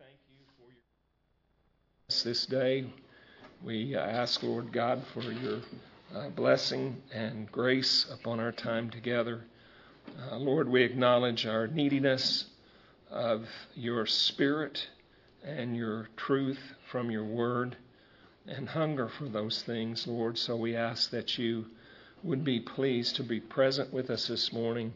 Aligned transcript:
thank 0.00 0.18
you 0.30 0.44
for 0.56 0.70
your 0.72 2.24
this 2.24 2.46
day. 2.46 2.86
We 3.62 3.94
ask, 3.96 4.42
Lord 4.42 4.72
God, 4.72 5.02
for 5.12 5.20
your 5.20 5.58
uh, 6.14 6.30
blessing 6.30 7.02
and 7.12 7.52
grace 7.52 8.06
upon 8.10 8.40
our 8.40 8.52
time 8.52 8.88
together. 8.88 9.44
Uh, 10.18 10.38
Lord, 10.38 10.70
we 10.70 10.82
acknowledge 10.84 11.44
our 11.44 11.66
neediness 11.66 12.46
of 13.10 13.46
your 13.74 14.06
spirit 14.06 14.88
and 15.44 15.76
your 15.76 16.08
truth 16.16 16.60
from 16.90 17.10
your 17.10 17.24
word 17.24 17.76
and 18.46 18.70
hunger 18.70 19.08
for 19.08 19.28
those 19.28 19.62
things, 19.62 20.06
Lord. 20.06 20.38
So 20.38 20.56
we 20.56 20.76
ask 20.76 21.10
that 21.10 21.36
you 21.36 21.66
would 22.22 22.42
be 22.42 22.58
pleased 22.58 23.16
to 23.16 23.22
be 23.22 23.40
present 23.40 23.92
with 23.92 24.08
us 24.08 24.28
this 24.28 24.50
morning, 24.50 24.94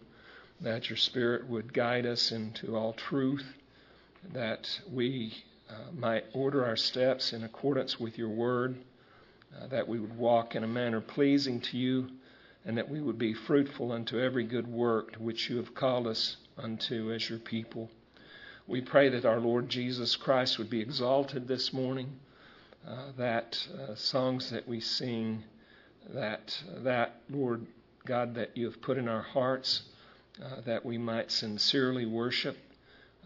that 0.62 0.89
your 0.89 0.96
spirit 0.96 1.46
would 1.46 1.75
guide 1.75 2.07
us 2.07 2.32
into 2.32 2.75
all 2.75 2.95
truth, 2.95 3.45
that 4.32 4.80
we 4.90 5.34
uh, 5.68 5.90
might 5.96 6.24
order 6.32 6.64
our 6.64 6.76
steps 6.76 7.32
in 7.32 7.44
accordance 7.44 7.98
with 7.98 8.18
your 8.18 8.28
word, 8.28 8.76
uh, 9.56 9.66
that 9.68 9.88
we 9.88 9.98
would 9.98 10.16
walk 10.16 10.54
in 10.54 10.64
a 10.64 10.68
manner 10.68 11.00
pleasing 11.00 11.60
to 11.60 11.78
you, 11.78 12.08
and 12.64 12.78
that 12.78 12.88
we 12.88 13.00
would 13.00 13.18
be 13.18 13.34
fruitful 13.34 13.92
unto 13.92 14.18
every 14.18 14.44
good 14.44 14.66
work 14.66 15.12
to 15.12 15.22
which 15.22 15.48
you 15.50 15.56
have 15.56 15.74
called 15.74 16.06
us 16.06 16.36
unto 16.56 17.12
as 17.12 17.28
your 17.28 17.38
people. 17.38 17.90
We 18.66 18.80
pray 18.80 19.10
that 19.10 19.26
our 19.26 19.40
Lord 19.40 19.68
Jesus 19.68 20.16
Christ 20.16 20.58
would 20.58 20.70
be 20.70 20.80
exalted 20.80 21.46
this 21.46 21.72
morning, 21.72 22.18
uh, 22.86 23.12
that 23.18 23.66
uh, 23.78 23.94
songs 23.94 24.50
that 24.50 24.66
we 24.66 24.80
sing, 24.80 25.44
that, 26.08 26.58
that, 26.78 27.20
Lord 27.30 27.66
God, 28.06 28.34
that 28.34 28.56
you 28.56 28.66
have 28.66 28.80
put 28.80 28.98
in 28.98 29.08
our 29.08 29.22
hearts, 29.22 29.82
uh, 30.42 30.61
that 30.62 30.84
we 30.84 30.98
might 30.98 31.30
sincerely 31.30 32.06
worship 32.06 32.56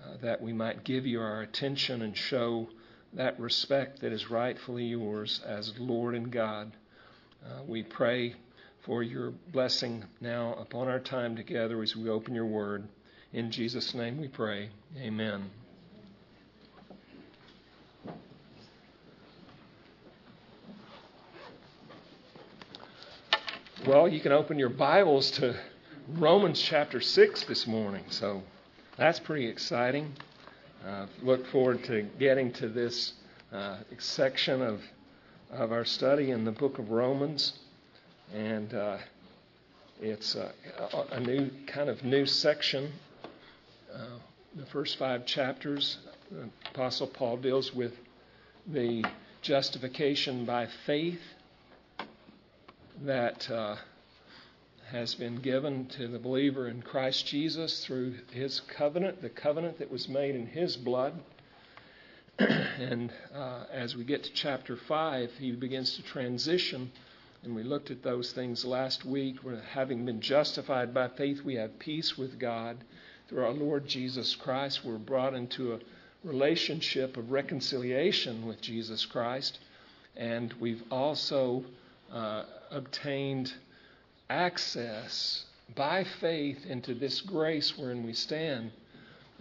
uh, 0.04 0.16
that 0.22 0.40
we 0.40 0.52
might 0.52 0.84
give 0.84 1.06
you 1.06 1.20
our 1.20 1.42
attention 1.42 2.02
and 2.02 2.16
show 2.16 2.68
that 3.14 3.38
respect 3.40 4.00
that 4.00 4.12
is 4.12 4.30
rightfully 4.30 4.84
yours 4.84 5.40
as 5.46 5.78
Lord 5.78 6.14
and 6.14 6.30
God. 6.30 6.72
Uh, 7.44 7.62
we 7.66 7.82
pray 7.82 8.34
for 8.82 9.02
your 9.02 9.32
blessing 9.52 10.04
now 10.20 10.54
upon 10.54 10.88
our 10.88 11.00
time 11.00 11.36
together 11.36 11.82
as 11.82 11.96
we 11.96 12.08
open 12.08 12.34
your 12.34 12.46
word. 12.46 12.86
In 13.32 13.50
Jesus' 13.50 13.94
name 13.94 14.20
we 14.20 14.28
pray. 14.28 14.70
Amen. 14.98 15.50
Well, 23.86 24.08
you 24.08 24.20
can 24.20 24.32
open 24.32 24.58
your 24.58 24.68
Bibles 24.68 25.30
to 25.32 25.56
Romans 26.08 26.60
chapter 26.60 27.00
6 27.00 27.44
this 27.44 27.66
morning. 27.66 28.04
So 28.10 28.42
that's 28.98 29.20
pretty 29.20 29.46
exciting. 29.46 30.12
Uh, 30.86 31.06
look 31.22 31.46
forward 31.46 31.84
to 31.84 32.02
getting 32.18 32.52
to 32.54 32.68
this 32.68 33.14
uh, 33.52 33.78
section 33.98 34.60
of 34.60 34.80
of 35.50 35.72
our 35.72 35.84
study 35.84 36.30
in 36.30 36.44
the 36.44 36.52
book 36.52 36.78
of 36.78 36.90
Romans, 36.90 37.54
and 38.34 38.74
uh, 38.74 38.98
it's 40.00 40.34
a, 40.34 40.52
a, 41.12 41.20
new 41.20 41.50
kind 41.66 41.88
of 41.88 42.04
new 42.04 42.26
section. 42.26 42.92
Uh, 43.94 44.18
the 44.56 44.66
first 44.66 44.98
five 44.98 45.24
chapters, 45.24 45.98
Apostle 46.74 47.06
Paul 47.06 47.38
deals 47.38 47.72
with 47.72 47.92
the 48.66 49.04
justification 49.40 50.44
by 50.44 50.68
faith 50.84 51.20
that 53.02 53.50
uh, 53.50 53.76
has 54.90 55.14
been 55.14 55.36
given 55.36 55.86
to 55.86 56.08
the 56.08 56.18
believer 56.18 56.66
in 56.66 56.80
Christ 56.80 57.26
Jesus 57.26 57.84
through 57.84 58.14
his 58.32 58.60
covenant, 58.60 59.20
the 59.20 59.28
covenant 59.28 59.78
that 59.78 59.90
was 59.90 60.08
made 60.08 60.34
in 60.34 60.46
his 60.46 60.76
blood. 60.78 61.20
and 62.38 63.12
uh, 63.34 63.64
as 63.70 63.94
we 63.94 64.04
get 64.04 64.24
to 64.24 64.32
chapter 64.32 64.76
5, 64.76 65.32
he 65.38 65.52
begins 65.52 65.94
to 65.96 66.02
transition. 66.02 66.90
And 67.42 67.54
we 67.54 67.64
looked 67.64 67.90
at 67.90 68.02
those 68.02 68.32
things 68.32 68.64
last 68.64 69.04
week. 69.04 69.36
Where 69.42 69.60
having 69.60 70.06
been 70.06 70.22
justified 70.22 70.94
by 70.94 71.08
faith, 71.08 71.42
we 71.44 71.56
have 71.56 71.78
peace 71.78 72.16
with 72.16 72.38
God. 72.38 72.78
Through 73.28 73.44
our 73.44 73.52
Lord 73.52 73.86
Jesus 73.86 74.34
Christ, 74.36 74.86
we're 74.86 74.96
brought 74.96 75.34
into 75.34 75.74
a 75.74 75.80
relationship 76.24 77.18
of 77.18 77.30
reconciliation 77.30 78.46
with 78.46 78.62
Jesus 78.62 79.04
Christ. 79.04 79.58
And 80.16 80.54
we've 80.54 80.82
also 80.90 81.64
uh, 82.10 82.44
obtained 82.70 83.52
access 84.30 85.44
by 85.74 86.04
faith 86.04 86.66
into 86.66 86.94
this 86.94 87.20
grace 87.20 87.76
wherein 87.76 88.04
we 88.04 88.12
stand. 88.12 88.72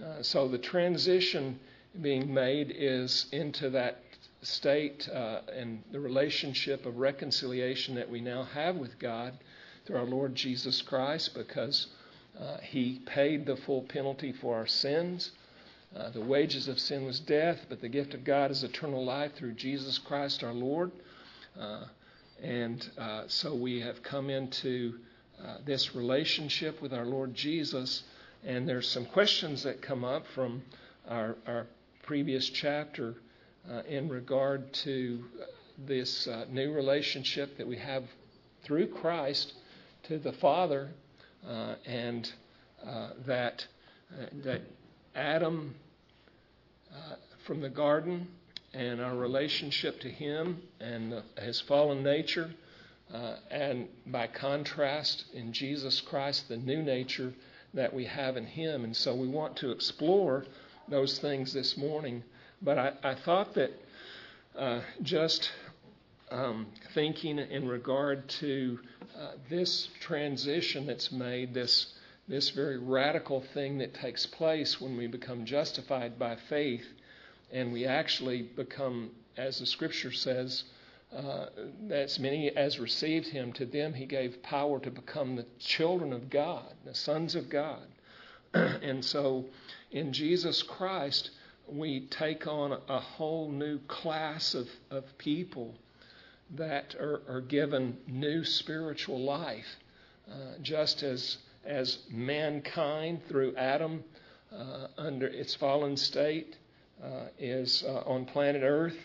Uh, 0.04 0.22
so 0.22 0.48
the 0.48 0.58
transition 0.58 1.60
being 2.02 2.34
made 2.34 2.74
is 2.76 3.26
into 3.32 3.70
that 3.70 4.04
state 4.42 5.10
uh, 5.10 5.42
and 5.54 5.84
the 5.92 6.00
relationship 6.00 6.86
of 6.86 6.98
reconciliation 6.98 7.96
that 7.96 8.10
we 8.10 8.22
now 8.22 8.44
have 8.44 8.76
with 8.76 9.00
God 9.00 9.34
through 9.86 9.98
our 9.98 10.06
Lord 10.06 10.36
Jesus 10.36 10.82
Christ 10.82 11.34
because 11.34 11.88
uh, 12.40 12.58
He 12.58 13.02
paid 13.06 13.46
the 13.46 13.56
full 13.56 13.82
penalty 13.84 14.32
for 14.32 14.56
our 14.56 14.68
sins. 14.68 15.32
Uh, 15.96 16.10
the 16.10 16.22
wages 16.22 16.68
of 16.68 16.80
sin 16.80 17.06
was 17.06 17.20
death, 17.20 17.66
but 17.70 17.82
the 17.82 17.90
gift 17.90 18.14
of 18.14 18.24
God 18.24 18.52
is 18.52 18.64
eternal 18.64 19.04
life 19.04 19.34
through 19.36 19.54
Jesus 19.54 19.98
Christ 19.98 20.44
our 20.44 20.54
Lord. 20.54 20.92
Uh, 22.42 22.46
and 22.46 22.90
uh, 22.98 23.24
so 23.28 23.54
we 23.54 23.82
have 23.82 24.02
come 24.04 24.30
into 24.30 24.96
uh, 25.44 25.58
this 25.66 25.96
relationship 25.96 26.82
with 26.82 26.94
our 26.94 27.06
Lord 27.06 27.34
Jesus. 27.34 28.04
And 28.44 28.68
there's 28.68 28.88
some 28.88 29.06
questions 29.06 29.64
that 29.64 29.82
come 29.82 30.04
up 30.04 30.26
from 30.34 30.62
our, 31.08 31.36
our 31.46 31.68
previous 32.04 32.50
chapter 32.50 33.16
uh, 33.70 33.82
in 33.88 34.10
regard 34.10 34.74
to 34.74 35.24
this 35.78 36.28
uh, 36.28 36.46
new 36.50 36.74
relationship 36.74 37.58
that 37.58 37.68
we 37.68 37.78
have 37.78 38.04
through 38.64 38.88
Christ 38.88 39.54
to 40.04 40.18
the 40.18 40.32
Father, 40.34 40.90
uh, 41.48 41.76
and 41.86 42.32
uh, 42.86 43.10
that 43.26 43.66
that 44.44 44.62
Adam 45.16 45.76
from 47.46 47.62
the 47.62 47.70
garden 47.70 48.28
and 48.78 49.02
our 49.02 49.16
relationship 49.16 50.00
to 50.02 50.10
Him 50.10 50.62
and 50.80 51.24
His 51.42 51.60
fallen 51.62 52.04
nature, 52.04 52.52
uh, 53.12 53.38
and 53.50 53.88
by 54.06 54.28
contrast, 54.28 55.26
in 55.34 55.52
Jesus 55.52 56.00
Christ, 56.00 56.48
the 56.48 56.58
new 56.58 56.84
nature 56.84 57.34
that 57.74 57.94
we 57.94 58.06
have 58.06 58.38
in 58.38 58.46
Him. 58.46 58.84
And 58.84 58.96
so 58.96 59.16
we 59.16 59.28
want 59.28 59.58
to 59.58 59.72
explore 59.72 60.46
those 60.88 61.18
things 61.18 61.54
this 61.54 61.76
morning. 61.76 62.24
But 62.62 62.78
I, 62.78 62.94
I 63.04 63.16
thought 63.16 63.56
that 63.56 63.72
uh, 64.56 64.82
just 65.02 65.52
um, 66.30 66.68
thinking 66.94 67.40
in 67.40 67.68
regard 67.68 68.30
to 68.42 68.80
uh, 69.20 69.32
this 69.50 69.90
transition 70.02 70.86
that's 70.86 71.12
made, 71.12 71.54
this 71.54 71.94
this 72.28 72.50
very 72.50 72.78
radical 72.78 73.42
thing 73.54 73.78
that 73.78 73.94
takes 73.94 74.26
place 74.26 74.82
when 74.82 74.98
we 74.98 75.08
become 75.08 75.46
justified 75.46 76.20
by 76.20 76.36
faith 76.50 76.84
and 77.52 77.72
we 77.72 77.86
actually 77.86 78.42
become, 78.42 79.12
as 79.38 79.60
the 79.60 79.66
scripture 79.66 80.12
says, 80.12 80.64
uh, 81.16 81.46
as 81.90 82.20
many 82.20 82.50
as 82.50 82.80
received 82.80 83.28
him, 83.28 83.54
to 83.54 83.66
them 83.66 83.94
he 83.94 84.06
gave 84.06 84.44
power 84.44 84.80
to 84.80 84.92
become 84.92 85.36
the 85.36 85.46
children 85.58 86.12
of 86.12 86.30
God, 86.30 86.74
the 86.86 86.94
sons 86.94 87.36
of 87.36 87.50
God. 87.50 87.88
and 88.54 89.04
so 89.04 89.46
in 89.92 90.12
Jesus 90.12 90.62
Christ, 90.64 91.32
we 91.68 92.02
take 92.08 92.48
on 92.48 92.78
a 92.90 93.00
whole 93.00 93.50
new 93.50 93.80
class 93.88 94.54
of, 94.54 94.68
of 94.90 95.18
people 95.18 95.76
that 96.56 96.96
are, 96.96 97.22
are 97.28 97.42
given 97.42 97.98
new 98.08 98.44
spiritual 98.44 99.20
life, 99.20 99.78
uh, 100.30 100.58
just 100.62 101.04
as, 101.04 101.38
as 101.66 102.00
mankind 102.10 103.22
through 103.28 103.56
Adam 103.56 104.04
uh, 104.54 104.88
under 104.98 105.28
its 105.28 105.56
fallen 105.56 105.96
state 105.96 106.58
is 107.38 107.84
uh, 107.88 108.04
on 108.06 108.26
planet 108.26 108.64
Earth, 108.64 108.98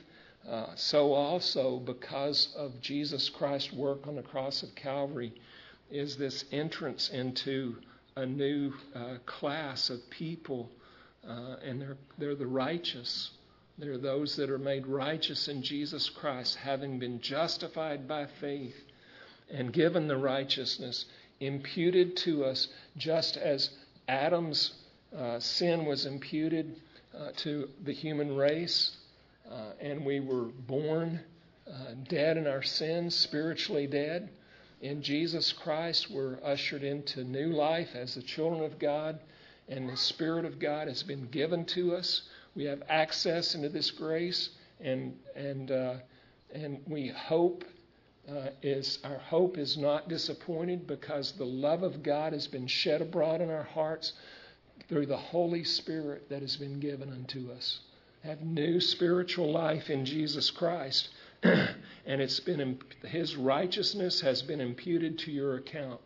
uh, 0.48 0.66
so 0.74 1.12
also 1.12 1.78
because 1.78 2.52
of 2.56 2.80
Jesus 2.80 3.28
Christ's 3.28 3.72
work 3.72 4.06
on 4.06 4.16
the 4.16 4.22
cross 4.22 4.62
of 4.62 4.74
Calvary 4.74 5.32
is 5.90 6.16
this 6.16 6.44
entrance 6.50 7.10
into 7.10 7.76
a 8.16 8.26
new 8.26 8.72
uh, 8.94 9.16
class 9.24 9.88
of 9.90 9.98
people, 10.10 10.70
uh, 11.26 11.56
and 11.64 11.80
they're, 11.80 11.96
they're 12.18 12.34
the 12.34 12.46
righteous. 12.46 13.30
They're 13.78 13.98
those 13.98 14.36
that 14.36 14.50
are 14.50 14.58
made 14.58 14.86
righteous 14.86 15.48
in 15.48 15.62
Jesus 15.62 16.08
Christ, 16.10 16.56
having 16.56 16.98
been 16.98 17.20
justified 17.20 18.08
by 18.08 18.26
faith 18.40 18.76
and 19.50 19.72
given 19.72 20.08
the 20.08 20.16
righteousness 20.16 21.04
imputed 21.40 22.16
to 22.16 22.44
us 22.44 22.68
just 22.96 23.36
as 23.36 23.70
Adam's 24.08 24.72
uh, 25.16 25.38
sin 25.40 25.84
was 25.84 26.06
imputed 26.06 26.74
uh, 26.74 26.91
to 27.36 27.68
the 27.84 27.92
human 27.92 28.36
race, 28.36 28.96
uh, 29.50 29.72
and 29.80 30.04
we 30.04 30.20
were 30.20 30.44
born 30.44 31.20
uh, 31.66 31.94
dead 32.08 32.36
in 32.36 32.46
our 32.46 32.62
sins, 32.62 33.14
spiritually 33.14 33.86
dead. 33.86 34.30
In 34.80 35.02
Jesus 35.02 35.52
Christ, 35.52 36.10
we're 36.10 36.38
ushered 36.42 36.82
into 36.82 37.24
new 37.24 37.48
life 37.48 37.94
as 37.94 38.14
the 38.14 38.22
children 38.22 38.64
of 38.64 38.78
God, 38.78 39.20
and 39.68 39.88
the 39.88 39.96
Spirit 39.96 40.44
of 40.44 40.58
God 40.58 40.88
has 40.88 41.02
been 41.02 41.26
given 41.26 41.64
to 41.66 41.94
us. 41.94 42.22
We 42.54 42.64
have 42.64 42.82
access 42.88 43.54
into 43.54 43.68
this 43.68 43.90
grace, 43.90 44.50
and 44.80 45.16
and 45.36 45.70
uh, 45.70 45.94
and 46.52 46.80
we 46.86 47.08
hope 47.08 47.64
uh, 48.28 48.48
is 48.62 48.98
our 49.04 49.18
hope 49.18 49.56
is 49.56 49.76
not 49.76 50.08
disappointed 50.08 50.86
because 50.86 51.32
the 51.32 51.44
love 51.44 51.82
of 51.82 52.02
God 52.02 52.32
has 52.32 52.46
been 52.46 52.66
shed 52.66 53.00
abroad 53.00 53.40
in 53.40 53.50
our 53.50 53.62
hearts 53.62 54.12
through 54.88 55.06
the 55.06 55.16
Holy 55.16 55.64
Spirit 55.64 56.28
that 56.28 56.42
has 56.42 56.56
been 56.56 56.80
given 56.80 57.10
unto 57.10 57.50
us. 57.52 57.80
Have 58.22 58.42
new 58.42 58.80
spiritual 58.80 59.50
life 59.50 59.90
in 59.90 60.04
Jesus 60.04 60.50
Christ, 60.50 61.08
and 61.42 62.20
it's 62.20 62.40
been 62.40 62.78
His 63.04 63.36
righteousness 63.36 64.20
has 64.20 64.42
been 64.42 64.60
imputed 64.60 65.18
to 65.20 65.32
your 65.32 65.56
account. 65.56 66.00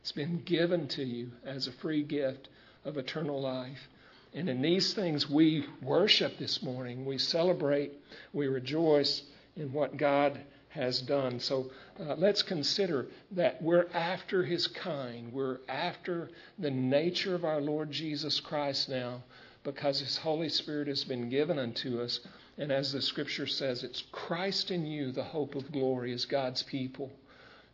It's 0.00 0.12
been 0.12 0.42
given 0.44 0.88
to 0.88 1.04
you 1.04 1.30
as 1.44 1.66
a 1.66 1.72
free 1.72 2.02
gift 2.02 2.48
of 2.84 2.96
eternal 2.96 3.40
life. 3.40 3.88
And 4.32 4.48
in 4.48 4.62
these 4.62 4.94
things 4.94 5.28
we 5.28 5.66
worship 5.82 6.38
this 6.38 6.62
morning. 6.62 7.04
We 7.04 7.18
celebrate, 7.18 7.92
we 8.32 8.46
rejoice 8.46 9.22
in 9.56 9.72
what 9.72 9.96
God 9.96 10.40
has 10.70 11.00
done. 11.00 11.38
So 11.40 11.70
uh, 12.00 12.14
let's 12.16 12.42
consider 12.42 13.06
that 13.32 13.60
we're 13.60 13.86
after 13.92 14.44
his 14.44 14.66
kind. 14.66 15.32
We're 15.32 15.58
after 15.68 16.30
the 16.58 16.70
nature 16.70 17.34
of 17.34 17.44
our 17.44 17.60
Lord 17.60 17.90
Jesus 17.90 18.40
Christ 18.40 18.88
now 18.88 19.22
because 19.64 20.00
his 20.00 20.16
Holy 20.16 20.48
Spirit 20.48 20.88
has 20.88 21.04
been 21.04 21.28
given 21.28 21.58
unto 21.58 22.00
us. 22.00 22.20
And 22.56 22.70
as 22.70 22.92
the 22.92 23.02
scripture 23.02 23.46
says, 23.46 23.82
it's 23.82 24.04
Christ 24.12 24.70
in 24.70 24.86
you, 24.86 25.12
the 25.12 25.24
hope 25.24 25.54
of 25.54 25.72
glory, 25.72 26.12
as 26.12 26.24
God's 26.24 26.62
people. 26.62 27.10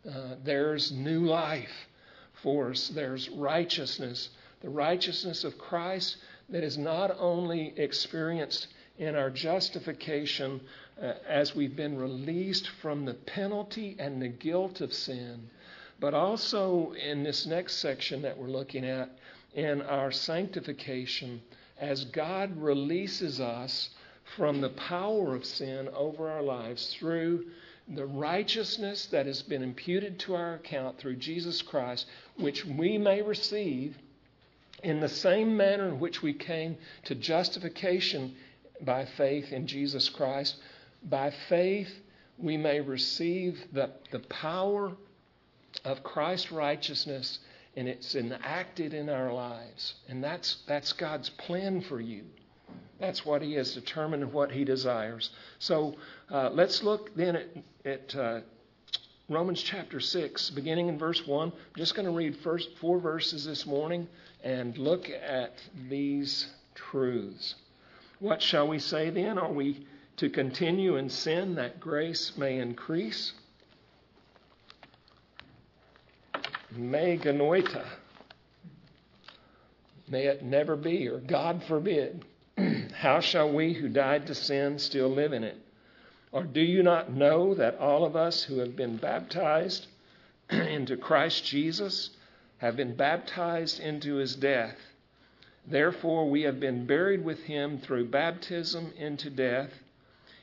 Uh, 0.09 0.37
there's 0.45 0.93
new 0.93 1.27
life 1.27 1.89
for 2.43 2.71
us, 2.71 2.89
there's 2.89 3.29
righteousness. 3.31 4.31
The 4.63 4.71
righteousness 4.71 5.45
of 5.45 5.59
Christ 5.59 6.17
that 6.49 6.65
is 6.65 6.79
not 6.79 7.15
only 7.19 7.75
experienced 7.77 8.69
in 8.99 9.15
our 9.15 9.31
justification 9.31 10.61
uh, 11.01 11.13
as 11.29 11.55
we've 11.55 11.77
been 11.77 11.97
released 11.97 12.69
from 12.81 13.05
the 13.05 13.15
penalty 13.15 13.97
and 13.99 14.21
the 14.21 14.29
guilt 14.29 14.81
of 14.81 14.93
sin, 14.93 15.49
but 16.01 16.15
also 16.15 16.93
in 16.93 17.23
this 17.23 17.47
next 17.47 17.77
section 17.77 18.23
that 18.23 18.37
we're 18.39 18.47
looking 18.49 18.85
at 18.85 19.11
in 19.55 19.83
our 19.83 20.11
sanctification 20.11 21.41
as 21.79 22.05
God 22.07 22.57
releases 22.57 23.41
us 23.41 23.91
from 24.37 24.61
the 24.61 24.71
power 24.71 25.35
of 25.35 25.45
sin 25.45 25.89
over 25.95 26.29
our 26.31 26.43
lives 26.43 26.95
through 26.95 27.47
the 27.89 28.07
righteousness 28.07 29.07
that 29.07 29.27
has 29.27 29.43
been 29.43 29.63
imputed 29.63 30.19
to 30.19 30.35
our 30.35 30.55
account 30.55 30.99
through 30.99 31.17
Jesus 31.17 31.63
Christ, 31.63 32.07
which 32.37 32.65
we 32.65 32.99
may 32.99 33.23
receive 33.23 33.97
in 34.83 35.01
the 35.01 35.09
same 35.09 35.57
manner 35.57 35.89
in 35.89 36.01
which 36.01 36.23
we 36.23 36.33
came 36.33 36.77
to 37.05 37.15
justification 37.15 38.35
by 38.83 39.05
faith 39.17 39.53
in 39.53 39.67
Jesus 39.67 40.09
Christ. 40.09 40.57
By 41.03 41.33
faith, 41.49 41.91
we 42.39 42.57
may 42.57 42.81
receive 42.81 43.59
the, 43.73 43.91
the 44.11 44.21
power 44.21 44.93
of 45.85 46.03
Christ's 46.03 46.53
righteousness 46.53 47.39
and 47.77 47.89
it's 47.89 48.15
enacted 48.15 48.95
in 48.95 49.09
our 49.11 49.33
lives. 49.33 49.95
And 50.09 50.25
that's, 50.25 50.63
that's 50.67 50.93
God's 50.95 51.29
plan 51.29 51.83
for 51.83 52.01
you. 52.01 52.25
That's 52.99 53.27
what 53.27 53.43
He 53.43 53.53
has 53.55 53.75
determined 53.75 54.23
and 54.23 54.33
what 54.33 54.51
He 54.51 54.65
desires. 54.65 55.31
So 55.59 55.95
uh, 56.31 56.51
let's 56.51 56.83
look 56.83 57.15
then 57.15 57.37
at, 57.37 57.49
at 57.85 58.17
uh, 58.17 58.41
Romans 59.29 59.63
chapter 59.63 60.01
6, 60.01 60.51
beginning 60.51 60.89
in 60.89 60.99
verse 60.99 61.27
1. 61.27 61.49
I'm 61.49 61.53
just 61.77 61.95
going 61.95 62.07
to 62.07 62.13
read 62.13 62.37
first 62.37 62.71
four 62.81 62.99
verses 62.99 63.45
this 63.45 63.67
morning 63.67 64.09
and 64.43 64.77
look 64.79 65.11
at 65.11 65.53
these 65.91 66.47
truths. 66.75 67.57
What 68.19 68.41
shall 68.41 68.67
we 68.67 68.79
say 68.79 69.11
then? 69.11 69.39
Are 69.39 69.53
we 69.53 69.87
to 70.17 70.31
continue 70.31 70.97
in 70.97 71.11
sin 71.11 71.57
that 71.57 71.81
grace 71.81 72.37
may 72.37 72.59
increase? 72.59 73.33
Me 76.73 77.19
genoita. 77.19 77.85
May 80.09 80.27
it 80.27 80.43
never 80.43 80.77
be, 80.77 81.09
or 81.09 81.19
God 81.19 81.63
forbid. 81.65 82.25
How 82.95 83.21
shall 83.21 83.53
we 83.53 83.75
who 83.75 83.89
died 83.89 84.27
to 84.29 84.35
sin 84.35 84.79
still 84.79 85.09
live 85.09 85.33
in 85.33 85.45
it? 85.45 85.59
Or 86.33 86.45
do 86.45 86.61
you 86.61 86.83
not 86.83 87.13
know 87.13 87.55
that 87.55 87.79
all 87.79 88.05
of 88.05 88.17
us 88.17 88.43
who 88.43 88.59
have 88.59 88.77
been 88.77 88.97
baptized 88.97 89.87
into 90.51 90.97
Christ 90.97 91.45
Jesus 91.45 92.11
have 92.59 92.77
been 92.77 92.95
baptized 92.95 93.81
into 93.81 94.17
his 94.17 94.37
death? 94.37 94.77
Therefore, 95.69 96.31
we 96.31 96.43
have 96.43 96.61
been 96.61 96.87
buried 96.87 97.25
with 97.25 97.43
him 97.43 97.79
through 97.79 98.07
baptism 98.07 98.93
into 98.97 99.31
death, 99.31 99.71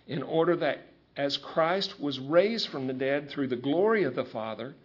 in 0.07 0.21
order 0.21 0.55
that 0.57 0.79
as 1.15 1.37
Christ 1.37 1.99
was 1.99 2.19
raised 2.19 2.67
from 2.67 2.87
the 2.87 2.93
dead 2.93 3.29
through 3.29 3.47
the 3.47 3.55
glory 3.55 4.03
of 4.03 4.15
the 4.15 4.25
Father, 4.25 4.75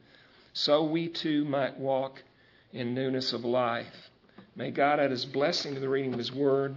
so 0.52 0.85
we 0.85 1.08
too 1.08 1.44
might 1.44 1.79
walk 1.79 2.23
in 2.73 2.94
newness 2.94 3.32
of 3.32 3.44
life. 3.44 4.11
May 4.55 4.70
God 4.70 5.00
add 5.00 5.11
his 5.11 5.25
blessing 5.25 5.75
to 5.75 5.81
the 5.81 5.88
reading 5.88 6.12
of 6.12 6.19
his 6.19 6.32
word. 6.32 6.76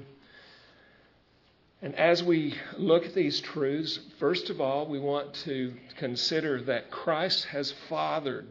And 1.84 1.96
as 1.96 2.24
we 2.24 2.56
look 2.78 3.06
at 3.06 3.14
these 3.14 3.42
truths, 3.42 4.00
first 4.20 4.50
of 4.50 4.62
all, 4.62 4.88
we 4.88 5.00
want 5.00 5.34
to 5.46 5.74
consider 5.98 6.62
that 6.64 6.92
Christ 6.92 7.46
has 7.46 7.72
fathered, 7.90 8.48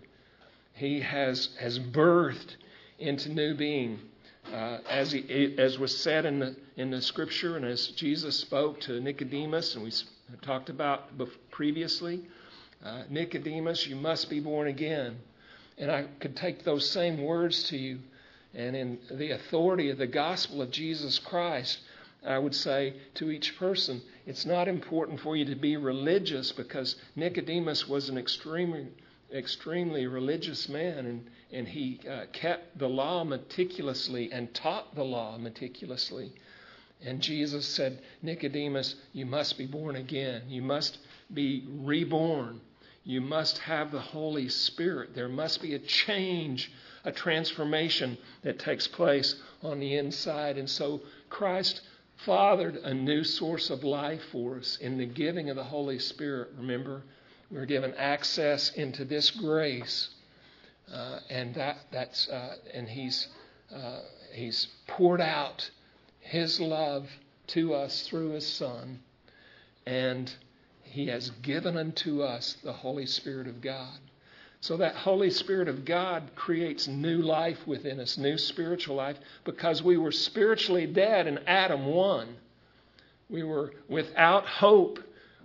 he 0.75 1.01
has, 1.01 1.51
has 1.59 1.79
birthed 1.79 2.57
into 2.99 3.29
new 3.29 3.55
being 3.55 4.01
uh, 4.53 4.79
as, 4.89 5.13
he, 5.13 5.55
as 5.59 5.79
was 5.79 5.97
said 5.97 6.25
in 6.25 6.39
the, 6.41 6.57
in 6.77 6.91
the 6.91 7.01
scripture 7.01 7.57
and 7.57 7.65
as 7.65 7.89
Jesus 7.89 8.37
spoke 8.37 8.81
to 8.81 9.01
Nicodemus, 9.01 9.75
and 9.75 9.85
we 9.85 9.93
talked 10.43 10.69
about 10.69 11.11
previously, 11.51 12.23
uh, 12.85 13.03
Nicodemus, 13.09 13.87
you 13.87 13.97
must 13.97 14.31
be 14.31 14.41
born 14.41 14.69
again. 14.69 15.19
And 15.79 15.91
I 15.91 16.05
could 16.21 16.37
take 16.37 16.65
those 16.65 16.91
same 16.91 17.23
words 17.23 17.65
to 17.65 17.77
you, 17.77 18.01
and 18.55 18.75
in 18.75 18.99
the 19.11 19.31
authority 19.31 19.91
of 19.91 19.99
the 19.99 20.07
gospel 20.07 20.63
of 20.63 20.71
Jesus 20.71 21.19
Christ, 21.19 21.79
I 22.27 22.39
would 22.39 22.55
say 22.55 22.95
to 23.15 23.31
each 23.31 23.57
person, 23.59 24.03
it's 24.27 24.45
not 24.45 24.69
important 24.69 25.21
for 25.21 25.37
you 25.37 25.47
to 25.47 25.55
be 25.55 25.77
religious 25.77 26.53
because 26.53 26.97
Nicodemus 27.17 27.89
was 27.89 28.11
an 28.11 28.19
extremely, 28.19 28.89
extremely 29.33 30.07
religious 30.07 30.69
man, 30.69 31.07
and 31.07 31.31
and 31.53 31.67
he 31.67 32.01
uh, 32.09 32.27
kept 32.33 32.79
the 32.79 32.89
law 32.89 33.25
meticulously 33.25 34.31
and 34.33 34.55
taught 34.55 34.95
the 34.95 35.05
law 35.05 35.37
meticulously. 35.37 36.33
And 37.03 37.21
Jesus 37.21 37.67
said, 37.67 38.03
Nicodemus, 38.23 38.95
you 39.13 39.27
must 39.27 39.59
be 39.59 39.67
born 39.67 39.97
again. 39.97 40.43
You 40.49 40.63
must 40.63 40.99
be 41.33 41.67
reborn. 41.67 42.61
You 43.05 43.21
must 43.21 43.59
have 43.59 43.91
the 43.91 44.01
Holy 44.01 44.49
Spirit. 44.49 45.15
There 45.15 45.29
must 45.29 45.63
be 45.63 45.75
a 45.75 45.79
change, 45.79 46.71
a 47.05 47.11
transformation 47.11 48.19
that 48.43 48.59
takes 48.59 48.87
place 48.87 49.35
on 49.63 49.81
the 49.81 49.97
inside. 49.97 50.59
And 50.59 50.69
so 50.69 51.01
Christ 51.31 51.81
fathered 52.17 52.77
a 52.77 52.93
new 52.93 53.25
source 53.25 53.71
of 53.71 53.83
life 53.83 54.23
for 54.31 54.59
us 54.59 54.77
in 54.77 54.99
the 54.99 55.07
giving 55.07 55.49
of 55.49 55.57
the 55.57 55.65
Holy 55.65 55.99
Spirit. 55.99 56.51
Remember, 56.59 57.03
we're 57.51 57.67
given 57.67 57.95
access 57.95 58.71
into 58.71 59.05
this 59.05 59.31
grace 59.31 60.11
uh, 60.93 61.21
and 61.29 61.55
that 61.55 61.79
that's 61.93 62.29
uh, 62.29 62.57
and 62.75 62.89
he's 62.89 63.29
uh, 63.75 64.01
he's 64.33 64.69
poured 64.87 65.21
out 65.21 65.71
his 66.21 66.61
love 66.61 67.09
to 67.49 67.75
us 67.75 68.07
through 68.09 68.31
his 68.31 68.47
Son, 68.47 69.01
and 69.87 70.33
he 70.83 71.07
has 71.07 71.31
given 71.43 71.77
unto 71.77 72.23
us 72.23 72.57
the 72.65 72.73
Holy 72.73 73.07
Spirit 73.07 73.47
of 73.47 73.61
God. 73.61 73.99
So 74.63 74.77
that 74.77 74.95
Holy 74.95 75.31
Spirit 75.31 75.69
of 75.69 75.85
God 75.85 76.33
creates 76.35 76.87
new 76.87 77.23
life 77.23 77.67
within 77.67 77.99
us, 77.99 78.19
new 78.19 78.37
spiritual 78.37 78.97
life, 78.97 79.17
because 79.45 79.83
we 79.83 79.97
were 79.97 80.13
spiritually 80.13 80.87
dead 80.87 81.27
in 81.27 81.39
Adam 81.47 81.87
1. 81.87 82.37
We 83.31 83.43
were 83.43 83.73
without 83.89 84.45
hope, 84.45 84.99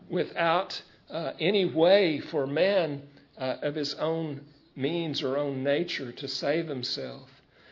without 0.09 0.81
uh, 1.09 1.31
any 1.39 1.65
way 1.65 2.19
for 2.19 2.47
man 2.47 3.01
uh, 3.37 3.57
of 3.61 3.75
his 3.75 3.93
own 3.95 4.41
means 4.75 5.21
or 5.21 5.37
own 5.37 5.63
nature 5.63 6.11
to 6.11 6.27
save 6.27 6.67
himself. 6.67 7.29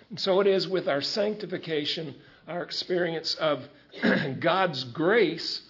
And 0.10 0.20
so 0.20 0.40
it 0.40 0.48
is 0.48 0.68
with 0.68 0.88
our 0.88 1.02
sanctification, 1.02 2.16
our 2.48 2.64
experience 2.64 3.36
of 3.36 3.68
God's 4.40 4.84
grace 4.86 5.62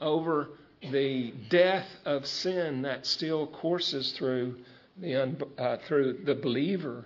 over 0.00 0.50
the 0.90 1.32
death 1.48 1.86
of 2.04 2.26
sin 2.26 2.82
that 2.82 3.06
still 3.06 3.46
courses 3.46 4.12
through 4.12 4.56
the, 4.98 5.36
uh, 5.58 5.76
through 5.86 6.20
the 6.24 6.34
believer. 6.34 7.04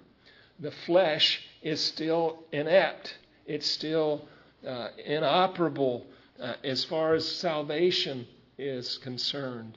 The 0.58 0.70
flesh 0.70 1.42
is 1.62 1.80
still 1.80 2.44
inept, 2.52 3.18
it's 3.46 3.66
still 3.66 4.26
uh, 4.66 4.88
inoperable 5.04 6.06
uh, 6.40 6.54
as 6.64 6.84
far 6.84 7.14
as 7.14 7.28
salvation 7.28 8.26
is 8.58 8.98
concerned. 8.98 9.76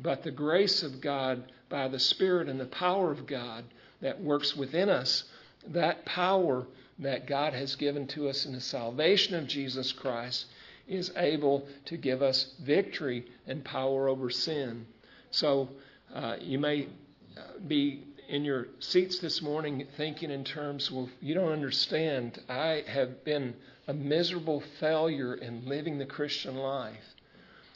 But 0.00 0.22
the 0.22 0.30
grace 0.30 0.82
of 0.82 1.00
God 1.00 1.44
by 1.68 1.88
the 1.88 1.98
Spirit 1.98 2.48
and 2.48 2.60
the 2.60 2.66
power 2.66 3.10
of 3.10 3.26
God 3.26 3.64
that 4.00 4.20
works 4.20 4.56
within 4.56 4.88
us, 4.88 5.24
that 5.68 6.04
power 6.04 6.66
that 7.00 7.26
God 7.26 7.52
has 7.52 7.76
given 7.76 8.06
to 8.08 8.28
us 8.28 8.46
in 8.46 8.52
the 8.52 8.60
salvation 8.60 9.34
of 9.34 9.46
Jesus 9.46 9.92
Christ 9.92 10.46
is 10.86 11.12
able 11.16 11.66
to 11.86 11.96
give 11.96 12.22
us 12.22 12.54
victory 12.60 13.26
and 13.46 13.64
power 13.64 14.08
over 14.08 14.30
sin. 14.30 14.86
So 15.30 15.68
uh, 16.14 16.36
you 16.40 16.58
may 16.58 16.88
uh, 17.36 17.58
be 17.66 18.04
in 18.28 18.44
your 18.44 18.68
seats 18.78 19.18
this 19.18 19.42
morning 19.42 19.86
thinking 19.96 20.30
in 20.30 20.44
terms, 20.44 20.90
well, 20.90 21.08
you 21.20 21.34
don't 21.34 21.52
understand. 21.52 22.40
I 22.48 22.84
have 22.86 23.24
been 23.24 23.54
a 23.86 23.94
miserable 23.94 24.62
failure 24.80 25.34
in 25.34 25.66
living 25.66 25.98
the 25.98 26.06
Christian 26.06 26.56
life. 26.56 27.14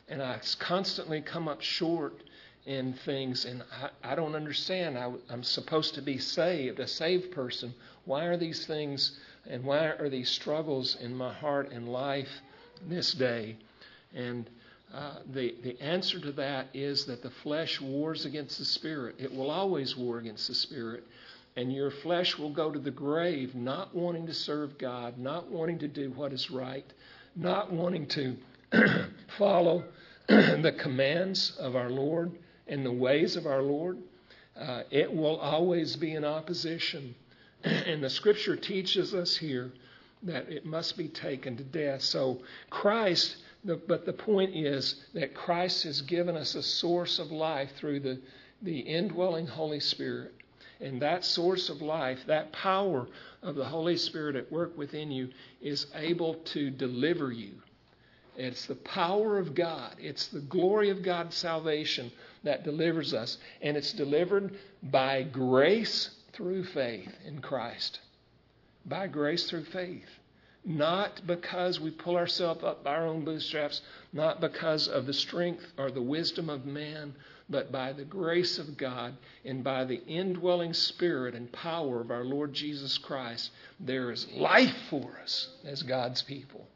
And 0.08 0.22
I 0.22 0.40
constantly 0.58 1.20
come 1.20 1.48
up 1.48 1.60
short 1.62 2.22
in 2.66 2.92
things, 2.92 3.44
and 3.44 3.62
I, 3.72 4.12
I 4.12 4.14
don't 4.14 4.34
understand. 4.34 4.96
I, 4.96 5.10
I'm 5.30 5.42
supposed 5.42 5.94
to 5.94 6.02
be 6.02 6.18
saved, 6.18 6.78
a 6.80 6.86
saved 6.86 7.32
person. 7.32 7.74
Why 8.04 8.24
are 8.26 8.36
these 8.36 8.66
things 8.66 9.18
and 9.48 9.64
why 9.64 9.86
are 9.86 10.08
these 10.08 10.28
struggles 10.28 10.96
in 11.00 11.14
my 11.16 11.32
heart 11.32 11.72
and 11.72 11.88
life 11.88 12.30
this 12.88 13.12
day? 13.12 13.56
And 14.14 14.48
uh, 14.94 15.14
the, 15.32 15.54
the 15.62 15.80
answer 15.80 16.20
to 16.20 16.32
that 16.32 16.68
is 16.74 17.06
that 17.06 17.22
the 17.22 17.30
flesh 17.30 17.80
wars 17.80 18.24
against 18.24 18.58
the 18.58 18.64
spirit. 18.64 19.16
It 19.18 19.34
will 19.34 19.50
always 19.50 19.96
war 19.96 20.18
against 20.18 20.48
the 20.48 20.54
spirit. 20.54 21.04
And 21.56 21.72
your 21.72 21.90
flesh 21.90 22.38
will 22.38 22.52
go 22.52 22.70
to 22.70 22.78
the 22.78 22.90
grave 22.90 23.54
not 23.54 23.94
wanting 23.94 24.26
to 24.26 24.34
serve 24.34 24.78
God, 24.78 25.18
not 25.18 25.50
wanting 25.50 25.78
to 25.80 25.88
do 25.88 26.10
what 26.10 26.32
is 26.32 26.50
right, 26.50 26.86
not 27.34 27.72
wanting 27.72 28.06
to 28.08 28.36
follow 29.38 29.84
the 30.28 30.74
commands 30.78 31.56
of 31.58 31.76
our 31.76 31.90
Lord 31.90 32.32
and 32.66 32.84
the 32.84 32.92
ways 32.92 33.36
of 33.36 33.46
our 33.46 33.62
Lord. 33.62 33.98
Uh, 34.58 34.82
it 34.90 35.12
will 35.12 35.38
always 35.38 35.96
be 35.96 36.14
in 36.14 36.24
opposition. 36.24 37.14
and 37.64 38.02
the 38.02 38.10
scripture 38.10 38.56
teaches 38.56 39.14
us 39.14 39.36
here 39.36 39.72
that 40.22 40.48
it 40.48 40.64
must 40.64 40.96
be 40.96 41.08
taken 41.08 41.56
to 41.56 41.64
death. 41.64 42.02
So 42.02 42.42
Christ 42.70 43.36
the, 43.64 43.76
but 43.76 44.04
the 44.04 44.12
point 44.12 44.56
is 44.56 45.04
that 45.14 45.34
Christ 45.34 45.84
has 45.84 46.02
given 46.02 46.36
us 46.36 46.54
a 46.54 46.62
source 46.62 47.18
of 47.18 47.30
life 47.30 47.70
through 47.76 48.00
the, 48.00 48.20
the 48.60 48.78
indwelling 48.78 49.46
Holy 49.46 49.80
Spirit. 49.80 50.34
And 50.80 51.00
that 51.00 51.24
source 51.24 51.68
of 51.68 51.80
life, 51.80 52.18
that 52.26 52.52
power 52.52 53.06
of 53.40 53.54
the 53.54 53.64
Holy 53.64 53.96
Spirit 53.96 54.34
at 54.34 54.50
work 54.50 54.76
within 54.76 55.12
you, 55.12 55.28
is 55.60 55.86
able 55.94 56.34
to 56.34 56.70
deliver 56.70 57.30
you. 57.30 57.52
It's 58.36 58.66
the 58.66 58.74
power 58.74 59.38
of 59.38 59.54
God, 59.54 59.96
it's 59.98 60.28
the 60.28 60.40
glory 60.40 60.90
of 60.90 61.02
God's 61.02 61.36
salvation 61.36 62.10
that 62.44 62.64
delivers 62.64 63.12
us. 63.12 63.38
And 63.60 63.76
it's 63.76 63.92
delivered 63.92 64.54
by 64.82 65.22
grace 65.22 66.10
through 66.32 66.64
faith 66.64 67.12
in 67.26 67.40
Christ. 67.40 68.00
By 68.86 69.06
grace 69.06 69.48
through 69.48 69.64
faith 69.64 70.08
not 70.64 71.20
because 71.26 71.80
we 71.80 71.90
pull 71.90 72.16
ourselves 72.16 72.62
up 72.62 72.84
by 72.84 72.94
our 72.94 73.06
own 73.06 73.24
bootstraps, 73.24 73.82
not 74.12 74.40
because 74.40 74.86
of 74.88 75.06
the 75.06 75.12
strength 75.12 75.64
or 75.76 75.90
the 75.90 76.02
wisdom 76.02 76.48
of 76.48 76.64
man, 76.64 77.14
but 77.50 77.72
by 77.72 77.92
the 77.92 78.04
grace 78.04 78.58
of 78.58 78.76
God 78.76 79.14
and 79.44 79.64
by 79.64 79.84
the 79.84 80.02
indwelling 80.06 80.72
spirit 80.72 81.34
and 81.34 81.50
power 81.52 82.00
of 82.00 82.10
our 82.10 82.24
Lord 82.24 82.54
Jesus 82.54 82.96
Christ, 82.96 83.50
there 83.80 84.10
is 84.10 84.28
life 84.32 84.74
for 84.88 85.18
us 85.22 85.48
as 85.64 85.82
God's 85.82 86.22
people. 86.22 86.66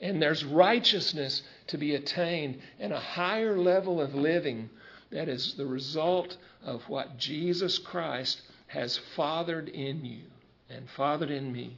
And 0.00 0.20
there's 0.20 0.44
righteousness 0.44 1.42
to 1.68 1.78
be 1.78 1.94
attained 1.94 2.60
and 2.78 2.92
a 2.92 3.00
higher 3.00 3.58
level 3.58 4.00
of 4.00 4.14
living 4.14 4.70
that 5.10 5.28
is 5.28 5.54
the 5.54 5.66
result 5.66 6.36
of 6.64 6.82
what 6.88 7.18
Jesus 7.18 7.78
Christ 7.78 8.42
has 8.68 8.98
fathered 9.16 9.68
in 9.68 10.04
you 10.04 10.22
and 10.68 10.88
fathered 10.96 11.30
in 11.30 11.52
me. 11.52 11.76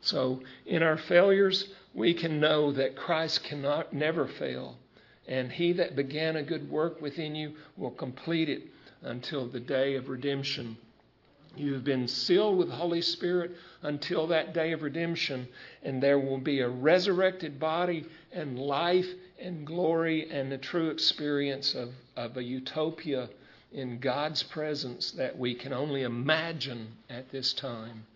So 0.00 0.42
in 0.66 0.82
our 0.82 0.96
failures, 0.96 1.68
we 1.94 2.12
can 2.12 2.40
know 2.40 2.72
that 2.72 2.96
Christ 2.96 3.44
cannot 3.44 3.92
never 3.92 4.26
fail. 4.26 4.76
And 5.28 5.52
he 5.52 5.72
that 5.74 5.94
began 5.94 6.36
a 6.36 6.42
good 6.42 6.68
work 6.68 7.00
within 7.00 7.36
you 7.36 7.54
will 7.76 7.92
complete 7.92 8.48
it 8.48 8.64
until 9.02 9.46
the 9.46 9.60
day 9.60 9.94
of 9.94 10.08
redemption. 10.08 10.76
You 11.56 11.74
have 11.74 11.84
been 11.84 12.08
sealed 12.08 12.58
with 12.58 12.68
the 12.68 12.74
Holy 12.74 13.02
Spirit 13.02 13.52
until 13.82 14.26
that 14.28 14.54
day 14.54 14.72
of 14.72 14.82
redemption, 14.82 15.48
and 15.82 16.02
there 16.02 16.18
will 16.18 16.38
be 16.38 16.60
a 16.60 16.68
resurrected 16.68 17.60
body 17.60 18.06
and 18.32 18.58
life 18.58 19.08
and 19.38 19.66
glory 19.66 20.30
and 20.30 20.50
the 20.50 20.58
true 20.58 20.90
experience 20.90 21.74
of, 21.74 21.90
of 22.16 22.36
a 22.36 22.42
utopia 22.42 23.28
in 23.72 23.98
God's 23.98 24.42
presence 24.42 25.10
that 25.12 25.38
we 25.38 25.54
can 25.54 25.72
only 25.72 26.02
imagine 26.02 26.88
at 27.10 27.30
this 27.30 27.52
time. 27.52 28.06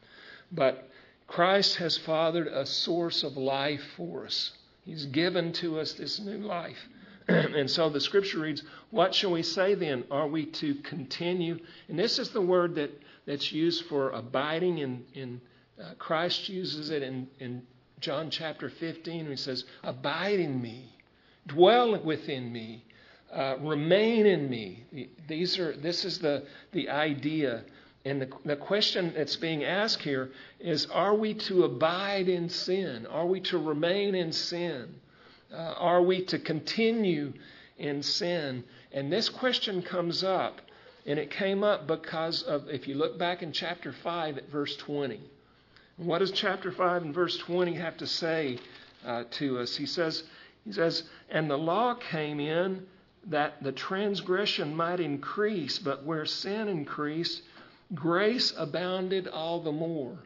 But 0.52 0.88
Christ 1.26 1.76
has 1.76 1.96
fathered 1.98 2.46
a 2.46 2.64
source 2.64 3.22
of 3.22 3.36
life 3.36 3.82
for 3.96 4.26
us. 4.26 4.52
He's 4.84 5.06
given 5.06 5.52
to 5.54 5.80
us 5.80 5.94
this 5.94 6.20
new 6.20 6.38
life. 6.38 6.88
and 7.28 7.68
so 7.68 7.88
the 7.88 8.00
scripture 8.00 8.38
reads, 8.38 8.62
What 8.90 9.14
shall 9.14 9.32
we 9.32 9.42
say 9.42 9.74
then? 9.74 10.04
Are 10.10 10.28
we 10.28 10.46
to 10.46 10.76
continue? 10.76 11.58
And 11.88 11.98
this 11.98 12.18
is 12.20 12.30
the 12.30 12.40
word 12.40 12.76
that, 12.76 12.90
that's 13.26 13.52
used 13.52 13.84
for 13.86 14.10
abiding 14.10 14.78
in, 14.78 15.04
in 15.14 15.40
uh, 15.80 15.94
Christ 15.98 16.48
uses 16.48 16.90
it 16.90 17.02
in, 17.02 17.28
in 17.38 17.62
John 18.00 18.30
chapter 18.30 18.70
15. 18.70 19.26
He 19.26 19.36
says, 19.36 19.64
Abide 19.82 20.40
in 20.40 20.60
me, 20.60 20.96
dwell 21.46 22.00
within 22.02 22.52
me, 22.52 22.84
uh, 23.32 23.56
remain 23.60 24.26
in 24.26 24.48
me. 24.48 24.84
These 25.28 25.58
are, 25.58 25.76
this 25.76 26.04
is 26.04 26.18
the, 26.18 26.44
the 26.72 26.88
idea 26.88 27.64
and 28.06 28.22
the, 28.22 28.28
the 28.44 28.56
question 28.56 29.12
that's 29.16 29.34
being 29.34 29.64
asked 29.64 30.02
here 30.02 30.30
is 30.60 30.86
Are 30.86 31.14
we 31.14 31.34
to 31.34 31.64
abide 31.64 32.28
in 32.28 32.48
sin? 32.48 33.04
Are 33.06 33.26
we 33.26 33.40
to 33.40 33.58
remain 33.58 34.14
in 34.14 34.30
sin? 34.30 34.94
Uh, 35.52 35.56
are 35.56 36.00
we 36.00 36.22
to 36.26 36.38
continue 36.38 37.32
in 37.78 38.04
sin? 38.04 38.62
And 38.92 39.12
this 39.12 39.28
question 39.28 39.82
comes 39.82 40.22
up, 40.22 40.60
and 41.06 41.18
it 41.18 41.30
came 41.30 41.62
up 41.62 41.86
because 41.86 42.42
of, 42.42 42.68
if 42.68 42.88
you 42.88 42.96
look 42.96 43.18
back 43.18 43.42
in 43.42 43.52
chapter 43.52 43.92
5 43.92 44.38
at 44.38 44.50
verse 44.50 44.76
20. 44.76 45.20
What 45.98 46.18
does 46.18 46.32
chapter 46.32 46.72
5 46.72 47.02
and 47.04 47.14
verse 47.14 47.38
20 47.38 47.74
have 47.74 47.96
to 47.98 48.06
say 48.06 48.58
uh, 49.06 49.24
to 49.32 49.60
us? 49.60 49.76
He 49.76 49.86
says, 49.86 50.24
he 50.64 50.72
says, 50.72 51.04
And 51.30 51.48
the 51.48 51.56
law 51.56 51.94
came 51.94 52.40
in 52.40 52.84
that 53.28 53.62
the 53.62 53.72
transgression 53.72 54.74
might 54.74 55.00
increase, 55.00 55.78
but 55.78 56.04
where 56.04 56.26
sin 56.26 56.68
increased, 56.68 57.42
grace 57.94 58.52
abounded 58.56 59.28
all 59.28 59.60
the 59.60 59.72
more. 59.72 60.18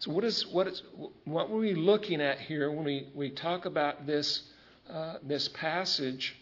So, 0.00 0.12
what 0.12 0.24
is 0.24 0.46
what 0.46 0.66
is 0.66 0.82
what 1.24 1.50
were 1.50 1.58
we 1.58 1.74
looking 1.74 2.22
at 2.22 2.38
here 2.38 2.70
when 2.70 2.84
we, 2.84 3.08
we 3.14 3.30
talk 3.30 3.66
about 3.66 4.06
this 4.06 4.42
uh, 4.88 5.16
this 5.22 5.48
passage 5.48 6.36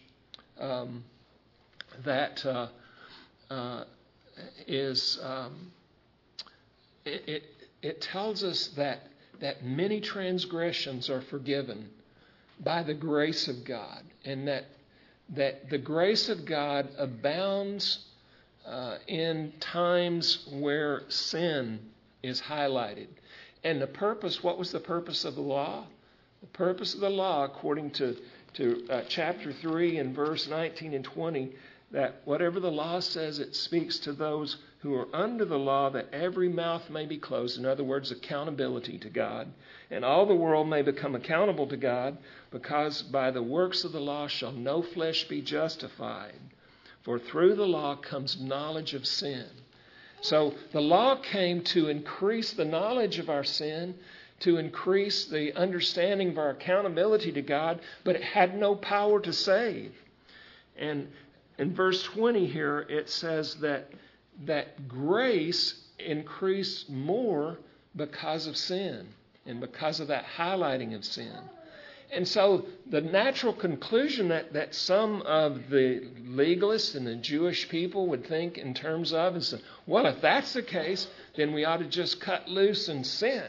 um, 0.61 1.03
that 2.05 2.45
uh, 2.47 2.69
uh, 3.51 3.85
is 4.67 5.19
um, 5.23 5.73
it, 7.05 7.23
it, 7.27 7.45
it 7.83 8.01
tells 8.01 8.45
us 8.45 8.69
that 8.77 9.03
that 9.41 9.65
many 9.65 10.01
transgressions 10.01 11.09
are 11.09 11.21
forgiven 11.21 11.89
by 12.61 12.83
the 12.83 12.95
grace 12.95 13.49
of 13.49 13.65
God, 13.65 14.03
and 14.25 14.49
that 14.49 14.67
that 15.35 15.71
the 15.71 15.79
grace 15.79 16.29
of 16.29 16.45
God 16.45 16.89
abounds 16.97 18.07
uh, 18.67 18.97
in 19.07 19.53
times 19.61 20.47
where 20.51 21.03
sin 21.09 21.81
is 22.23 22.41
highlighted. 22.41 23.09
And 23.65 23.81
the 23.81 23.87
purpose, 23.87 24.43
what 24.43 24.59
was 24.59 24.73
the 24.73 24.81
purpose 24.81 25.25
of 25.25 25.35
the 25.35 25.41
law? 25.41 25.87
The 26.41 26.47
purpose 26.49 26.95
of 26.95 27.01
the 27.01 27.11
law, 27.11 27.45
according 27.45 27.91
to, 27.93 28.17
to 28.55 28.87
uh, 28.91 29.03
chapter 29.09 29.53
3 29.53 29.99
and 29.99 30.15
verse 30.15 30.49
19 30.49 30.95
and 30.95 31.05
20, 31.05 31.53
that 31.91 32.21
whatever 32.25 32.61
the 32.61 32.71
law 32.71 33.01
says, 33.01 33.39
it 33.39 33.57
speaks 33.57 33.99
to 34.01 34.13
those 34.13 34.59
who 34.81 34.95
are 34.95 35.09
under 35.13 35.45
the 35.45 35.59
law 35.59 35.91
that 35.91 36.13
every 36.13 36.49
mouth 36.49 36.91
may 36.91 37.07
be 37.07 37.17
closed. 37.17 37.59
In 37.59 37.65
other 37.65 37.83
words, 37.83 38.11
accountability 38.11 38.99
to 38.99 39.09
God. 39.09 39.51
And 39.91 40.05
all 40.05 40.27
the 40.27 40.35
world 40.35 40.69
may 40.69 40.83
become 40.83 41.15
accountable 41.15 41.67
to 41.69 41.77
God, 41.77 42.19
because 42.51 43.03
by 43.03 43.31
the 43.31 43.43
works 43.43 43.85
of 43.85 43.93
the 43.93 44.01
law 44.01 44.29
shall 44.29 44.53
no 44.53 44.83
flesh 44.83 45.25
be 45.25 45.41
justified. 45.41 46.39
For 47.03 47.19
through 47.19 47.55
the 47.55 47.67
law 47.67 47.97
comes 47.97 48.41
knowledge 48.41 48.93
of 48.93 49.07
sin. 49.07 49.47
So 50.21 50.55
the 50.73 50.81
law 50.81 51.17
came 51.17 51.63
to 51.63 51.89
increase 51.89 52.53
the 52.53 52.65
knowledge 52.65 53.19
of 53.19 53.31
our 53.31 53.45
sin, 53.45 53.95
to 54.41 54.59
increase 54.59 55.25
the 55.25 55.57
understanding 55.57 56.31
of 56.31 56.39
our 56.39 56.51
accountability 56.51 57.33
to 57.33 57.43
God, 57.43 57.81
but 58.05 58.15
it 58.15 58.23
had 58.23 58.57
no 58.57 58.77
power 58.77 59.21
to 59.21 59.33
save. 59.33 59.93
And 60.77 61.09
in 61.59 61.75
verse 61.75 62.03
20 62.05 62.47
here, 62.47 62.87
it 62.89 63.11
says 63.11 63.57
that, 63.57 63.91
that 64.45 64.89
grace 64.89 65.75
increased 65.99 66.89
more 66.89 67.59
because 67.97 68.47
of 68.47 68.57
sin 68.57 69.09
and 69.45 69.61
because 69.61 69.99
of 69.99 70.09
that 70.09 70.25
highlighting 70.25 70.95
of 70.95 71.05
sin. 71.05 71.37
And 72.11 72.27
so 72.27 72.65
the 72.89 73.01
natural 73.01 73.53
conclusion 73.53 74.29
that, 74.29 74.55
that 74.55 74.75
some 74.75 75.21
of 75.23 75.69
the 75.69 76.09
legalists 76.27 76.95
and 76.95 77.07
the 77.07 77.17
Jewish 77.17 77.69
people 77.69 78.07
would 78.07 78.27
think 78.27 78.57
in 78.57 78.73
terms 78.73 79.13
of 79.13 79.37
is, 79.37 79.55
well, 79.87 80.07
if 80.07 80.21
that's 80.21 80.55
the 80.55 80.63
case, 80.63 81.07
then 81.37 81.53
we 81.53 81.65
ought 81.65 81.79
to 81.79 81.85
just 81.85 82.21
cut 82.21 82.49
loose 82.49 82.89
and 82.89 83.07
sin. 83.07 83.45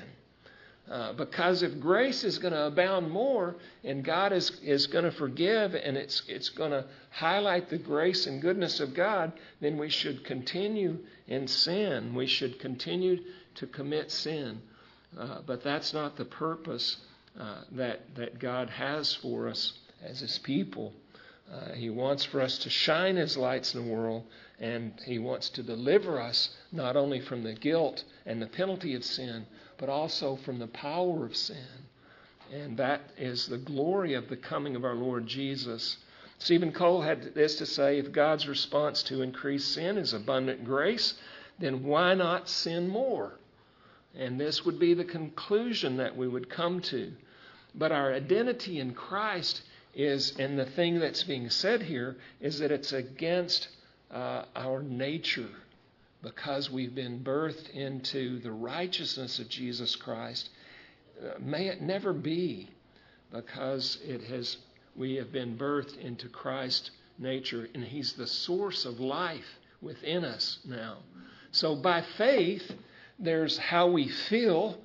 Uh, 0.90 1.14
because 1.14 1.62
if 1.62 1.80
grace 1.80 2.24
is 2.24 2.40
going 2.40 2.54
to 2.54 2.66
abound 2.66 3.12
more 3.12 3.56
and 3.84 4.04
God 4.04 4.34
is, 4.34 4.50
is 4.64 4.88
going 4.88 5.04
to 5.04 5.12
forgive 5.12 5.76
and 5.76 5.96
it's, 5.96 6.24
it's 6.28 6.50
going 6.50 6.72
to 6.72 6.84
highlight 7.12 7.70
the 7.70 7.78
grace 7.78 8.26
and 8.26 8.42
goodness 8.42 8.80
of 8.80 8.96
God, 8.96 9.32
then 9.62 9.78
we 9.78 9.90
should 9.90 10.26
continue 10.26 10.98
in 11.28 11.48
sin. 11.48 12.16
We 12.16 12.26
should 12.26 12.60
continue 12.60 13.20
to 13.56 13.68
commit 13.68 14.10
sin. 14.10 14.62
Uh, 15.16 15.40
but 15.46 15.64
that's 15.64 15.94
not 15.94 16.16
the 16.18 16.26
purpose 16.26 16.98
uh, 17.40 17.62
that, 17.74 18.16
that 18.16 18.40
God 18.40 18.72
has 18.72 19.14
for 19.14 19.48
us 19.48 19.74
as 20.04 20.22
His 20.22 20.40
people. 20.40 20.94
Uh, 21.52 21.74
he 21.74 21.90
wants 21.90 22.26
for 22.26 22.42
us 22.42 22.58
to 22.60 22.70
shine 22.70 23.16
His 23.16 23.38
lights 23.38 23.74
in 23.74 23.84
the 23.84 23.92
world, 23.92 24.24
and 24.60 24.94
He 25.06 25.20
wants 25.20 25.50
to 25.52 25.64
deliver 25.64 26.20
us 26.20 26.50
not 26.72 26.96
only 26.96 27.20
from 27.20 27.44
the 27.44 27.54
guilt 27.54 28.04
and 28.26 28.42
the 28.42 28.48
penalty 28.48 28.96
of 28.96 29.04
sin, 29.04 29.46
but 29.80 29.90
also 29.90 30.36
from 30.36 30.60
the 30.60 30.68
power 30.68 31.26
of 31.26 31.36
sin. 31.36 31.66
And 32.54 32.78
that 32.78 33.02
is 33.18 33.48
the 33.48 33.58
glory 33.58 34.14
of 34.14 34.28
the 34.28 34.38
coming 34.38 34.76
of 34.76 34.84
our 34.84 34.96
Lord 34.96 35.26
Jesus. 35.26 35.98
Steven 36.38 36.72
Cole 36.72 37.02
had 37.02 37.34
this 37.34 37.56
to 37.56 37.66
say 37.66 37.98
if 37.98 38.12
God's 38.12 38.48
response 38.48 39.02
to 39.04 39.22
increased 39.22 39.74
sin 39.74 39.98
is 39.98 40.14
abundant 40.14 40.66
grace, 40.66 41.16
then 41.60 41.84
why 41.84 42.14
not 42.14 42.50
sin 42.50 42.90
more? 42.90 43.34
And 44.16 44.40
this 44.40 44.66
would 44.66 44.80
be 44.80 44.94
the 44.94 45.06
conclusion 45.06 45.98
that 45.98 46.16
we 46.16 46.28
would 46.28 46.50
come 46.50 46.82
to. 46.82 47.14
But 47.76 47.92
our 47.92 48.12
identity 48.14 48.80
in 48.80 48.94
Christ 48.94 49.62
is, 49.94 50.36
and 50.38 50.58
the 50.58 50.66
thing 50.66 51.00
that's 51.00 51.24
being 51.24 51.50
said 51.50 51.84
here, 51.84 52.18
is 52.42 52.60
that 52.60 52.72
it's 52.72 52.92
against 52.92 53.70
uh, 54.12 54.46
our 54.56 54.82
nature 54.82 55.50
because 56.22 56.70
we've 56.70 56.96
been 56.96 57.20
birthed 57.24 57.70
into 57.70 58.40
the 58.40 58.52
righteousness 58.52 59.40
of 59.40 59.50
Jesus 59.50 59.96
Christ. 59.96 60.50
May 61.40 61.68
it 61.68 61.82
never 61.82 62.14
be 62.14 62.70
because 63.32 64.00
it 64.04 64.24
has 64.24 64.58
we 64.96 65.16
have 65.16 65.32
been 65.32 65.58
birthed 65.58 65.98
into 66.00 66.28
Christ's 66.28 66.92
nature 67.18 67.70
and 67.74 67.84
he's 67.84 68.14
the 68.14 68.28
source 68.28 68.86
of 68.86 69.00
life 69.00 69.46
within 69.82 70.26
us 70.26 70.60
now. 70.66 70.98
So 71.52 71.76
by 71.76 72.04
faith 72.18 72.70
there's 73.18 73.58
how 73.58 73.88
we 73.88 74.08
feel 74.08 74.78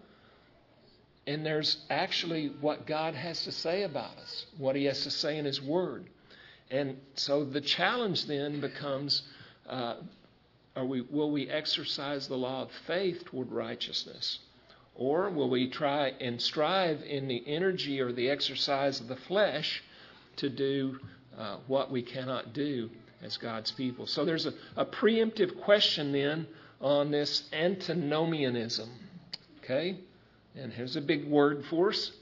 and 1.27 1.45
there's 1.45 1.79
actually 1.89 2.49
what 2.61 2.87
God 2.87 3.15
has 3.15 3.45
to 3.45 3.53
say 3.53 3.83
about 3.83 4.17
us, 4.19 4.47
what 4.59 4.77
he 4.77 4.85
has 4.85 5.03
to 5.05 5.11
say 5.11 5.39
in 5.39 5.45
his 5.45 5.61
word. 5.61 6.09
And 6.71 6.99
so 7.15 7.45
the 7.45 7.61
challenge 7.61 8.27
then 8.27 8.61
becomes 8.61 9.23
uh, 9.69 9.97
are 10.77 10.85
we, 10.85 11.03
will 11.03 11.31
we 11.31 11.49
exercise 11.49 12.27
the 12.27 12.37
law 12.37 12.63
of 12.63 12.71
faith 12.87 13.25
toward 13.27 13.51
righteousness? 13.53 14.41
Or 14.97 15.31
will 15.31 15.51
we 15.51 15.69
try 15.69 16.09
and 16.21 16.41
strive 16.41 17.03
in 17.03 17.29
the 17.29 17.43
energy 17.47 18.01
or 18.01 18.13
the 18.13 18.31
exercise 18.31 19.01
of 19.01 19.09
the 19.09 19.17
flesh 19.17 19.83
to 20.37 20.49
do 20.49 20.99
uh, 21.37 21.57
what 21.67 21.91
we 21.91 22.03
cannot 22.03 22.53
do 22.53 22.91
as 23.23 23.37
God's 23.37 23.73
people? 23.73 24.07
So 24.07 24.25
there's 24.25 24.47
a, 24.47 24.55
a 24.77 24.85
preemptive 24.85 25.61
question 25.61 26.13
then 26.13 26.47
on 26.81 27.11
this 27.11 27.49
antinomianism. 27.53 28.89
Okay? 29.59 29.99
And 30.57 30.73
here's 30.73 30.97
a 30.97 31.01
big 31.01 31.29
word 31.29 31.65
for 31.71 31.91
us. 31.91 32.13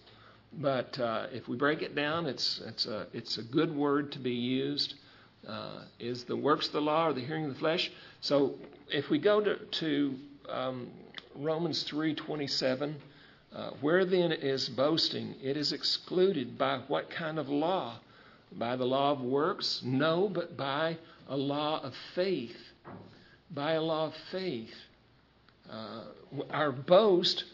But 0.54 0.98
uh, 0.98 1.26
if 1.32 1.48
we 1.48 1.56
break 1.56 1.82
it 1.82 1.94
down, 1.94 2.26
it's, 2.26 2.60
it's, 2.66 2.86
a, 2.86 3.06
it's 3.12 3.38
a 3.38 3.42
good 3.42 3.74
word 3.74 4.12
to 4.12 4.18
be 4.18 4.32
used. 4.32 4.94
Uh, 5.46 5.82
is 5.98 6.24
the 6.24 6.36
works 6.36 6.66
of 6.68 6.72
the 6.72 6.80
law 6.80 7.08
or 7.08 7.12
the 7.12 7.20
hearing 7.20 7.46
of 7.46 7.54
the 7.54 7.58
flesh? 7.58 7.90
So 8.22 8.54
if 8.88 9.10
we 9.10 9.18
go 9.18 9.40
to, 9.40 9.56
to 9.56 10.14
um, 10.48 10.88
Romans 11.34 11.84
3:27, 11.90 12.94
uh, 13.52 13.70
where 13.80 14.04
then 14.04 14.30
is 14.30 14.68
boasting? 14.68 15.34
It 15.42 15.56
is 15.56 15.72
excluded 15.72 16.56
by 16.56 16.78
what 16.86 17.10
kind 17.10 17.40
of 17.40 17.48
law? 17.48 17.98
By 18.52 18.76
the 18.76 18.84
law 18.84 19.10
of 19.10 19.20
works? 19.20 19.82
No, 19.84 20.28
but 20.28 20.56
by 20.56 20.98
a 21.28 21.36
law 21.36 21.82
of 21.82 21.94
faith. 22.14 22.56
By 23.50 23.72
a 23.72 23.82
law 23.82 24.06
of 24.06 24.14
faith. 24.30 24.74
Uh, 25.68 26.04
our 26.50 26.70
boast, 26.70 27.44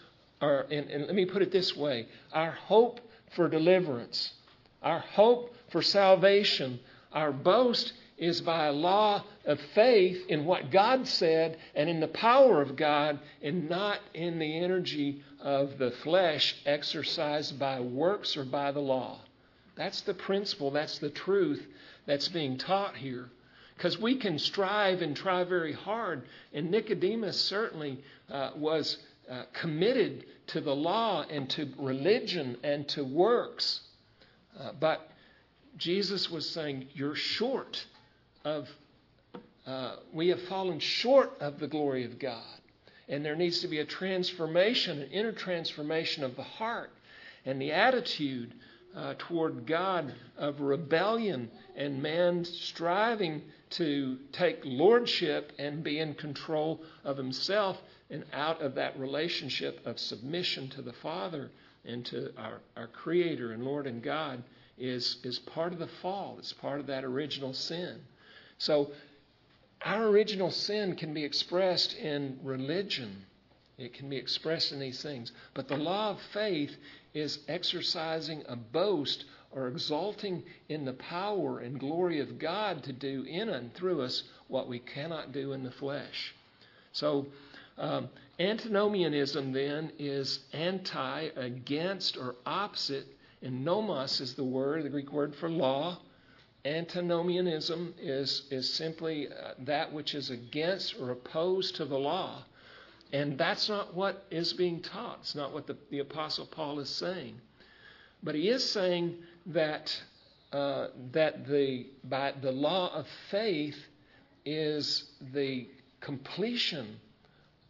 our, 0.42 0.66
and, 0.70 0.90
and 0.90 1.06
let 1.06 1.14
me 1.14 1.24
put 1.24 1.40
it 1.40 1.50
this 1.50 1.74
way 1.74 2.08
our 2.32 2.52
hope 2.52 3.00
for 3.34 3.48
deliverance, 3.48 4.34
our 4.82 4.98
hope 4.98 5.54
for 5.70 5.80
salvation, 5.80 6.78
our 7.12 7.32
boast 7.32 7.94
is 8.18 8.40
by 8.40 8.66
a 8.66 8.72
law 8.72 9.22
of 9.44 9.60
faith 9.74 10.26
in 10.28 10.44
what 10.44 10.70
God 10.70 11.06
said 11.06 11.56
and 11.74 11.88
in 11.88 12.00
the 12.00 12.08
power 12.08 12.60
of 12.60 12.76
God 12.76 13.18
and 13.42 13.68
not 13.68 14.00
in 14.12 14.38
the 14.38 14.58
energy 14.58 15.22
of 15.40 15.78
the 15.78 15.92
flesh 16.02 16.56
exercised 16.66 17.58
by 17.58 17.80
works 17.80 18.36
or 18.36 18.44
by 18.44 18.72
the 18.72 18.80
law. 18.80 19.20
That's 19.76 20.00
the 20.00 20.14
principle, 20.14 20.72
that's 20.72 20.98
the 20.98 21.10
truth 21.10 21.64
that's 22.06 22.28
being 22.28 22.58
taught 22.58 22.96
here. 22.96 23.30
Because 23.76 23.96
we 23.96 24.16
can 24.16 24.40
strive 24.40 25.02
and 25.02 25.16
try 25.16 25.44
very 25.44 25.72
hard, 25.72 26.24
and 26.52 26.68
Nicodemus 26.68 27.40
certainly 27.40 28.02
uh, 28.28 28.50
was 28.56 28.96
uh, 29.30 29.44
committed 29.52 30.24
to 30.48 30.60
the 30.60 30.74
law 30.74 31.24
and 31.30 31.48
to 31.50 31.68
religion 31.78 32.56
and 32.64 32.88
to 32.88 33.04
works. 33.04 33.82
Uh, 34.58 34.72
but 34.80 35.08
Jesus 35.76 36.28
was 36.28 36.48
saying, 36.50 36.88
You're 36.92 37.14
short 37.14 37.86
of, 38.48 38.68
uh, 39.66 39.96
we 40.12 40.28
have 40.28 40.40
fallen 40.42 40.80
short 40.80 41.32
of 41.40 41.58
the 41.58 41.68
glory 41.68 42.04
of 42.04 42.18
God. 42.18 42.42
And 43.08 43.24
there 43.24 43.36
needs 43.36 43.60
to 43.60 43.68
be 43.68 43.78
a 43.78 43.84
transformation, 43.84 45.00
an 45.02 45.10
inner 45.10 45.32
transformation 45.32 46.24
of 46.24 46.36
the 46.36 46.42
heart 46.42 46.90
and 47.44 47.60
the 47.60 47.72
attitude 47.72 48.54
uh, 48.96 49.14
toward 49.18 49.66
God 49.66 50.14
of 50.36 50.60
rebellion 50.60 51.50
and 51.76 52.02
man 52.02 52.44
striving 52.44 53.42
to 53.70 54.18
take 54.32 54.60
lordship 54.64 55.52
and 55.58 55.82
be 55.82 55.98
in 55.98 56.14
control 56.14 56.82
of 57.04 57.16
himself 57.16 57.78
and 58.10 58.24
out 58.32 58.62
of 58.62 58.74
that 58.74 58.98
relationship 58.98 59.80
of 59.86 59.98
submission 59.98 60.68
to 60.70 60.82
the 60.82 60.92
Father 60.94 61.50
and 61.84 62.04
to 62.06 62.32
our, 62.38 62.60
our 62.76 62.86
Creator 62.88 63.52
and 63.52 63.64
Lord 63.64 63.86
and 63.86 64.02
God 64.02 64.42
is, 64.78 65.18
is 65.22 65.38
part 65.38 65.72
of 65.72 65.78
the 65.78 65.88
fall. 66.02 66.36
It's 66.38 66.52
part 66.52 66.80
of 66.80 66.86
that 66.86 67.04
original 67.04 67.52
sin. 67.52 68.00
So, 68.58 68.90
our 69.82 70.08
original 70.08 70.50
sin 70.50 70.96
can 70.96 71.14
be 71.14 71.24
expressed 71.24 71.94
in 71.94 72.38
religion. 72.42 73.24
It 73.78 73.94
can 73.94 74.08
be 74.08 74.16
expressed 74.16 74.72
in 74.72 74.80
these 74.80 75.00
things. 75.00 75.30
But 75.54 75.68
the 75.68 75.76
law 75.76 76.10
of 76.10 76.20
faith 76.32 76.76
is 77.14 77.38
exercising 77.46 78.42
a 78.48 78.56
boast 78.56 79.24
or 79.52 79.68
exalting 79.68 80.42
in 80.68 80.84
the 80.84 80.92
power 80.94 81.60
and 81.60 81.78
glory 81.78 82.20
of 82.20 82.38
God 82.38 82.82
to 82.84 82.92
do 82.92 83.22
in 83.22 83.48
and 83.48 83.72
through 83.74 84.02
us 84.02 84.24
what 84.48 84.68
we 84.68 84.80
cannot 84.80 85.32
do 85.32 85.52
in 85.52 85.62
the 85.62 85.70
flesh. 85.70 86.34
So, 86.92 87.26
um, 87.78 88.08
antinomianism 88.40 89.52
then 89.52 89.92
is 89.98 90.40
anti, 90.52 91.28
against, 91.36 92.16
or 92.16 92.34
opposite, 92.44 93.06
and 93.40 93.64
nomos 93.64 94.20
is 94.20 94.34
the 94.34 94.44
word, 94.44 94.84
the 94.84 94.88
Greek 94.88 95.12
word 95.12 95.34
for 95.36 95.48
law. 95.48 95.98
Antinomianism 96.64 97.94
is, 98.00 98.42
is 98.50 98.72
simply 98.72 99.28
uh, 99.28 99.52
that 99.60 99.92
which 99.92 100.14
is 100.14 100.30
against 100.30 100.96
or 101.00 101.10
opposed 101.10 101.76
to 101.76 101.84
the 101.84 101.98
law. 101.98 102.44
And 103.12 103.38
that's 103.38 103.68
not 103.68 103.94
what 103.94 104.26
is 104.30 104.52
being 104.52 104.82
taught. 104.82 105.18
It's 105.20 105.34
not 105.34 105.52
what 105.52 105.66
the, 105.66 105.76
the 105.90 106.00
Apostle 106.00 106.46
Paul 106.46 106.80
is 106.80 106.90
saying. 106.90 107.40
But 108.22 108.34
he 108.34 108.48
is 108.48 108.68
saying 108.68 109.16
that, 109.46 109.96
uh, 110.52 110.88
that 111.12 111.46
the, 111.46 111.86
by 112.04 112.34
the 112.42 112.52
law 112.52 112.92
of 112.92 113.06
faith 113.30 113.76
is 114.44 115.04
the 115.32 115.68
completion 116.00 116.98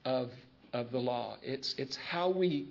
of, 0.05 0.31
of 0.72 0.90
the 0.90 0.98
law. 0.98 1.37
It's, 1.42 1.74
it's 1.77 1.96
how, 1.96 2.31
we, 2.31 2.70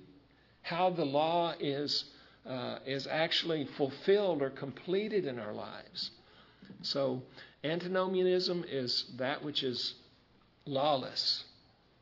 how 0.62 0.90
the 0.90 1.06
law 1.06 1.54
is 1.60 2.06
uh, 2.48 2.80
is 2.86 3.08
actually 3.08 3.66
fulfilled 3.66 4.42
or 4.42 4.50
completed 4.50 5.26
in 5.26 5.40
our 5.40 5.54
lives. 5.54 6.12
So, 6.82 7.24
antinomianism 7.64 8.66
is 8.70 9.06
that 9.18 9.44
which 9.44 9.64
is 9.64 9.96
lawless, 10.66 11.44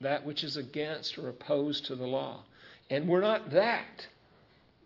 that 0.02 0.26
which 0.26 0.44
is 0.44 0.58
against 0.58 1.18
or 1.18 1.30
opposed 1.30 1.86
to 1.86 1.96
the 1.96 2.06
law. 2.06 2.44
And 2.90 3.08
we're 3.08 3.22
not 3.22 3.52
that. 3.52 4.08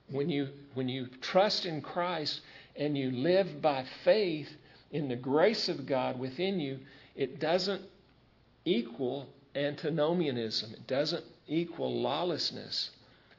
When 0.09 0.29
you, 0.29 0.49
when 0.73 0.89
you 0.89 1.07
trust 1.21 1.65
in 1.65 1.81
Christ 1.81 2.41
and 2.75 2.97
you 2.97 3.11
live 3.11 3.61
by 3.61 3.85
faith 4.03 4.49
in 4.91 5.07
the 5.07 5.15
grace 5.15 5.69
of 5.69 5.85
God 5.85 6.17
within 6.17 6.59
you, 6.59 6.79
it 7.15 7.39
doesn't 7.39 7.81
equal 8.65 9.27
antinomianism. 9.55 10.73
It 10.73 10.87
doesn't 10.87 11.25
equal 11.47 12.01
lawlessness 12.01 12.91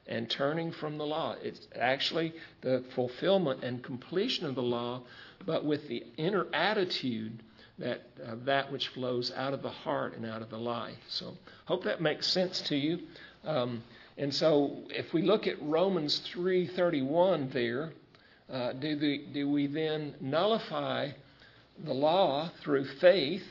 and 0.07 0.29
turning 0.29 0.73
from 0.73 0.99
the 0.99 1.07
law. 1.07 1.37
It's 1.43 1.69
actually 1.77 2.33
the 2.63 2.85
fulfillment 2.95 3.63
and 3.63 3.83
completion 3.83 4.47
of 4.47 4.55
the 4.55 4.63
law, 4.63 5.03
but 5.47 5.65
with 5.65 5.89
the 5.89 6.05
inner 6.17 6.47
attitude 6.53 7.43
that 7.79 8.03
uh, 8.27 8.35
that 8.45 8.71
which 8.71 8.89
flows 8.89 9.33
out 9.37 9.55
of 9.55 9.63
the 9.63 9.71
heart 9.71 10.17
and 10.17 10.27
out 10.27 10.43
of 10.43 10.51
the 10.51 10.59
life. 10.59 10.99
So, 11.09 11.37
hope 11.65 11.85
that 11.85 12.01
makes 12.01 12.27
sense 12.27 12.61
to 12.63 12.77
you. 12.77 13.01
Um, 13.45 13.83
And 14.19 14.35
so, 14.35 14.83
if 14.91 15.15
we 15.15 15.23
look 15.23 15.47
at 15.47 15.57
Romans 15.63 16.21
3:31 16.35 17.53
there, 17.53 17.93
uh, 18.53 18.73
do, 18.75 18.97
the, 18.97 19.25
do 19.33 19.49
we 19.49 19.67
then 19.67 20.15
nullify 20.21 21.13
the 21.85 21.95
law 21.95 22.51
through 22.61 22.85
faith, 22.85 23.45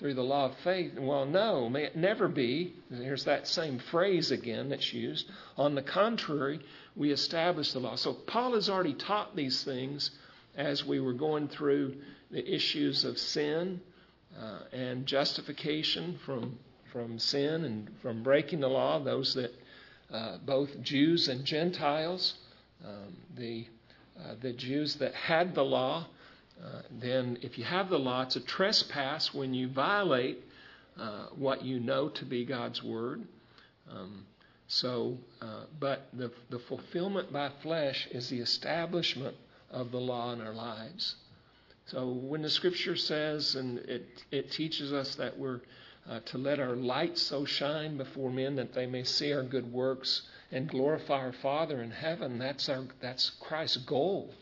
through 0.00 0.14
the 0.14 0.22
law 0.22 0.46
of 0.46 0.56
faith? 0.64 0.98
Well, 0.98 1.26
no, 1.26 1.68
may 1.68 1.84
it 1.84 1.94
never 1.94 2.26
be. 2.26 2.74
There's 2.90 3.24
that 3.24 3.46
same 3.46 3.78
phrase 3.78 4.30
again 4.30 4.70
that's 4.70 4.92
used. 4.92 5.30
On 5.58 5.74
the 5.74 5.82
contrary, 5.82 6.60
we 6.96 7.12
establish 7.12 7.72
the 7.72 7.80
law. 7.80 7.96
So 7.96 8.14
Paul 8.14 8.54
has 8.54 8.70
already 8.70 8.94
taught 8.94 9.36
these 9.36 9.62
things 9.62 10.10
as 10.56 10.84
we 10.84 11.00
were 11.00 11.12
going 11.12 11.48
through 11.48 11.96
the 12.30 12.52
issues 12.52 13.04
of 13.04 13.18
sin 13.18 13.80
uh, 14.40 14.60
and 14.72 15.06
justification 15.06 16.18
from 16.24 16.58
from 16.92 17.20
sin 17.20 17.64
and 17.64 17.88
from 18.02 18.22
breaking 18.22 18.60
the 18.60 18.68
law. 18.68 18.98
Those 18.98 19.34
that 19.34 19.54
uh, 20.12 20.38
both 20.38 20.80
Jews 20.82 21.28
and 21.28 21.44
Gentiles, 21.44 22.34
um, 22.84 23.16
the 23.36 23.66
uh, 24.18 24.34
the 24.40 24.52
Jews 24.54 24.96
that 24.96 25.14
had 25.14 25.54
the 25.54 25.64
law. 25.64 26.06
Uh, 26.62 26.82
then, 26.90 27.38
if 27.42 27.56
you 27.56 27.64
have 27.64 27.88
the 27.88 27.98
law, 27.98 28.22
it's 28.22 28.36
a 28.36 28.40
trespass 28.40 29.32
when 29.32 29.54
you 29.54 29.68
violate 29.68 30.44
uh, 30.98 31.26
what 31.34 31.64
you 31.64 31.80
know 31.80 32.08
to 32.10 32.24
be 32.24 32.44
God's 32.44 32.82
word. 32.82 33.22
Um, 33.90 34.26
so, 34.68 35.16
uh, 35.40 35.64
but 35.78 36.08
the, 36.12 36.30
the 36.50 36.58
fulfillment 36.58 37.32
by 37.32 37.50
flesh 37.62 38.06
is 38.10 38.28
the 38.28 38.40
establishment 38.40 39.36
of 39.70 39.90
the 39.90 39.98
law 39.98 40.32
in 40.32 40.40
our 40.40 40.52
lives. 40.52 41.16
So, 41.86 42.08
when 42.08 42.42
the 42.42 42.50
scripture 42.50 42.96
says, 42.96 43.54
and 43.54 43.78
it, 43.78 44.06
it 44.30 44.50
teaches 44.52 44.92
us 44.92 45.14
that 45.14 45.38
we're 45.38 45.60
uh, 46.08 46.20
to 46.26 46.38
let 46.38 46.60
our 46.60 46.76
light 46.76 47.16
so 47.16 47.44
shine 47.44 47.96
before 47.96 48.30
men 48.30 48.56
that 48.56 48.74
they 48.74 48.86
may 48.86 49.04
see 49.04 49.32
our 49.32 49.42
good 49.42 49.72
works 49.72 50.22
and 50.52 50.68
glorify 50.68 51.20
our 51.20 51.32
Father 51.32 51.80
in 51.82 51.90
heaven. 51.90 52.38
That's, 52.38 52.68
our, 52.68 52.84
that's 53.00 53.30
Christ's 53.40 53.78
goal 53.78 54.34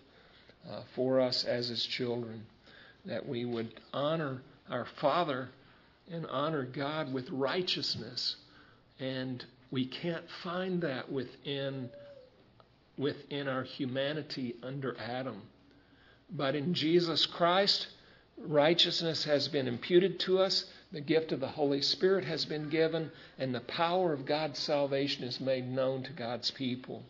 uh, 0.68 0.82
for 0.94 1.20
us 1.20 1.44
as 1.44 1.68
His 1.68 1.84
children, 1.84 2.46
that 3.04 3.26
we 3.28 3.44
would 3.44 3.80
honor 3.92 4.42
our 4.70 4.86
Father 5.00 5.48
and 6.10 6.26
honor 6.26 6.64
God 6.64 7.12
with 7.12 7.28
righteousness. 7.30 8.36
And 8.98 9.44
we 9.70 9.86
can't 9.86 10.28
find 10.42 10.82
that 10.82 11.10
within, 11.10 11.90
within 12.96 13.48
our 13.48 13.62
humanity 13.62 14.56
under 14.62 14.96
Adam. 14.98 15.42
But 16.30 16.54
in 16.54 16.74
Jesus 16.74 17.26
Christ, 17.26 17.88
righteousness 18.36 19.24
has 19.24 19.48
been 19.48 19.68
imputed 19.68 20.20
to 20.20 20.38
us 20.38 20.64
the 20.90 21.00
gift 21.02 21.32
of 21.32 21.40
the 21.40 21.48
Holy 21.48 21.82
Spirit 21.82 22.24
has 22.24 22.46
been 22.46 22.70
given, 22.70 23.10
and 23.38 23.54
the 23.54 23.60
power 23.60 24.14
of 24.14 24.24
God's 24.24 24.58
salvation 24.58 25.24
is 25.24 25.38
made 25.38 25.68
known 25.68 26.02
to 26.04 26.12
God's 26.12 26.50
people. 26.50 27.02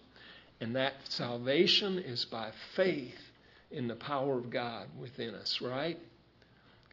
And 0.61 0.75
that 0.75 0.95
salvation 1.05 1.99
is 1.99 2.25
by 2.25 2.51
faith 2.75 3.28
in 3.71 3.89
the 3.89 3.95
power 3.95 4.39
of 4.39 4.51
God 4.51 4.87
within 4.99 5.35
us, 5.35 5.61
right? 5.61 5.99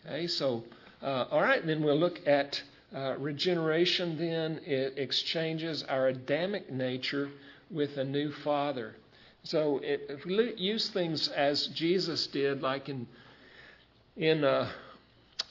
Okay, 0.05 0.27
so, 0.27 0.63
uh, 1.01 1.25
all 1.31 1.41
right, 1.41 1.65
then 1.65 1.83
we'll 1.83 1.97
look 1.97 2.19
at 2.27 2.61
uh, 2.95 3.15
regeneration, 3.17 4.17
then 4.17 4.59
it 4.65 4.93
exchanges 4.97 5.83
our 5.83 6.07
Adamic 6.07 6.71
nature 6.71 7.29
with 7.71 7.97
a 7.97 8.03
new 8.03 8.31
father. 8.31 8.95
So 9.43 9.79
it, 9.83 10.07
if 10.09 10.25
we 10.25 10.53
use 10.57 10.89
things 10.89 11.27
as 11.27 11.67
Jesus 11.67 12.27
did, 12.27 12.61
like 12.61 12.89
in 12.89 13.07
in 14.17 14.43
uh, 14.43 14.69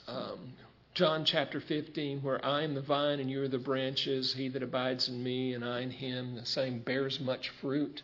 um, 0.08 0.54
John 0.94 1.24
chapter 1.24 1.60
15, 1.60 2.22
where 2.22 2.44
I 2.44 2.62
am 2.62 2.74
the 2.74 2.80
vine 2.80 3.20
and 3.20 3.30
you 3.30 3.42
are 3.42 3.48
the 3.48 3.58
branches, 3.58 4.32
he 4.32 4.48
that 4.48 4.62
abides 4.62 5.08
in 5.08 5.22
me 5.22 5.52
and 5.52 5.64
I 5.64 5.80
in 5.80 5.90
him, 5.90 6.36
the 6.36 6.46
same 6.46 6.78
bears 6.78 7.20
much 7.20 7.50
fruit. 7.60 8.02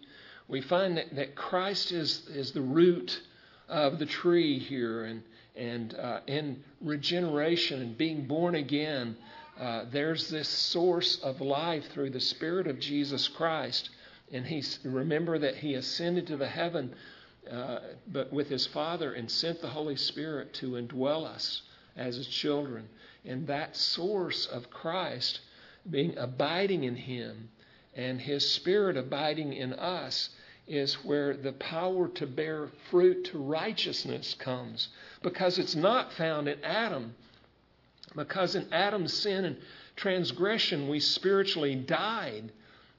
We 0.50 0.60
find 0.60 0.96
that, 0.96 1.14
that 1.14 1.36
Christ 1.36 1.92
is, 1.92 2.26
is 2.28 2.50
the 2.50 2.60
root 2.60 3.22
of 3.68 4.00
the 4.00 4.06
tree 4.06 4.58
here, 4.58 5.04
and, 5.04 5.22
and 5.54 5.94
uh, 5.94 6.20
in 6.26 6.64
regeneration 6.80 7.80
and 7.80 7.96
being 7.96 8.26
born 8.26 8.56
again, 8.56 9.16
uh, 9.60 9.84
there's 9.92 10.28
this 10.28 10.48
source 10.48 11.18
of 11.22 11.40
life 11.40 11.86
through 11.92 12.10
the 12.10 12.20
Spirit 12.20 12.66
of 12.66 12.80
Jesus 12.80 13.28
Christ. 13.28 13.90
And 14.32 14.44
he 14.44 14.64
remember 14.82 15.38
that 15.38 15.54
he 15.54 15.74
ascended 15.74 16.26
to 16.26 16.36
the 16.36 16.48
heaven, 16.48 16.96
uh, 17.48 17.78
but 18.08 18.32
with 18.32 18.48
his 18.48 18.66
Father, 18.66 19.12
and 19.12 19.30
sent 19.30 19.60
the 19.60 19.68
Holy 19.68 19.96
Spirit 19.96 20.52
to 20.54 20.70
indwell 20.70 21.24
us 21.24 21.62
as 21.96 22.16
his 22.16 22.26
children. 22.26 22.88
And 23.24 23.46
that 23.46 23.76
source 23.76 24.46
of 24.46 24.68
Christ 24.68 25.42
being 25.88 26.18
abiding 26.18 26.82
in 26.82 26.96
him 26.96 27.50
and 27.94 28.20
his 28.20 28.48
spirit 28.48 28.96
abiding 28.96 29.52
in 29.52 29.72
us 29.74 30.30
is 30.70 30.94
where 31.04 31.36
the 31.36 31.52
power 31.52 32.06
to 32.06 32.26
bear 32.26 32.68
fruit 32.90 33.24
to 33.24 33.38
righteousness 33.38 34.34
comes. 34.38 34.88
Because 35.20 35.58
it's 35.58 35.74
not 35.74 36.12
found 36.12 36.46
in 36.46 36.62
Adam. 36.62 37.14
Because 38.14 38.54
in 38.54 38.72
Adam's 38.72 39.12
sin 39.12 39.44
and 39.44 39.56
transgression, 39.96 40.88
we 40.88 41.00
spiritually 41.00 41.74
died, 41.74 42.52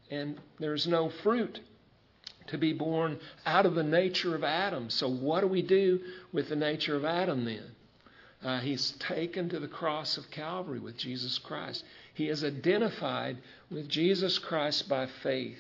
and 0.10 0.38
there's 0.60 0.86
no 0.86 1.10
fruit 1.10 1.62
to 2.48 2.58
be 2.58 2.74
borne 2.74 3.18
out 3.46 3.66
of 3.66 3.76
the 3.76 3.84
nature 3.84 4.36
of 4.36 4.44
Adam. 4.44 4.90
So, 4.90 5.08
what 5.08 5.40
do 5.40 5.48
we 5.48 5.62
do 5.62 6.02
with 6.34 6.50
the 6.50 6.56
nature 6.58 6.98
of 6.98 7.06
Adam 7.06 7.46
then? 7.46 7.72
Uh, 8.44 8.60
he's 8.60 8.92
taken 9.00 9.48
to 9.50 9.60
the 9.60 9.68
cross 9.68 10.18
of 10.18 10.30
Calvary 10.30 10.80
with 10.80 10.98
Jesus 10.98 11.38
Christ. 11.38 11.86
He 12.14 12.28
is 12.28 12.44
identified 12.44 13.38
with 13.70 13.88
Jesus 13.88 14.40
Christ 14.40 14.90
by 14.90 15.06
faith. 15.06 15.60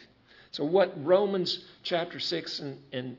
So, 0.52 0.66
what 0.66 0.94
Romans 1.04 1.64
chapter 1.84 2.20
6 2.20 2.60
and, 2.60 2.78
and 2.92 3.18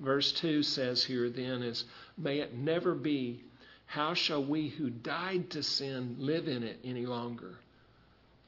verse 0.00 0.32
2 0.32 0.62
says 0.62 1.04
here 1.04 1.28
then 1.30 1.62
is, 1.62 1.84
May 2.18 2.38
it 2.38 2.54
never 2.54 2.94
be, 2.94 3.42
how 3.86 4.14
shall 4.14 4.44
we 4.44 4.68
who 4.68 4.90
died 4.90 5.50
to 5.50 5.62
sin 5.62 6.16
live 6.18 6.48
in 6.48 6.62
it 6.62 6.78
any 6.84 7.06
longer? 7.06 7.54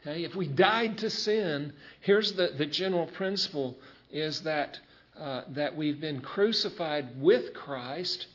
Okay, 0.03 0.25
if 0.25 0.35
we 0.35 0.47
died 0.47 0.99
to 0.99 1.11
sin, 1.11 1.73
here's 2.01 2.33
the, 2.33 2.55
the 2.59 2.67
general 2.67 3.07
principle 3.07 3.77
is 4.11 4.43
that, 4.43 4.79
uh, 5.19 5.43
that 5.51 5.77
we've 5.77 6.01
been 6.01 6.21
crucified 6.21 7.21
with 7.21 7.55
Christ 7.55 8.27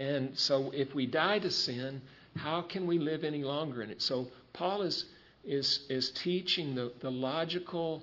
and 0.00 0.36
so, 0.36 0.70
if 0.74 0.94
we 0.94 1.04
die 1.04 1.40
to 1.40 1.50
sin, 1.50 2.00
how 2.34 2.62
can 2.62 2.86
we 2.86 2.98
live 2.98 3.22
any 3.22 3.44
longer 3.44 3.82
in 3.82 3.90
it? 3.90 4.00
So, 4.00 4.28
Paul 4.54 4.80
is, 4.80 5.04
is, 5.44 5.80
is 5.90 6.10
teaching 6.10 6.74
the, 6.74 6.90
the 7.00 7.10
logical 7.10 8.02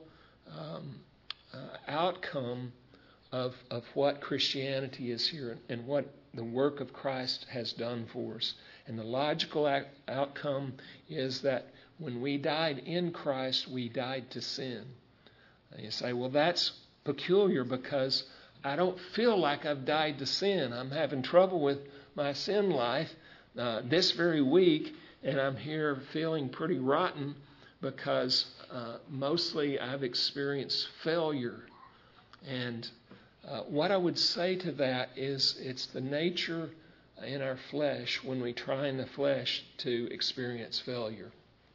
um, 0.55 0.99
uh, 1.57 1.77
outcome 1.87 2.71
of, 3.31 3.55
of 3.69 3.83
what 3.93 4.21
Christianity 4.21 5.11
is 5.11 5.27
here 5.27 5.57
and 5.69 5.85
what 5.85 6.05
the 6.33 6.43
work 6.43 6.79
of 6.79 6.93
Christ 6.93 7.45
has 7.49 7.73
done 7.73 8.07
for 8.13 8.35
us. 8.35 8.53
And 8.85 8.97
the 8.97 9.03
logical 9.03 9.67
ac- 9.67 9.87
outcome 10.07 10.73
is 11.09 11.41
that 11.41 11.67
when 11.97 12.21
we 12.21 12.37
died 12.37 12.79
in 12.85 13.11
Christ, 13.11 13.67
we 13.67 13.89
died 13.89 14.29
to 14.31 14.41
sin. 14.41 14.83
And 15.71 15.83
you 15.83 15.91
say, 15.91 16.13
well, 16.13 16.29
that's 16.29 16.71
peculiar 17.03 17.63
because 17.63 18.23
I 18.63 18.75
don't 18.75 18.99
feel 19.15 19.37
like 19.37 19.65
I've 19.65 19.85
died 19.85 20.19
to 20.19 20.25
sin. 20.25 20.73
I'm 20.73 20.91
having 20.91 21.21
trouble 21.21 21.59
with 21.59 21.79
my 22.15 22.33
sin 22.33 22.69
life 22.69 23.09
uh, 23.57 23.81
this 23.83 24.11
very 24.11 24.41
week, 24.41 24.93
and 25.23 25.39
I'm 25.39 25.55
here 25.55 26.01
feeling 26.13 26.49
pretty 26.49 26.79
rotten 26.79 27.35
because 27.81 28.45
uh, 28.71 28.97
mostly 29.09 29.79
I've 29.79 30.03
experienced 30.03 30.87
failure. 31.03 31.59
And 32.47 32.89
uh, 33.47 33.61
what 33.61 33.91
I 33.91 33.97
would 33.97 34.17
say 34.19 34.55
to 34.57 34.71
that 34.73 35.09
is 35.15 35.55
it's 35.59 35.87
the 35.87 36.01
nature 36.01 36.69
in 37.25 37.41
our 37.41 37.57
flesh 37.71 38.23
when 38.23 38.41
we 38.41 38.53
try 38.53 38.87
in 38.87 38.97
the 38.97 39.07
flesh 39.07 39.63
to 39.77 40.07
experience 40.11 40.79
failure, 40.79 41.31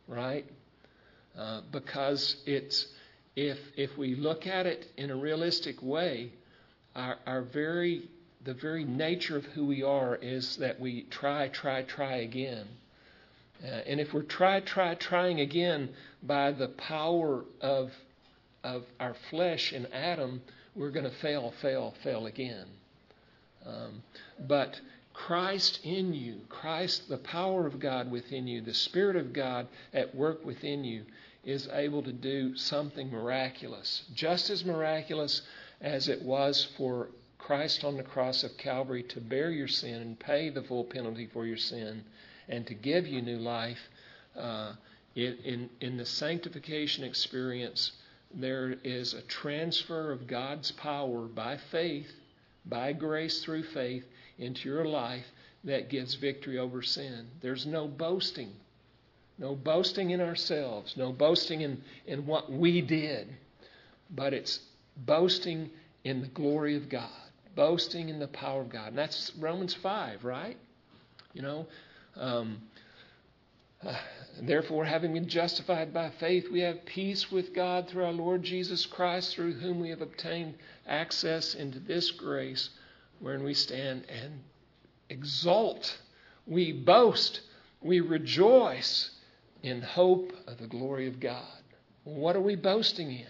right? 0.07 0.45
Uh, 1.37 1.63
because 1.73 2.37
it's 2.47 2.87
if 3.35 3.59
if 3.77 3.97
we 3.97 4.15
look 4.15 4.47
at 4.47 4.67
it 4.67 4.87
in 4.97 5.11
a 5.11 5.17
realistic 5.17 5.83
way, 5.83 6.31
our, 6.95 7.17
our 7.27 7.43
very 7.43 8.09
the 8.45 8.55
very 8.55 8.85
nature 8.85 9.37
of 9.37 9.45
who 9.47 9.65
we 9.67 9.83
are 9.83 10.17
is 10.17 10.57
that 10.57 10.79
we 10.81 11.03
try, 11.05 11.49
try, 11.49 11.83
try 11.83 12.17
again. 12.17 12.67
Uh, 13.63 13.69
and 13.69 14.01
if 14.01 14.13
we're 14.13 14.23
try, 14.23 14.59
try, 14.61 14.95
trying 14.95 15.41
again 15.41 15.89
by 16.23 16.53
the 16.53 16.69
power 16.69 17.45
of, 17.61 17.93
of 18.63 18.85
our 19.01 19.15
flesh 19.31 19.73
in 19.73 19.87
Adam, 19.87 20.43
we're 20.75 20.91
going 20.91 21.05
to 21.05 21.17
fail, 21.17 21.53
fail, 21.61 21.95
fail 22.03 22.27
again. 22.27 22.67
Um, 23.67 24.03
but 24.39 24.81
Christ 25.15 25.81
in 25.85 26.15
you, 26.15 26.41
Christ, 26.49 27.09
the 27.09 27.19
power 27.19 27.67
of 27.67 27.79
God 27.79 28.11
within 28.11 28.47
you, 28.47 28.61
the 28.61 28.75
Spirit 28.75 29.17
of 29.17 29.33
God 29.33 29.69
at 29.93 30.15
work 30.15 30.45
within 30.45 30.85
you, 30.85 31.05
is 31.45 31.69
able 31.73 32.03
to 32.03 32.13
do 32.13 32.57
something 32.57 33.11
miraculous. 33.11 34.05
Just 34.15 34.49
as 34.49 34.65
miraculous 34.65 35.43
as 35.81 36.09
it 36.09 36.23
was 36.23 36.69
for 36.77 37.09
Christ 37.39 37.85
on 37.85 37.97
the 37.97 38.03
cross 38.03 38.45
of 38.45 38.57
Calvary 38.57 39.03
to 39.05 39.21
bear 39.21 39.51
your 39.51 39.69
sin 39.69 40.01
and 40.01 40.19
pay 40.19 40.49
the 40.49 40.63
full 40.63 40.85
penalty 40.85 41.27
for 41.27 41.45
your 41.45 41.57
sin 41.57 42.05
and 42.49 42.67
to 42.69 42.75
give 42.75 43.07
you 43.07 43.21
new 43.21 43.39
life. 43.39 43.81
Uh, 44.37 44.75
in, 45.15 45.69
in 45.81 45.97
the 45.97 46.07
sanctification 46.07 47.05
experience, 47.05 47.93
there 48.35 48.77
is 48.83 49.15
a 49.15 49.23
transfer 49.23 50.11
of 50.11 50.27
God's 50.27 50.73
power 50.73 51.27
by 51.27 51.59
faith, 51.71 52.11
by 52.65 52.93
grace 52.93 53.43
through 53.43 53.65
faith, 53.65 54.05
into 54.39 54.69
your 54.69 54.87
life 54.87 55.27
that 55.65 55.91
gives 55.91 56.15
victory 56.15 56.59
over 56.59 56.83
sin. 56.83 57.29
There's 57.41 57.67
no 57.67 57.87
boasting. 57.87 58.53
No 59.39 59.55
boasting 59.55 60.11
in 60.11 60.21
ourselves, 60.21 60.97
no 60.97 61.13
boasting 61.13 61.63
in, 61.63 61.83
in 62.07 62.27
what 62.27 62.53
we 62.53 62.81
did, 62.81 63.29
but 64.11 64.33
it's 64.35 64.61
boasting 64.97 65.71
in 66.05 66.21
the 66.21 66.29
glory 66.29 66.77
of 66.77 66.89
God, 66.89 67.09
boasting 67.57 68.09
in 68.09 68.19
the 68.19 68.29
power 68.29 68.61
of 68.61 68.69
God. 68.69 68.89
And 68.89 68.99
that's 68.99 69.33
Romans 69.39 69.75
5, 69.75 70.25
right? 70.25 70.57
You 71.33 71.43
know, 71.43 71.67
um, 72.17 72.61
uh, 73.87 73.95
therefore, 74.41 74.85
having 74.85 75.15
been 75.15 75.29
justified 75.29 75.93
by 75.93 76.11
faith, 76.11 76.51
we 76.51 76.61
have 76.61 76.85
peace 76.85 77.31
with 77.31 77.55
God 77.55 77.89
through 77.89 78.05
our 78.05 78.13
Lord 78.13 78.43
Jesus 78.43 78.87
Christ, 78.87 79.35
through 79.35 79.55
whom 79.55 79.81
we 79.81 79.91
have 79.91 80.03
obtained 80.03 80.55
access 80.87 81.55
into 81.55 81.79
this 81.79 82.11
grace 82.11 82.71
wherein 83.21 83.45
we 83.45 83.55
stand 83.55 84.05
and 84.09 84.41
exult. 85.09 85.99
We 86.47 86.73
boast. 86.73 87.41
We 87.81 88.01
rejoice 88.01 89.11
in 89.63 89.81
hope 89.83 90.33
of 90.47 90.59
the 90.59 90.67
glory 90.67 91.07
of 91.07 91.21
God. 91.21 91.63
What 92.05 92.37
are 92.37 92.41
we 92.41 92.57
boasting 92.57 93.13
in? 93.13 93.27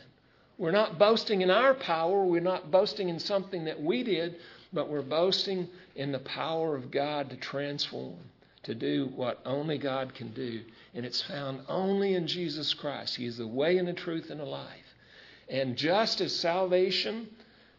We're 0.58 0.70
not 0.70 0.98
boasting 0.98 1.42
in 1.42 1.50
our 1.50 1.74
power. 1.74 2.24
We're 2.24 2.40
not 2.40 2.70
boasting 2.70 3.08
in 3.08 3.18
something 3.18 3.64
that 3.64 3.82
we 3.82 4.02
did, 4.02 4.36
but 4.72 4.88
we're 4.88 5.02
boasting 5.02 5.68
in 5.94 6.12
the 6.12 6.18
power 6.20 6.76
of 6.76 6.90
God 6.90 7.30
to 7.30 7.36
transform, 7.36 8.18
to 8.64 8.74
do 8.74 9.10
what 9.16 9.40
only 9.44 9.78
God 9.78 10.14
can 10.14 10.32
do. 10.32 10.62
And 10.94 11.04
it's 11.04 11.22
found 11.22 11.60
only 11.68 12.14
in 12.14 12.26
Jesus 12.26 12.74
Christ. 12.74 13.16
He 13.16 13.26
is 13.26 13.38
the 13.38 13.46
way 13.46 13.78
and 13.78 13.88
the 13.88 13.92
truth 13.92 14.30
and 14.30 14.40
the 14.40 14.44
life. 14.44 14.94
And 15.48 15.76
just 15.76 16.20
as 16.20 16.34
salvation, 16.34 17.28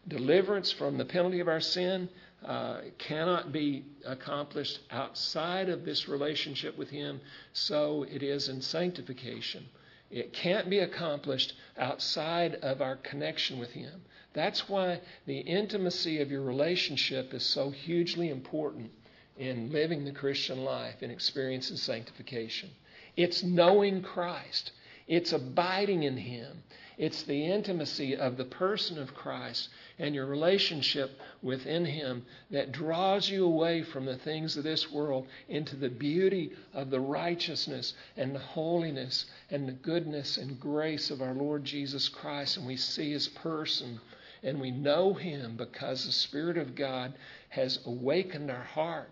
deliverance 0.06 0.70
from 0.70 0.98
the 0.98 1.04
penalty 1.04 1.40
of 1.40 1.48
our 1.48 1.60
sin, 1.60 2.08
uh, 2.44 2.80
cannot 2.98 3.52
be 3.52 3.84
accomplished 4.04 4.80
outside 4.90 5.70
of 5.70 5.84
this 5.84 6.08
relationship 6.08 6.76
with 6.76 6.90
Him, 6.90 7.20
so 7.54 8.02
it 8.02 8.22
is 8.22 8.50
in 8.50 8.60
sanctification. 8.60 9.66
It 10.10 10.34
can't 10.34 10.68
be 10.68 10.80
accomplished 10.80 11.54
outside 11.78 12.56
of 12.56 12.82
our 12.82 12.96
connection 12.96 13.58
with 13.58 13.70
Him. 13.70 14.02
That's 14.34 14.68
why 14.68 15.00
the 15.26 15.38
intimacy 15.38 16.20
of 16.20 16.30
your 16.30 16.42
relationship 16.42 17.32
is 17.32 17.44
so 17.44 17.70
hugely 17.70 18.28
important 18.28 18.90
in 19.36 19.72
living 19.72 20.04
the 20.04 20.12
Christian 20.12 20.64
life 20.64 21.02
and 21.02 21.10
experiencing 21.10 21.76
sanctification. 21.76 22.70
It's 23.16 23.42
knowing 23.42 24.02
Christ, 24.02 24.72
it's 25.06 25.32
abiding 25.32 26.04
in 26.04 26.16
Him, 26.16 26.62
it's 26.96 27.24
the 27.24 27.46
intimacy 27.46 28.16
of 28.16 28.36
the 28.36 28.44
person 28.44 28.98
of 28.98 29.14
Christ 29.14 29.68
and 29.98 30.14
your 30.14 30.26
relationship 30.26 31.20
within 31.42 31.84
Him 31.84 32.24
that 32.50 32.70
draws 32.70 33.28
you 33.28 33.44
away 33.44 33.82
from 33.82 34.04
the 34.04 34.16
things 34.16 34.56
of 34.56 34.62
this 34.62 34.90
world 34.90 35.26
into 35.48 35.74
the 35.74 35.88
beauty 35.88 36.52
of 36.72 36.90
the 36.90 37.00
righteousness 37.00 37.94
and 38.16 38.34
the 38.34 38.40
holiness 38.40 39.26
and 39.50 39.66
the 39.66 39.72
goodness 39.72 40.36
and 40.36 40.60
grace 40.60 41.10
of 41.10 41.20
our 41.20 41.34
Lord 41.34 41.64
Jesus 41.64 42.08
Christ. 42.08 42.56
And 42.56 42.66
we 42.66 42.76
see 42.76 43.10
His 43.10 43.26
person 43.26 44.00
and 44.44 44.60
we 44.60 44.70
know 44.70 45.14
Him 45.14 45.56
because 45.56 46.04
the 46.06 46.12
Spirit 46.12 46.58
of 46.58 46.74
God 46.74 47.14
has 47.48 47.80
awakened 47.86 48.50
our 48.50 48.62
heart. 48.62 49.10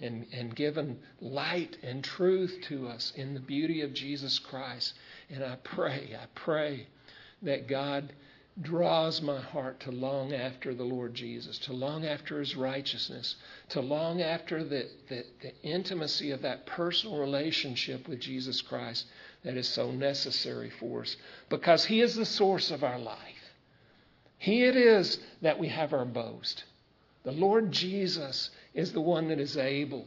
And, 0.00 0.26
and 0.32 0.54
given 0.54 0.98
light 1.20 1.78
and 1.82 2.02
truth 2.02 2.58
to 2.68 2.88
us 2.88 3.12
in 3.16 3.32
the 3.32 3.40
beauty 3.40 3.80
of 3.80 3.94
Jesus 3.94 4.38
Christ. 4.38 4.94
And 5.30 5.42
I 5.44 5.56
pray, 5.62 6.16
I 6.20 6.26
pray 6.34 6.88
that 7.42 7.68
God 7.68 8.12
draws 8.60 9.20
my 9.20 9.40
heart 9.40 9.80
to 9.80 9.90
long 9.90 10.32
after 10.32 10.74
the 10.74 10.84
Lord 10.84 11.14
Jesus, 11.14 11.58
to 11.60 11.72
long 11.72 12.06
after 12.06 12.38
His 12.38 12.54
righteousness, 12.54 13.36
to 13.70 13.80
long 13.80 14.22
after 14.22 14.62
the, 14.62 14.88
the, 15.08 15.24
the, 15.42 15.52
intimacy 15.62 16.30
of 16.30 16.42
that 16.42 16.64
personal 16.64 17.18
relationship 17.18 18.06
with 18.06 18.20
Jesus 18.20 18.62
Christ 18.62 19.06
that 19.42 19.56
is 19.56 19.68
so 19.68 19.90
necessary 19.90 20.70
for 20.70 21.02
us 21.02 21.16
because 21.48 21.84
He 21.84 22.00
is 22.00 22.14
the 22.14 22.24
source 22.24 22.70
of 22.70 22.84
our 22.84 22.98
life. 22.98 23.18
He 24.38 24.62
it 24.62 24.76
is 24.76 25.18
that 25.42 25.58
we 25.58 25.68
have 25.68 25.92
our 25.92 26.04
boast. 26.04 26.64
The 27.24 27.32
Lord 27.32 27.72
Jesus 27.72 28.50
is 28.74 28.92
the 28.92 29.00
one 29.00 29.28
that 29.28 29.40
is 29.40 29.56
able. 29.56 30.06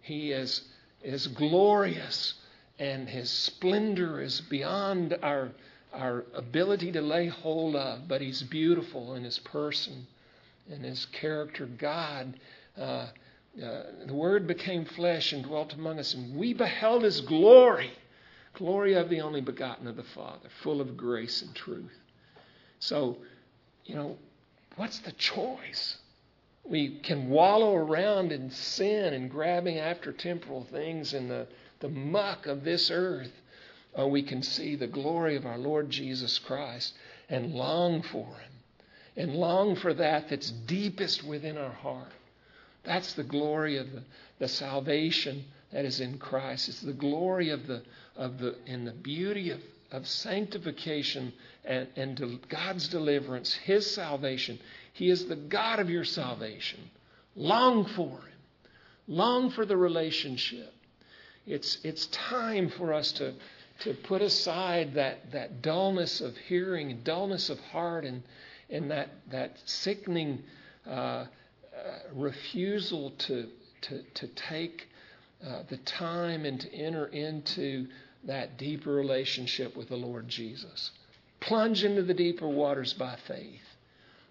He 0.00 0.32
is, 0.32 0.62
is 1.02 1.26
glorious, 1.28 2.34
and 2.78 3.08
His 3.08 3.30
splendor 3.30 4.20
is 4.20 4.40
beyond 4.40 5.16
our 5.22 5.50
our 5.92 6.24
ability 6.34 6.92
to 6.92 7.00
lay 7.00 7.26
hold 7.26 7.74
of, 7.74 8.06
but 8.06 8.20
He's 8.20 8.42
beautiful 8.42 9.14
in 9.14 9.24
His 9.24 9.40
person 9.40 10.06
and 10.70 10.84
His 10.84 11.06
character. 11.06 11.66
God, 11.66 12.38
uh, 12.78 12.80
uh, 12.80 13.82
the 14.06 14.14
Word 14.14 14.46
became 14.46 14.84
flesh 14.84 15.32
and 15.32 15.42
dwelt 15.42 15.74
among 15.74 15.98
us, 15.98 16.14
and 16.14 16.36
we 16.36 16.54
beheld 16.54 17.02
His 17.02 17.20
glory 17.20 17.90
glory 18.54 18.94
of 18.94 19.08
the 19.08 19.20
only 19.20 19.40
begotten 19.40 19.86
of 19.86 19.96
the 19.96 20.02
Father, 20.02 20.48
full 20.62 20.80
of 20.80 20.96
grace 20.96 21.42
and 21.42 21.54
truth. 21.54 21.96
So, 22.78 23.18
you 23.84 23.94
know, 23.94 24.16
what's 24.76 24.98
the 25.00 25.12
choice? 25.12 25.98
We 26.64 27.00
can 27.00 27.28
wallow 27.28 27.74
around 27.74 28.32
in 28.32 28.50
sin 28.50 29.12
and 29.12 29.30
grabbing 29.30 29.78
after 29.78 30.12
temporal 30.12 30.64
things 30.64 31.14
in 31.14 31.28
the, 31.28 31.48
the 31.80 31.88
muck 31.88 32.46
of 32.46 32.64
this 32.64 32.90
earth 32.90 33.32
oh, 33.94 34.06
we 34.06 34.22
can 34.22 34.42
see 34.42 34.76
the 34.76 34.86
glory 34.86 35.36
of 35.36 35.46
our 35.46 35.58
Lord 35.58 35.90
Jesus 35.90 36.38
Christ 36.38 36.94
and 37.28 37.54
long 37.54 38.02
for 38.02 38.26
Him 38.26 38.52
and 39.16 39.34
long 39.34 39.76
for 39.76 39.92
that 39.94 40.28
that's 40.28 40.50
deepest 40.50 41.24
within 41.24 41.58
our 41.58 41.72
heart. 41.72 42.12
That's 42.84 43.12
the 43.14 43.24
glory 43.24 43.76
of 43.76 43.92
the, 43.92 44.02
the 44.38 44.48
salvation 44.48 45.44
that 45.72 45.84
is 45.84 46.00
in 46.00 46.18
Christ. 46.18 46.68
It's 46.68 46.80
the 46.80 46.92
glory 46.92 47.50
of 47.50 47.66
the 47.66 47.82
of 48.16 48.38
the 48.38 48.56
and 48.66 48.86
the 48.86 48.92
beauty 48.92 49.50
of, 49.50 49.60
of 49.92 50.06
sanctification 50.06 51.32
and, 51.64 51.88
and 51.96 52.40
God's 52.48 52.88
deliverance, 52.88 53.52
His 53.52 53.90
salvation. 53.90 54.58
He 54.92 55.10
is 55.10 55.26
the 55.26 55.36
God 55.36 55.78
of 55.80 55.90
your 55.90 56.04
salvation. 56.04 56.80
Long 57.36 57.84
for 57.84 58.08
Him. 58.08 58.38
Long 59.06 59.50
for 59.50 59.64
the 59.64 59.76
relationship. 59.76 60.72
It's 61.46 61.78
it's 61.82 62.06
time 62.06 62.70
for 62.70 62.92
us 62.92 63.12
to 63.12 63.34
to 63.80 63.94
put 63.94 64.22
aside 64.22 64.94
that, 64.94 65.32
that 65.32 65.62
dullness 65.62 66.20
of 66.20 66.36
hearing, 66.36 67.00
dullness 67.02 67.48
of 67.48 67.58
heart, 67.58 68.04
and, 68.04 68.22
and 68.68 68.90
that, 68.90 69.08
that 69.30 69.56
sickening 69.64 70.42
uh, 70.86 70.90
uh, 70.90 71.26
refusal 72.14 73.10
to, 73.12 73.48
to, 73.80 74.02
to 74.14 74.26
take 74.28 74.86
uh, 75.46 75.62
the 75.70 75.78
time 75.78 76.44
and 76.44 76.60
to 76.60 76.72
enter 76.74 77.06
into 77.06 77.86
that 78.24 78.58
deeper 78.58 78.92
relationship 78.92 79.74
with 79.76 79.88
the 79.88 79.96
Lord 79.96 80.28
Jesus. 80.28 80.90
Plunge 81.40 81.84
into 81.84 82.02
the 82.02 82.12
deeper 82.12 82.48
waters 82.48 82.92
by 82.92 83.16
faith. 83.26 83.62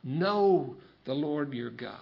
Know 0.04 0.76
the 1.06 1.14
Lord 1.14 1.54
your 1.54 1.70
God. 1.70 1.96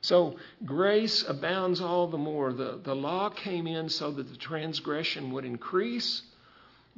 So 0.00 0.36
grace 0.64 1.24
abounds 1.26 1.80
all 1.80 2.06
the 2.06 2.18
more. 2.18 2.52
The, 2.52 2.80
the 2.82 2.94
law 2.94 3.30
came 3.30 3.66
in 3.66 3.88
so 3.88 4.10
that 4.12 4.30
the 4.30 4.36
transgression 4.36 5.32
would 5.32 5.44
increase 5.44 6.22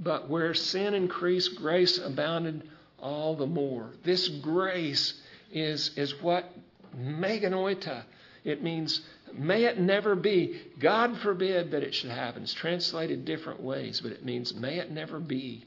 but 0.00 0.28
where 0.28 0.54
sin 0.54 0.94
increased, 0.94 1.56
grace 1.56 1.98
abounded 1.98 2.68
all 2.98 3.36
the 3.36 3.46
more. 3.46 3.90
This 4.02 4.28
grace 4.28 5.20
is, 5.52 5.90
is 5.96 6.20
what 6.22 6.50
meganoita. 6.98 8.04
It 8.42 8.62
means, 8.62 9.02
may 9.34 9.64
it 9.64 9.78
never 9.78 10.16
be. 10.16 10.58
God 10.78 11.18
forbid 11.18 11.70
that 11.72 11.82
it 11.82 11.94
should 11.94 12.10
happen. 12.10 12.42
It's 12.42 12.54
translated 12.54 13.26
different 13.26 13.60
ways, 13.60 14.00
but 14.00 14.12
it 14.12 14.24
means, 14.24 14.54
may 14.54 14.78
it 14.78 14.90
never 14.90 15.20
be. 15.20 15.66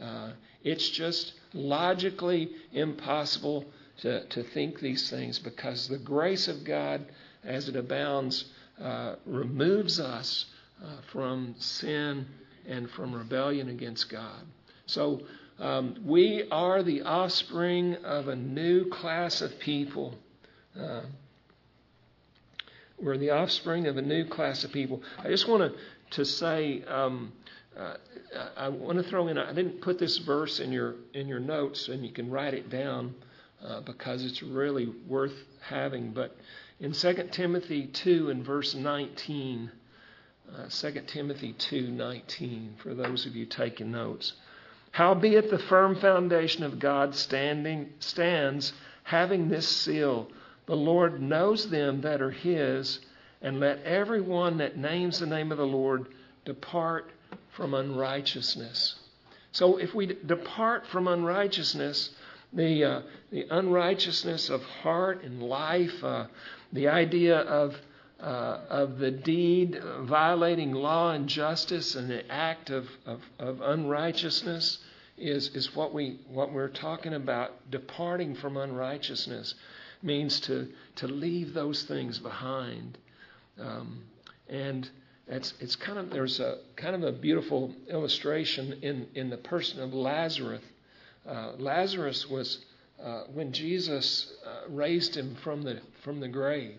Uh, 0.00 0.30
it's 0.62 0.88
just 0.88 1.34
logically 1.52 2.50
impossible 2.72 3.64
to, 3.98 4.26
to 4.26 4.42
think 4.42 4.80
these 4.80 5.10
things 5.10 5.38
because 5.38 5.88
the 5.88 5.98
grace 5.98 6.48
of 6.48 6.64
God, 6.64 7.06
as 7.44 7.68
it 7.68 7.76
abounds, 7.76 8.46
uh, 8.80 9.14
removes 9.24 10.00
us 10.00 10.46
uh, 10.82 10.86
from 11.12 11.54
sin 11.58 12.26
and 12.66 12.90
from 12.90 13.14
rebellion 13.14 13.68
against 13.68 14.08
God. 14.08 14.42
So 14.86 15.22
um, 15.58 15.96
we 16.04 16.48
are 16.50 16.82
the 16.82 17.02
offspring 17.02 17.94
of 17.96 18.28
a 18.28 18.36
new 18.36 18.86
class 18.86 19.40
of 19.42 19.58
people. 19.58 20.14
Uh, 20.78 21.02
we're 23.00 23.18
the 23.18 23.30
offspring 23.30 23.86
of 23.86 23.96
a 23.96 24.02
new 24.02 24.24
class 24.24 24.64
of 24.64 24.72
people. 24.72 25.02
I 25.22 25.28
just 25.28 25.48
want 25.48 25.72
to 25.72 25.78
to 26.10 26.24
say 26.24 26.82
um, 26.86 27.32
I 28.56 28.68
want 28.68 28.98
to 28.98 29.04
throw 29.04 29.28
in. 29.28 29.38
I 29.38 29.52
didn't 29.52 29.80
put 29.80 29.98
this 29.98 30.18
verse 30.18 30.60
in 30.60 30.72
your 30.72 30.94
in 31.12 31.28
your 31.28 31.40
notes, 31.40 31.88
and 31.88 32.04
you 32.04 32.12
can 32.12 32.30
write 32.30 32.54
it 32.54 32.70
down 32.70 33.14
uh, 33.64 33.80
because 33.80 34.24
it's 34.24 34.42
really 34.42 34.86
worth 35.06 35.34
having. 35.60 36.12
But 36.12 36.36
in 36.80 36.92
2 36.92 37.28
Timothy 37.30 37.86
2 37.86 38.30
and 38.30 38.44
verse 38.44 38.74
19. 38.74 39.70
Uh, 40.52 40.68
2 40.68 41.00
Timothy 41.06 41.54
2:19 41.54 42.76
for 42.76 42.92
those 42.94 43.24
of 43.24 43.34
you 43.34 43.46
taking 43.46 43.90
notes. 43.90 44.34
Howbeit 44.90 45.50
the 45.50 45.58
firm 45.58 45.96
foundation 45.96 46.62
of 46.62 46.78
God 46.78 47.14
standing 47.14 47.94
stands, 47.98 48.74
having 49.04 49.48
this 49.48 49.66
seal: 49.66 50.30
The 50.66 50.76
Lord 50.76 51.20
knows 51.20 51.70
them 51.70 52.02
that 52.02 52.20
are 52.20 52.30
his, 52.30 53.00
and 53.40 53.58
let 53.58 53.82
every 53.84 54.20
one 54.20 54.58
that 54.58 54.76
names 54.76 55.18
the 55.18 55.26
name 55.26 55.50
of 55.50 55.58
the 55.58 55.66
Lord 55.66 56.08
depart 56.44 57.10
from 57.56 57.74
unrighteousness. 57.74 58.96
So 59.52 59.76
if 59.76 59.94
we 59.94 60.06
depart 60.06 60.86
from 60.88 61.06
unrighteousness, 61.06 62.10
the, 62.52 62.84
uh, 62.84 63.02
the 63.30 63.46
unrighteousness 63.50 64.50
of 64.50 64.62
heart 64.62 65.22
and 65.22 65.42
life, 65.42 66.02
uh, 66.02 66.26
the 66.72 66.88
idea 66.88 67.38
of, 67.38 67.76
uh, 68.20 68.58
of 68.68 68.98
the 68.98 69.10
deed 69.10 69.80
violating 70.00 70.72
law 70.72 71.12
and 71.12 71.28
justice 71.28 71.94
and 71.94 72.10
the 72.10 72.30
act 72.30 72.70
of, 72.70 72.88
of, 73.06 73.20
of 73.38 73.60
unrighteousness 73.60 74.78
is, 75.16 75.48
is 75.54 75.74
what, 75.74 75.94
we, 75.94 76.18
what 76.28 76.52
we're 76.52 76.68
talking 76.68 77.14
about. 77.14 77.70
Departing 77.70 78.34
from 78.34 78.56
unrighteousness 78.56 79.54
means 80.02 80.40
to, 80.40 80.68
to 80.96 81.06
leave 81.06 81.54
those 81.54 81.84
things 81.84 82.18
behind. 82.18 82.98
Um, 83.60 84.02
and 84.48 84.88
it's, 85.28 85.54
it's 85.60 85.76
kind 85.76 85.98
of, 85.98 86.10
there's 86.10 86.40
a 86.40 86.58
kind 86.76 86.94
of 86.94 87.02
a 87.02 87.12
beautiful 87.12 87.74
illustration 87.88 88.78
in, 88.82 89.06
in 89.14 89.30
the 89.30 89.36
person 89.38 89.80
of 89.80 89.94
Lazarus. 89.94 90.62
Uh, 91.26 91.52
Lazarus 91.58 92.28
was, 92.28 92.58
uh, 93.02 93.22
when 93.32 93.52
Jesus 93.52 94.34
uh, 94.46 94.68
raised 94.68 95.16
him 95.16 95.36
from 95.42 95.62
the, 95.62 95.80
from 96.02 96.20
the 96.20 96.28
grave, 96.28 96.78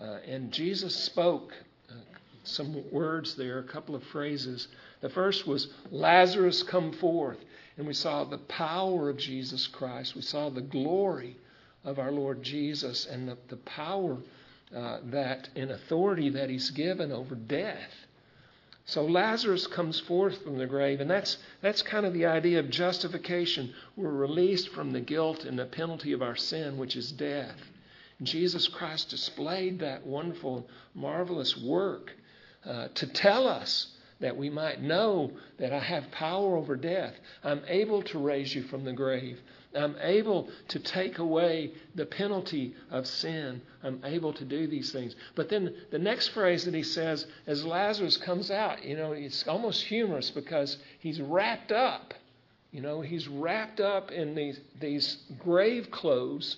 uh, 0.00 0.18
and 0.26 0.50
Jesus 0.50 0.94
spoke 0.94 1.54
uh, 1.88 1.94
some 2.42 2.82
words 2.90 3.36
there, 3.36 3.60
a 3.60 3.64
couple 3.64 3.94
of 3.94 4.02
phrases. 4.04 4.66
The 5.00 5.10
first 5.10 5.46
was, 5.46 5.68
Lazarus, 5.90 6.62
come 6.64 6.92
forth. 6.92 7.38
And 7.76 7.86
we 7.86 7.94
saw 7.94 8.24
the 8.24 8.38
power 8.38 9.08
of 9.08 9.16
Jesus 9.16 9.66
Christ. 9.66 10.14
We 10.14 10.22
saw 10.22 10.50
the 10.50 10.60
glory 10.60 11.36
of 11.84 11.98
our 11.98 12.12
Lord 12.12 12.42
Jesus 12.42 13.06
and 13.06 13.28
the, 13.28 13.38
the 13.48 13.56
power 13.56 14.18
uh, 14.74 14.98
that 15.04 15.48
and 15.54 15.70
authority 15.70 16.30
that 16.30 16.50
he's 16.50 16.70
given 16.70 17.12
over 17.12 17.34
death. 17.34 17.92
So 18.84 19.04
Lazarus 19.04 19.66
comes 19.68 20.00
forth 20.00 20.42
from 20.42 20.58
the 20.58 20.66
grave, 20.66 21.00
and 21.00 21.08
that's, 21.08 21.38
that's 21.60 21.82
kind 21.82 22.04
of 22.04 22.12
the 22.12 22.26
idea 22.26 22.58
of 22.58 22.68
justification. 22.68 23.72
We're 23.96 24.10
released 24.10 24.70
from 24.70 24.90
the 24.90 25.00
guilt 25.00 25.44
and 25.44 25.58
the 25.58 25.66
penalty 25.66 26.12
of 26.12 26.22
our 26.22 26.36
sin, 26.36 26.76
which 26.78 26.96
is 26.96 27.12
death. 27.12 27.56
And 28.18 28.26
Jesus 28.26 28.66
Christ 28.66 29.10
displayed 29.10 29.78
that 29.80 30.04
wonderful, 30.04 30.68
marvelous 30.94 31.56
work 31.56 32.12
uh, 32.64 32.88
to 32.94 33.06
tell 33.06 33.46
us 33.46 33.88
that 34.20 34.36
we 34.36 34.50
might 34.50 34.82
know 34.82 35.32
that 35.58 35.72
I 35.72 35.80
have 35.80 36.10
power 36.10 36.56
over 36.56 36.76
death. 36.76 37.14
I'm 37.42 37.62
able 37.66 38.02
to 38.02 38.18
raise 38.18 38.54
you 38.54 38.62
from 38.64 38.84
the 38.84 38.92
grave. 38.92 39.40
I'm 39.74 39.96
able 40.00 40.48
to 40.68 40.78
take 40.78 41.18
away 41.18 41.72
the 41.94 42.06
penalty 42.06 42.74
of 42.90 43.06
sin. 43.06 43.62
I'm 43.82 44.00
able 44.04 44.32
to 44.34 44.44
do 44.44 44.66
these 44.66 44.92
things. 44.92 45.14
But 45.34 45.48
then 45.48 45.74
the 45.90 45.98
next 45.98 46.28
phrase 46.28 46.64
that 46.64 46.74
he 46.74 46.82
says, 46.82 47.26
as 47.46 47.64
Lazarus 47.64 48.16
comes 48.16 48.50
out, 48.50 48.84
you 48.84 48.96
know, 48.96 49.12
it's 49.12 49.46
almost 49.48 49.82
humorous 49.84 50.30
because 50.30 50.76
he's 50.98 51.20
wrapped 51.20 51.72
up. 51.72 52.14
You 52.70 52.80
know, 52.80 53.00
he's 53.00 53.28
wrapped 53.28 53.80
up 53.80 54.10
in 54.10 54.34
these, 54.34 54.58
these 54.80 55.18
grave 55.38 55.90
clothes, 55.90 56.56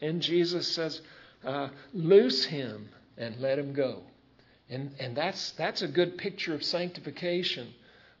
and 0.00 0.22
Jesus 0.22 0.68
says, 0.68 1.00
uh, 1.44 1.68
Loose 1.92 2.44
him 2.44 2.88
and 3.16 3.36
let 3.40 3.58
him 3.58 3.72
go. 3.72 4.02
And, 4.70 4.94
and 5.00 5.16
that's, 5.16 5.52
that's 5.52 5.82
a 5.82 5.88
good 5.88 6.18
picture 6.18 6.54
of 6.54 6.62
sanctification 6.62 7.72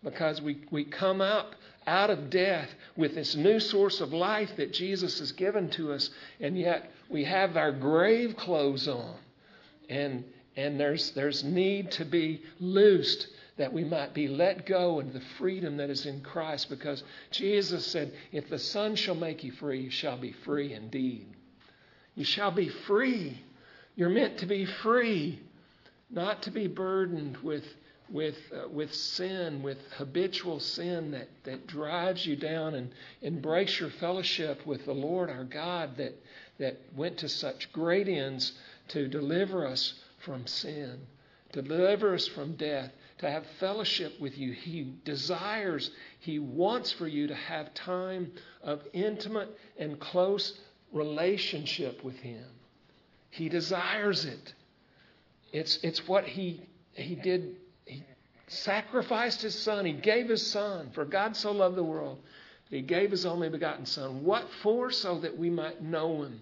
because 0.02 0.40
we, 0.40 0.58
we 0.70 0.84
come 0.84 1.20
up 1.20 1.54
out 1.88 2.10
of 2.10 2.30
death 2.30 2.68
with 2.96 3.14
this 3.14 3.34
new 3.34 3.58
source 3.58 4.00
of 4.00 4.12
life 4.12 4.50
that 4.56 4.72
Jesus 4.72 5.18
has 5.18 5.32
given 5.32 5.70
to 5.70 5.92
us, 5.92 6.10
and 6.38 6.56
yet 6.56 6.92
we 7.08 7.24
have 7.24 7.56
our 7.56 7.72
grave 7.72 8.36
clothes 8.36 8.86
on. 8.86 9.16
And, 9.88 10.24
and 10.54 10.78
there's, 10.78 11.12
there's 11.12 11.42
need 11.42 11.90
to 11.92 12.04
be 12.04 12.42
loosed 12.60 13.26
that 13.56 13.72
we 13.72 13.84
might 13.84 14.14
be 14.14 14.28
let 14.28 14.66
go 14.66 15.00
into 15.00 15.14
the 15.14 15.24
freedom 15.38 15.78
that 15.78 15.90
is 15.90 16.06
in 16.06 16.20
Christ 16.20 16.68
because 16.68 17.02
Jesus 17.30 17.86
said, 17.86 18.12
If 18.32 18.48
the 18.48 18.58
Son 18.58 18.94
shall 18.94 19.16
make 19.16 19.42
you 19.42 19.52
free, 19.52 19.80
you 19.80 19.90
shall 19.90 20.18
be 20.18 20.32
free 20.44 20.74
indeed. 20.74 21.26
You 22.14 22.24
shall 22.24 22.50
be 22.50 22.68
free. 22.68 23.40
You're 23.96 24.10
meant 24.10 24.38
to 24.38 24.46
be 24.46 24.64
free, 24.64 25.40
not 26.10 26.42
to 26.42 26.50
be 26.50 26.68
burdened 26.68 27.38
with 27.38 27.64
with, 28.10 28.36
uh, 28.52 28.68
with 28.68 28.94
sin, 28.94 29.62
with 29.62 29.78
habitual 29.96 30.60
sin 30.60 31.10
that, 31.10 31.28
that 31.44 31.66
drives 31.66 32.24
you 32.24 32.36
down 32.36 32.74
and, 33.22 33.42
breaks 33.42 33.78
your 33.78 33.90
fellowship 33.90 34.66
with 34.66 34.84
the 34.84 34.92
Lord 34.92 35.30
our 35.30 35.44
God 35.44 35.96
that, 35.98 36.14
that 36.58 36.80
went 36.96 37.18
to 37.18 37.28
such 37.28 37.72
great 37.72 38.08
ends 38.08 38.52
to 38.88 39.08
deliver 39.08 39.66
us 39.66 39.94
from 40.24 40.46
sin, 40.46 40.98
to 41.52 41.62
deliver 41.62 42.14
us 42.14 42.26
from 42.26 42.54
death, 42.54 42.90
to 43.18 43.30
have 43.30 43.44
fellowship 43.58 44.18
with 44.20 44.38
you. 44.38 44.52
He 44.52 44.94
desires, 45.04 45.90
He 46.20 46.38
wants 46.38 46.92
for 46.92 47.06
you 47.06 47.26
to 47.26 47.34
have 47.34 47.74
time 47.74 48.32
of 48.62 48.82
intimate 48.92 49.56
and 49.78 50.00
close 50.00 50.58
relationship 50.92 52.02
with 52.02 52.16
Him. 52.16 52.44
He 53.30 53.48
desires 53.48 54.24
it. 54.24 54.54
It's, 55.52 55.78
it's 55.82 56.06
what 56.08 56.24
He, 56.24 56.62
he 56.92 57.14
did 57.14 57.56
sacrificed 58.50 59.42
his 59.42 59.58
son. 59.58 59.84
He 59.84 59.92
gave 59.92 60.28
his 60.28 60.50
son. 60.50 60.90
For 60.92 61.04
God 61.04 61.36
so 61.36 61.52
loved 61.52 61.76
the 61.76 61.84
world 61.84 62.18
he 62.70 62.82
gave 62.82 63.10
his 63.10 63.24
only 63.24 63.48
begotten 63.48 63.86
son. 63.86 64.24
What 64.24 64.48
for? 64.62 64.90
So 64.90 65.18
that 65.20 65.36
we 65.36 65.50
might 65.50 65.82
know 65.82 66.22
him, 66.22 66.40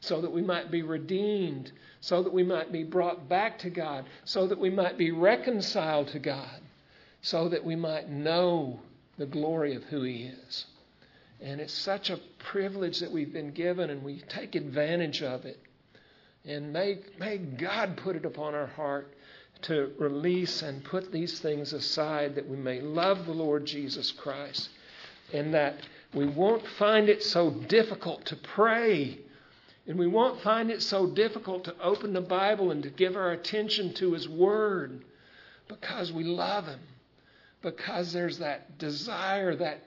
so 0.00 0.20
that 0.20 0.32
we 0.32 0.42
might 0.42 0.70
be 0.70 0.82
redeemed, 0.82 1.70
so 2.00 2.22
that 2.22 2.32
we 2.32 2.42
might 2.42 2.72
be 2.72 2.82
brought 2.82 3.28
back 3.28 3.58
to 3.60 3.70
God, 3.70 4.04
so 4.24 4.46
that 4.48 4.58
we 4.58 4.70
might 4.70 4.98
be 4.98 5.12
reconciled 5.12 6.08
to 6.08 6.18
God, 6.18 6.60
so 7.20 7.48
that 7.48 7.64
we 7.64 7.76
might 7.76 8.10
know 8.10 8.80
the 9.18 9.26
glory 9.26 9.74
of 9.74 9.84
who 9.84 10.02
he 10.02 10.24
is. 10.24 10.66
And 11.40 11.60
it's 11.60 11.74
such 11.74 12.10
a 12.10 12.20
privilege 12.38 13.00
that 13.00 13.12
we've 13.12 13.32
been 13.32 13.52
given, 13.52 13.90
and 13.90 14.02
we 14.02 14.22
take 14.28 14.54
advantage 14.54 15.22
of 15.22 15.44
it. 15.44 15.60
And 16.44 16.72
may, 16.72 16.98
may 17.20 17.38
God 17.38 17.96
put 17.96 18.16
it 18.16 18.24
upon 18.24 18.54
our 18.54 18.66
heart 18.66 19.14
to 19.62 19.92
release 19.98 20.62
and 20.62 20.84
put 20.84 21.12
these 21.12 21.40
things 21.40 21.72
aside 21.72 22.34
that 22.34 22.48
we 22.48 22.56
may 22.56 22.80
love 22.80 23.26
the 23.26 23.32
Lord 23.32 23.64
Jesus 23.64 24.10
Christ 24.12 24.68
and 25.32 25.54
that 25.54 25.76
we 26.14 26.26
won't 26.26 26.66
find 26.78 27.08
it 27.08 27.22
so 27.22 27.50
difficult 27.50 28.26
to 28.26 28.36
pray 28.36 29.18
and 29.86 29.98
we 29.98 30.06
won't 30.06 30.40
find 30.42 30.70
it 30.70 30.82
so 30.82 31.06
difficult 31.08 31.64
to 31.64 31.74
open 31.80 32.12
the 32.12 32.20
Bible 32.20 32.70
and 32.70 32.82
to 32.84 32.90
give 32.90 33.16
our 33.16 33.32
attention 33.32 33.92
to 33.94 34.12
His 34.12 34.28
Word 34.28 35.04
because 35.68 36.12
we 36.12 36.24
love 36.24 36.66
Him, 36.66 36.80
because 37.62 38.12
there's 38.12 38.38
that 38.38 38.78
desire, 38.78 39.56
that 39.56 39.80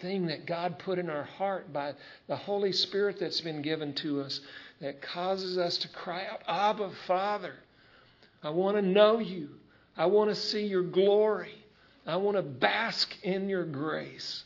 thing 0.00 0.26
that 0.26 0.46
God 0.46 0.78
put 0.78 0.98
in 0.98 1.10
our 1.10 1.24
heart 1.24 1.72
by 1.72 1.92
the 2.28 2.36
Holy 2.36 2.72
Spirit 2.72 3.18
that's 3.20 3.40
been 3.42 3.62
given 3.62 3.92
to 3.94 4.22
us 4.22 4.40
that 4.80 5.02
causes 5.02 5.58
us 5.58 5.76
to 5.78 5.88
cry 5.88 6.26
out, 6.26 6.40
Abba, 6.48 6.90
Father. 7.06 7.54
I 8.42 8.50
want 8.50 8.76
to 8.76 8.82
know 8.82 9.18
you. 9.18 9.50
I 9.96 10.06
want 10.06 10.30
to 10.30 10.36
see 10.36 10.66
your 10.66 10.82
glory. 10.82 11.54
I 12.06 12.16
want 12.16 12.36
to 12.36 12.42
bask 12.42 13.14
in 13.22 13.48
your 13.48 13.64
grace 13.64 14.42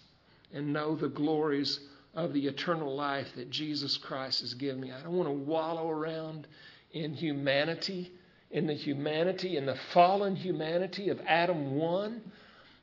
and 0.52 0.72
know 0.72 0.94
the 0.94 1.08
glories 1.08 1.80
of 2.14 2.32
the 2.32 2.46
eternal 2.46 2.94
life 2.94 3.28
that 3.36 3.50
Jesus 3.50 3.96
Christ 3.96 4.40
has 4.40 4.54
given 4.54 4.80
me. 4.80 4.92
I 4.92 5.02
don't 5.02 5.16
want 5.16 5.28
to 5.28 5.32
wallow 5.32 5.88
around 5.88 6.46
in 6.92 7.14
humanity, 7.14 8.12
in 8.50 8.66
the 8.66 8.74
humanity, 8.74 9.56
in 9.56 9.66
the 9.66 9.78
fallen 9.92 10.36
humanity 10.36 11.08
of 11.08 11.20
Adam 11.26 11.72
1, 11.76 12.20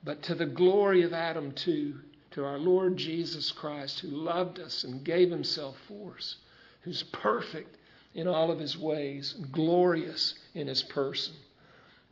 but 0.03 0.21
to 0.23 0.35
the 0.35 0.45
glory 0.45 1.03
of 1.03 1.13
Adam 1.13 1.51
2, 1.51 1.95
to 2.31 2.45
our 2.45 2.57
Lord 2.57 2.97
Jesus 2.97 3.51
Christ, 3.51 3.99
who 3.99 4.09
loved 4.09 4.59
us 4.59 4.83
and 4.83 5.03
gave 5.03 5.29
himself 5.29 5.77
for 5.87 6.15
us, 6.15 6.37
who's 6.81 7.03
perfect 7.03 7.77
in 8.13 8.27
all 8.27 8.51
of 8.51 8.59
his 8.59 8.77
ways, 8.77 9.33
glorious 9.51 10.35
in 10.53 10.67
his 10.67 10.83
person. 10.83 11.33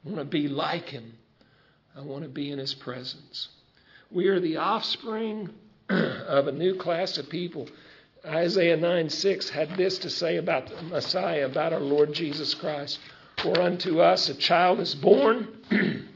I 0.06 0.10
want 0.10 0.20
to 0.20 0.26
be 0.26 0.48
like 0.48 0.90
him. 0.90 1.14
I 1.96 2.02
want 2.02 2.24
to 2.24 2.30
be 2.30 2.52
in 2.52 2.60
his 2.60 2.74
presence. 2.74 3.50
We 4.10 4.28
are 4.28 4.40
the 4.40 4.58
offspring 4.58 5.50
of 5.90 6.48
a 6.48 6.52
new 6.52 6.76
class 6.76 7.18
of 7.18 7.30
people. 7.30 7.68
Isaiah 8.26 8.78
9 8.78 9.10
6 9.10 9.50
had 9.50 9.76
this 9.78 9.98
to 10.00 10.10
say 10.10 10.38
about 10.38 10.68
the 10.68 10.82
Messiah, 10.84 11.46
about 11.46 11.74
our 11.74 11.80
Lord 11.80 12.14
Jesus 12.14 12.54
Christ. 12.54 13.00
For 13.38 13.60
unto 13.60 14.00
us 14.00 14.30
a 14.30 14.36
child 14.36 14.80
is 14.80 14.94
born, 14.96 15.48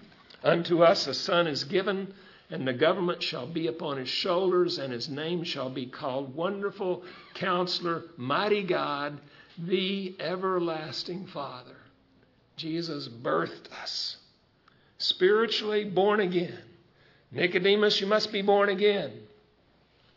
unto 0.44 0.84
us 0.84 1.08
a 1.08 1.14
son 1.14 1.48
is 1.48 1.64
given, 1.64 2.14
and 2.50 2.68
the 2.68 2.74
government 2.74 3.24
shall 3.24 3.48
be 3.48 3.68
upon 3.68 3.98
his 3.98 4.10
shoulders, 4.10 4.78
and 4.78 4.94
his 4.94 5.10
name 5.10 5.44
shall 5.44 5.70
be 5.70 5.88
called 5.88 6.36
Wonderful 6.36 7.04
Counselor, 7.34 8.04
Mighty 8.18 8.64
God 8.64 9.20
the 9.58 10.16
everlasting 10.20 11.28
Father. 11.28 11.76
Jesus 12.56 13.08
birthed 13.08 13.72
us, 13.82 14.18
spiritually 14.98 15.84
born 15.86 16.20
again. 16.20 16.58
Nicodemus, 17.32 18.00
you 18.00 18.08
must 18.08 18.32
be 18.32 18.42
born 18.42 18.70
again. 18.70 19.12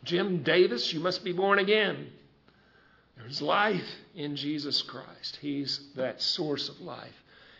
Jim 0.03 0.43
Davis, 0.43 0.93
you 0.93 0.99
must 0.99 1.23
be 1.23 1.33
born 1.33 1.59
again. 1.59 2.07
There's 3.17 3.41
life 3.41 3.89
in 4.15 4.37
Jesus 4.37 4.81
Christ. 4.81 5.37
He's 5.41 5.81
that 5.95 6.21
source 6.21 6.69
of 6.69 6.79
life. 6.79 7.15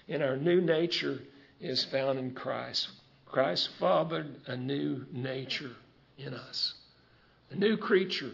And 0.07 0.23
our 0.23 0.38
new 0.38 0.61
nature 0.61 1.19
is 1.59 1.84
found 1.84 2.17
in 2.17 2.32
Christ. 2.32 2.88
Christ 3.25 3.69
fathered 3.80 4.34
a 4.47 4.55
new 4.55 5.05
nature 5.11 5.75
in 6.17 6.34
us, 6.34 6.75
a 7.51 7.55
new 7.55 7.75
creature. 7.75 8.32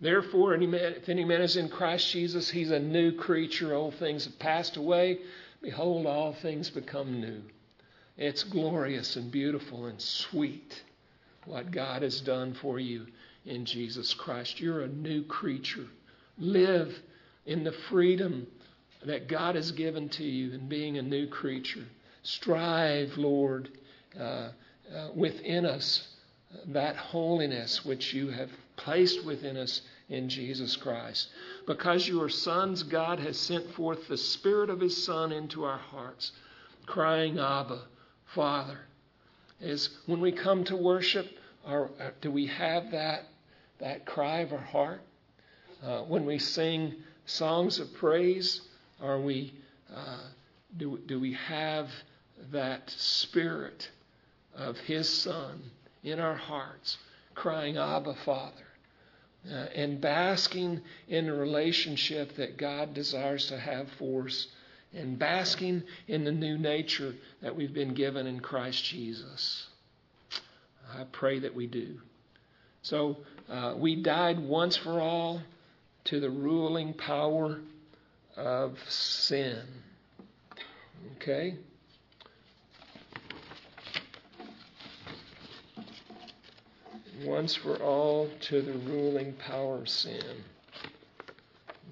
Therefore, 0.00 0.54
if 0.54 1.08
any 1.08 1.24
man 1.24 1.40
is 1.40 1.56
in 1.56 1.68
Christ 1.68 2.10
Jesus, 2.10 2.50
he's 2.50 2.72
a 2.72 2.80
new 2.80 3.12
creature. 3.12 3.74
Old 3.74 3.94
things 3.94 4.24
have 4.24 4.38
passed 4.40 4.76
away. 4.76 5.20
Behold, 5.64 6.04
all 6.04 6.34
things 6.34 6.68
become 6.68 7.22
new. 7.22 7.40
It's 8.18 8.42
glorious 8.42 9.16
and 9.16 9.32
beautiful 9.32 9.86
and 9.86 9.98
sweet 9.98 10.82
what 11.46 11.70
God 11.70 12.02
has 12.02 12.20
done 12.20 12.52
for 12.52 12.78
you 12.78 13.06
in 13.46 13.64
Jesus 13.64 14.12
Christ. 14.12 14.60
You're 14.60 14.82
a 14.82 14.88
new 14.88 15.22
creature. 15.22 15.86
Live 16.36 16.94
in 17.46 17.64
the 17.64 17.72
freedom 17.72 18.46
that 19.06 19.26
God 19.26 19.54
has 19.54 19.72
given 19.72 20.10
to 20.10 20.22
you 20.22 20.52
in 20.52 20.68
being 20.68 20.98
a 20.98 21.02
new 21.02 21.28
creature. 21.28 21.86
Strive, 22.22 23.16
Lord, 23.16 23.70
uh, 24.20 24.50
uh, 24.94 25.08
within 25.14 25.64
us 25.64 26.06
that 26.66 26.96
holiness 26.96 27.86
which 27.86 28.12
you 28.12 28.28
have 28.28 28.50
placed 28.76 29.24
within 29.24 29.56
us 29.56 29.80
in 30.08 30.28
Jesus 30.28 30.76
Christ. 30.76 31.28
Because 31.66 32.06
you 32.06 32.22
are 32.22 32.28
sons, 32.28 32.82
God 32.82 33.18
has 33.20 33.38
sent 33.38 33.72
forth 33.74 34.08
the 34.08 34.18
Spirit 34.18 34.70
of 34.70 34.80
His 34.80 35.04
Son 35.04 35.32
into 35.32 35.64
our 35.64 35.78
hearts, 35.78 36.32
crying, 36.86 37.38
Abba, 37.38 37.82
Father. 38.26 38.78
Is 39.60 39.88
when 40.06 40.20
we 40.20 40.32
come 40.32 40.64
to 40.64 40.76
worship, 40.76 41.26
are, 41.64 41.90
do 42.20 42.30
we 42.30 42.46
have 42.46 42.90
that, 42.90 43.24
that 43.78 44.04
cry 44.04 44.40
of 44.40 44.52
our 44.52 44.58
heart? 44.58 45.00
Uh, 45.82 46.00
when 46.02 46.26
we 46.26 46.38
sing 46.38 46.94
songs 47.26 47.78
of 47.78 47.92
praise, 47.94 48.60
are 49.00 49.20
we, 49.20 49.54
uh, 49.94 50.18
do, 50.76 50.98
do 51.06 51.18
we 51.18 51.32
have 51.34 51.88
that 52.52 52.90
spirit 52.90 53.90
of 54.54 54.76
His 54.78 55.08
Son 55.08 55.62
in 56.02 56.20
our 56.20 56.34
hearts, 56.36 56.98
crying, 57.34 57.78
Abba, 57.78 58.14
Father? 58.24 58.63
Uh, 59.50 59.66
and 59.74 60.00
basking 60.00 60.80
in 61.08 61.26
the 61.26 61.32
relationship 61.32 62.34
that 62.36 62.56
God 62.56 62.94
desires 62.94 63.46
to 63.48 63.58
have 63.58 63.88
for 63.98 64.26
us, 64.26 64.46
and 64.94 65.18
basking 65.18 65.82
in 66.08 66.24
the 66.24 66.32
new 66.32 66.56
nature 66.56 67.14
that 67.42 67.54
we've 67.54 67.74
been 67.74 67.92
given 67.94 68.26
in 68.26 68.40
Christ 68.40 68.84
Jesus. 68.84 69.66
I 70.96 71.04
pray 71.12 71.40
that 71.40 71.54
we 71.54 71.66
do. 71.66 72.00
So, 72.82 73.18
uh, 73.50 73.74
we 73.76 73.96
died 73.96 74.38
once 74.38 74.76
for 74.76 75.00
all 75.00 75.42
to 76.04 76.20
the 76.20 76.30
ruling 76.30 76.94
power 76.94 77.60
of 78.36 78.78
sin. 78.88 79.62
Okay? 81.16 81.56
Once 87.22 87.54
for 87.54 87.76
all 87.76 88.28
to 88.40 88.60
the 88.60 88.72
ruling 88.72 89.32
power 89.34 89.78
of 89.78 89.88
sin. 89.88 90.22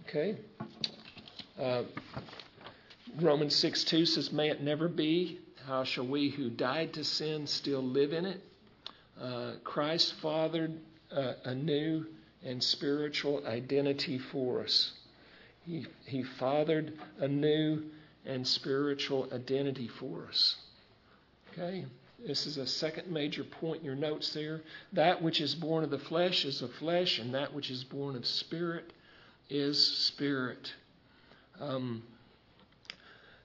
Okay? 0.08 0.36
Uh, 1.60 1.82
Romans 3.20 3.54
6 3.56 3.84
2 3.84 4.06
says, 4.06 4.32
May 4.32 4.50
it 4.50 4.62
never 4.62 4.88
be. 4.88 5.38
How 5.66 5.84
shall 5.84 6.06
we 6.06 6.30
who 6.30 6.50
died 6.50 6.94
to 6.94 7.04
sin 7.04 7.46
still 7.46 7.82
live 7.82 8.12
in 8.12 8.26
it? 8.26 8.42
Uh, 9.20 9.52
Christ 9.62 10.14
fathered 10.20 10.72
uh, 11.14 11.34
a 11.44 11.54
new 11.54 12.06
and 12.44 12.62
spiritual 12.62 13.46
identity 13.46 14.18
for 14.18 14.62
us. 14.62 14.92
He, 15.64 15.86
he 16.06 16.24
fathered 16.24 16.98
a 17.18 17.28
new 17.28 17.84
and 18.24 18.46
spiritual 18.46 19.28
identity 19.32 19.88
for 19.88 20.26
us. 20.28 20.56
Okay? 21.52 21.84
This 22.26 22.46
is 22.46 22.56
a 22.56 22.66
second 22.66 23.10
major 23.10 23.42
point 23.42 23.80
in 23.80 23.84
your 23.84 23.96
notes 23.96 24.32
there. 24.32 24.60
That 24.92 25.22
which 25.22 25.40
is 25.40 25.54
born 25.54 25.82
of 25.82 25.90
the 25.90 25.98
flesh 25.98 26.44
is 26.44 26.62
of 26.62 26.72
flesh, 26.74 27.18
and 27.18 27.34
that 27.34 27.52
which 27.52 27.70
is 27.70 27.82
born 27.84 28.16
of 28.16 28.26
spirit 28.26 28.92
is 29.50 29.84
spirit. 29.84 30.72
Um, 31.60 32.02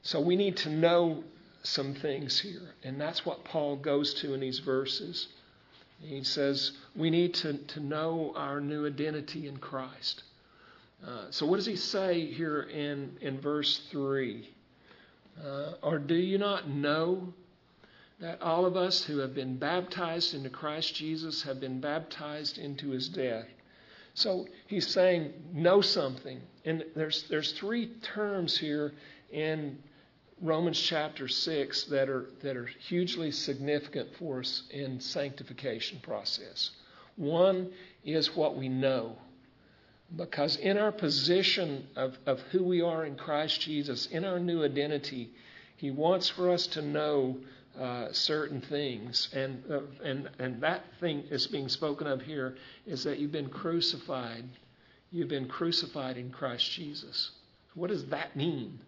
so 0.04 0.22
we 0.22 0.36
need 0.36 0.58
to 0.58 0.70
know 0.70 1.24
some 1.64 1.96
things 1.96 2.40
here, 2.40 2.74
and 2.84 3.02
that's 3.02 3.26
what 3.26 3.44
Paul 3.44 3.76
goes 3.76 4.14
to 4.16 4.34
in 4.34 4.40
these 4.40 4.60
verses. 4.60 5.28
He 6.00 6.24
says 6.24 6.74
we 6.96 7.10
need 7.10 7.34
to, 7.36 7.58
to 7.58 7.80
know 7.80 8.34
our 8.36 8.62
new 8.62 8.86
identity 8.86 9.48
in 9.48 9.58
Christ. 9.58 10.24
Uh, 11.06 11.26
so, 11.30 11.46
what 11.46 11.58
does 11.58 11.66
he 11.66 11.76
say 11.76 12.26
here 12.26 12.62
in, 12.62 13.18
in 13.22 13.40
verse 13.40 13.80
3? 13.92 14.50
Uh, 15.44 15.74
or 15.84 16.00
do 16.00 16.16
you 16.16 16.38
not 16.38 16.70
know 16.70 17.34
that 18.20 18.42
all 18.42 18.66
of 18.66 18.76
us 18.76 19.04
who 19.04 19.20
have 19.20 19.36
been 19.36 19.58
baptized 19.58 20.34
into 20.34 20.50
Christ 20.50 20.96
Jesus 20.96 21.44
have 21.44 21.60
been 21.60 21.80
baptized 21.80 22.58
into 22.58 22.90
his 22.90 23.10
death? 23.10 23.48
So, 24.14 24.48
he's 24.66 24.88
saying, 24.88 25.32
know 25.54 25.82
something. 25.82 26.42
And 26.66 26.84
there's, 26.96 27.24
there's 27.30 27.52
three 27.52 27.88
terms 28.02 28.58
here 28.58 28.94
in 29.32 29.78
Romans 30.42 30.80
chapter 30.80 31.28
6 31.28 31.84
that 31.86 32.10
are, 32.10 32.30
that 32.42 32.58
are 32.58 32.66
hugely 32.66 33.32
significant 33.32 34.10
for 34.18 34.40
us 34.40 34.64
in 34.72 35.00
sanctification 35.00 36.00
process. 36.02 36.72
One 37.16 37.72
is 38.04 38.36
what 38.36 38.56
we 38.56 38.70
know. 38.70 39.18
Because 40.16 40.56
in 40.56 40.78
our 40.78 40.92
position 40.92 41.88
of, 41.96 42.18
of 42.26 42.40
who 42.52 42.64
we 42.64 42.82
are 42.82 43.06
in 43.06 43.16
Christ 43.16 43.62
Jesus, 43.62 44.06
in 44.08 44.24
our 44.24 44.40
new 44.40 44.64
identity, 44.64 45.32
He 45.76 45.92
wants 45.92 46.30
for 46.30 46.50
us 46.50 46.68
to 46.68 46.82
know 46.82 47.38
uh, 47.80 48.12
certain 48.12 48.62
things. 48.62 49.30
And, 49.34 49.64
uh, 49.70 49.82
and, 50.04 50.30
and 50.40 50.62
that 50.62 50.84
thing 51.00 51.24
is 51.30 51.48
being 51.48 51.70
spoken 51.70 52.08
of 52.08 52.22
here 52.22 52.56
is 52.86 53.04
that 53.04 53.20
you've 53.20 53.32
been 53.32 53.50
crucified. 53.50 54.44
You've 55.12 55.30
been 55.30 55.48
crucified 55.48 56.18
in 56.18 56.32
Christ 56.32 56.72
Jesus. 56.72 57.32
What 57.76 57.90
does 57.90 58.06
that 58.08 58.36
mean? 58.36 58.80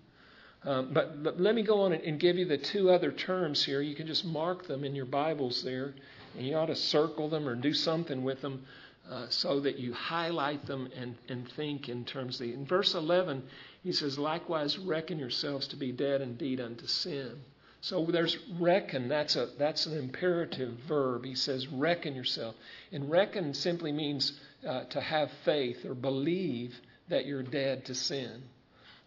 Um, 0.64 0.90
but, 0.92 1.24
but, 1.24 1.40
let 1.40 1.56
me 1.56 1.62
go 1.62 1.82
on 1.82 1.94
and 1.94 2.20
give 2.20 2.38
you 2.38 2.46
the 2.46 2.58
two 2.58 2.90
other 2.90 3.12
terms 3.12 3.64
here. 3.64 3.82
You 3.82 3.96
can 3.96 4.08
just 4.08 4.26
mark 4.26 4.68
them 4.68 4.84
in 4.84 4.94
your 4.94 5.06
Bibles 5.06 5.64
there, 5.64 5.94
and 6.38 6.46
you 6.46 6.56
ought 6.56 6.66
to 6.66 6.76
circle 6.76 7.30
them 7.30 7.48
or 7.48 7.56
do 7.56 7.74
something 7.74 8.24
with 8.24 8.42
them 8.42 8.66
uh, 9.10 9.28
so 9.30 9.62
that 9.62 9.80
you 9.80 9.94
highlight 9.94 10.66
them 10.66 10.90
and, 10.96 11.16
and 11.30 11.50
think 11.54 11.88
in 11.88 12.04
terms 12.04 12.42
of 12.42 12.48
the. 12.48 12.54
In 12.54 12.66
verse 12.66 12.94
11, 12.94 13.42
he 13.84 13.94
says, 13.94 14.20
Likewise, 14.20 14.78
reckon 14.78 15.18
yourselves 15.18 15.68
to 15.70 15.78
be 15.78 15.94
dead 15.94 16.22
indeed 16.22 16.60
unto 16.60 16.88
sin. 16.88 17.40
So 17.82 18.06
there's 18.06 18.38
reckon, 18.60 19.08
that's, 19.08 19.36
a, 19.36 19.50
that's 19.58 19.86
an 19.86 19.98
imperative 19.98 20.74
verb. 20.88 21.24
He 21.24 21.36
says, 21.36 21.68
reckon 21.68 22.14
yourself. 22.16 22.56
And 22.92 23.10
reckon 23.10 23.54
simply 23.54 23.92
means 23.92 24.34
uh, 24.68 24.84
to 24.86 25.00
have 25.00 25.32
faith 25.46 25.86
or 25.86 25.94
believe 25.94 26.76
that 27.08 27.26
you're 27.26 27.44
dead 27.44 27.86
to 27.86 27.96
sin. 27.96 28.44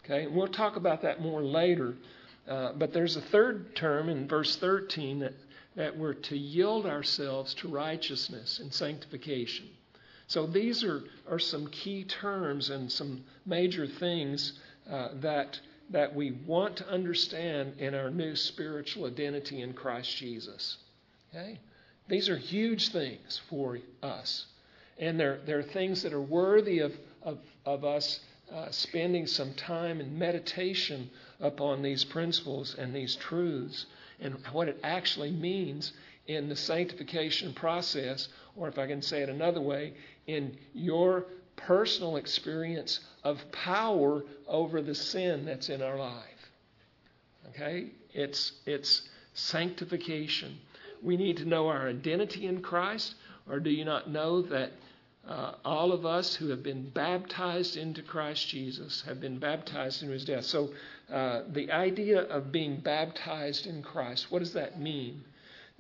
Okay, 0.04 0.24
and 0.24 0.34
we'll 0.34 0.48
talk 0.48 0.76
about 0.76 1.02
that 1.02 1.20
more 1.20 1.42
later. 1.42 1.94
Uh, 2.48 2.72
but 2.72 2.92
there's 2.92 3.16
a 3.16 3.20
third 3.20 3.76
term 3.76 4.08
in 4.08 4.26
verse 4.26 4.56
13 4.56 5.20
that, 5.20 5.34
that 5.76 5.96
we're 5.96 6.14
to 6.14 6.36
yield 6.36 6.86
ourselves 6.86 7.54
to 7.54 7.68
righteousness 7.68 8.58
and 8.58 8.72
sanctification. 8.72 9.68
So 10.26 10.46
these 10.46 10.82
are, 10.82 11.02
are 11.30 11.38
some 11.38 11.68
key 11.68 12.04
terms 12.04 12.70
and 12.70 12.90
some 12.90 13.22
major 13.46 13.86
things 13.86 14.54
uh, 14.90 15.08
that, 15.16 15.60
that 15.92 16.14
we 16.14 16.32
want 16.46 16.76
to 16.76 16.88
understand 16.88 17.74
in 17.78 17.94
our 17.94 18.10
new 18.10 18.34
spiritual 18.34 19.06
identity 19.06 19.60
in 19.60 19.72
Christ 19.72 20.16
Jesus. 20.16 20.78
Okay? 21.30 21.60
These 22.08 22.28
are 22.28 22.36
huge 22.36 22.90
things 22.90 23.40
for 23.48 23.78
us. 24.02 24.46
And 24.98 25.18
they're, 25.18 25.40
they're 25.46 25.62
things 25.62 26.02
that 26.02 26.12
are 26.12 26.20
worthy 26.20 26.80
of, 26.80 26.92
of, 27.22 27.38
of 27.64 27.84
us 27.84 28.20
uh, 28.52 28.70
spending 28.70 29.26
some 29.26 29.54
time 29.54 30.00
in 30.00 30.18
meditation 30.18 31.10
upon 31.40 31.82
these 31.82 32.04
principles 32.04 32.74
and 32.78 32.94
these 32.94 33.16
truths 33.16 33.86
and 34.20 34.36
what 34.52 34.68
it 34.68 34.78
actually 34.82 35.30
means 35.30 35.92
in 36.26 36.48
the 36.48 36.56
sanctification 36.56 37.52
process, 37.52 38.28
or 38.56 38.68
if 38.68 38.78
I 38.78 38.86
can 38.86 39.02
say 39.02 39.22
it 39.22 39.28
another 39.28 39.60
way, 39.60 39.94
in 40.26 40.56
your 40.74 41.26
personal 41.66 42.16
experience 42.16 43.00
of 43.24 43.40
power 43.52 44.22
over 44.46 44.82
the 44.82 44.94
sin 44.94 45.44
that's 45.44 45.68
in 45.68 45.82
our 45.82 45.98
life. 45.98 46.50
Okay? 47.50 47.90
It's, 48.12 48.52
it's 48.66 49.02
sanctification. 49.34 50.58
We 51.02 51.16
need 51.16 51.38
to 51.38 51.44
know 51.44 51.68
our 51.68 51.88
identity 51.88 52.46
in 52.46 52.62
Christ, 52.62 53.14
or 53.48 53.60
do 53.60 53.70
you 53.70 53.84
not 53.84 54.10
know 54.10 54.42
that 54.42 54.72
uh, 55.28 55.54
all 55.64 55.92
of 55.92 56.04
us 56.04 56.34
who 56.34 56.48
have 56.48 56.64
been 56.64 56.88
baptized 56.90 57.76
into 57.76 58.02
Christ 58.02 58.48
Jesus 58.48 59.02
have 59.06 59.20
been 59.20 59.38
baptized 59.38 60.02
into 60.02 60.14
his 60.14 60.24
death. 60.24 60.44
So, 60.44 60.70
uh, 61.12 61.42
the 61.48 61.70
idea 61.70 62.22
of 62.22 62.50
being 62.50 62.80
baptized 62.80 63.66
in 63.66 63.82
Christ, 63.82 64.32
what 64.32 64.40
does 64.40 64.54
that 64.54 64.80
mean? 64.80 65.22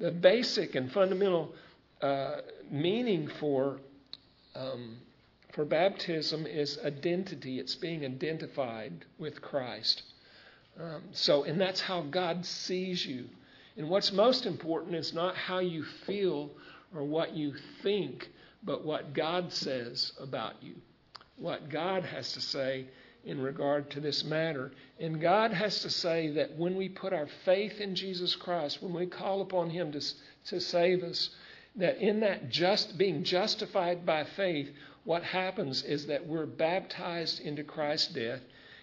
the 0.02 0.10
basic 0.10 0.74
and 0.74 0.90
fundamental 0.90 1.54
uh, 2.00 2.38
meaning 2.70 3.28
for 3.38 3.78
um, 4.54 4.96
for 5.52 5.64
baptism 5.64 6.46
is 6.46 6.78
identity. 6.84 7.58
It's 7.58 7.74
being 7.74 8.04
identified 8.04 9.04
with 9.18 9.40
Christ. 9.40 10.02
Um, 10.80 11.02
so, 11.12 11.44
and 11.44 11.60
that's 11.60 11.80
how 11.80 12.02
God 12.02 12.44
sees 12.46 13.04
you. 13.04 13.26
And 13.76 13.88
what's 13.88 14.12
most 14.12 14.46
important 14.46 14.94
is 14.94 15.12
not 15.12 15.36
how 15.36 15.58
you 15.60 15.84
feel 16.06 16.50
or 16.94 17.04
what 17.04 17.34
you 17.34 17.54
think, 17.82 18.30
but 18.62 18.84
what 18.84 19.12
God 19.14 19.52
says 19.52 20.12
about 20.20 20.62
you. 20.62 20.74
What 21.36 21.68
God 21.70 22.04
has 22.04 22.32
to 22.32 22.40
say 22.40 22.86
in 23.24 23.40
regard 23.40 23.90
to 23.90 24.00
this 24.00 24.24
matter. 24.24 24.72
And 24.98 25.20
God 25.20 25.52
has 25.52 25.80
to 25.82 25.90
say 25.90 26.30
that 26.32 26.56
when 26.56 26.76
we 26.76 26.88
put 26.88 27.12
our 27.12 27.28
faith 27.44 27.80
in 27.80 27.94
Jesus 27.94 28.34
Christ, 28.34 28.82
when 28.82 28.92
we 28.92 29.06
call 29.06 29.42
upon 29.42 29.70
Him 29.70 29.92
to, 29.92 30.00
to 30.46 30.60
save 30.60 31.02
us, 31.02 31.30
that 31.76 31.98
in 31.98 32.20
that 32.20 32.50
just 32.50 32.98
being 32.98 33.24
justified 33.24 34.04
by 34.04 34.24
faith, 34.24 34.70
what 35.04 35.22
happens 35.24 35.82
is 35.82 36.06
that 36.06 36.26
we're 36.26 36.46
baptized 36.46 37.40
into 37.40 37.64
Christ's 37.64 38.12
death. 38.12 38.40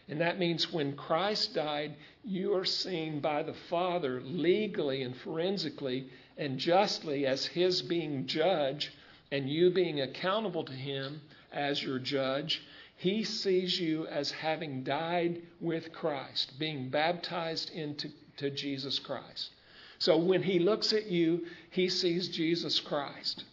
And 0.08 0.20
that 0.22 0.40
means 0.40 0.74
when 0.74 0.96
Christ 0.96 1.54
died, 1.54 1.96
you 2.24 2.56
are 2.56 2.66
seen 2.66 3.20
by 3.20 3.44
the 3.44 3.54
Father 3.54 4.22
legally 4.22 5.04
and 5.04 5.16
forensically 5.16 6.10
and 6.38 6.58
justly 6.58 7.26
as 7.26 7.46
His 7.46 7.82
being 7.82 8.26
judge 8.26 8.92
and 9.32 9.50
you 9.50 9.70
being 9.70 10.02
accountable 10.02 10.64
to 10.64 10.74
Him 10.74 11.22
as 11.52 11.82
your 11.82 12.00
judge. 12.00 12.64
He 12.98 13.24
sees 13.24 13.80
you 13.80 14.08
as 14.08 14.32
having 14.32 14.84
died 14.84 15.42
with 15.62 15.94
Christ, 15.94 16.60
being 16.60 16.90
baptized 16.90 17.70
into 17.72 18.10
to 18.38 18.50
Jesus 18.50 19.00
Christ. 19.00 19.52
So 20.00 20.18
when 20.18 20.42
He 20.44 20.60
looks 20.60 20.92
at 20.92 21.08
you, 21.08 21.46
He 21.70 21.88
sees 21.88 22.30
Jesus 22.30 22.80
Christ. 22.80 23.44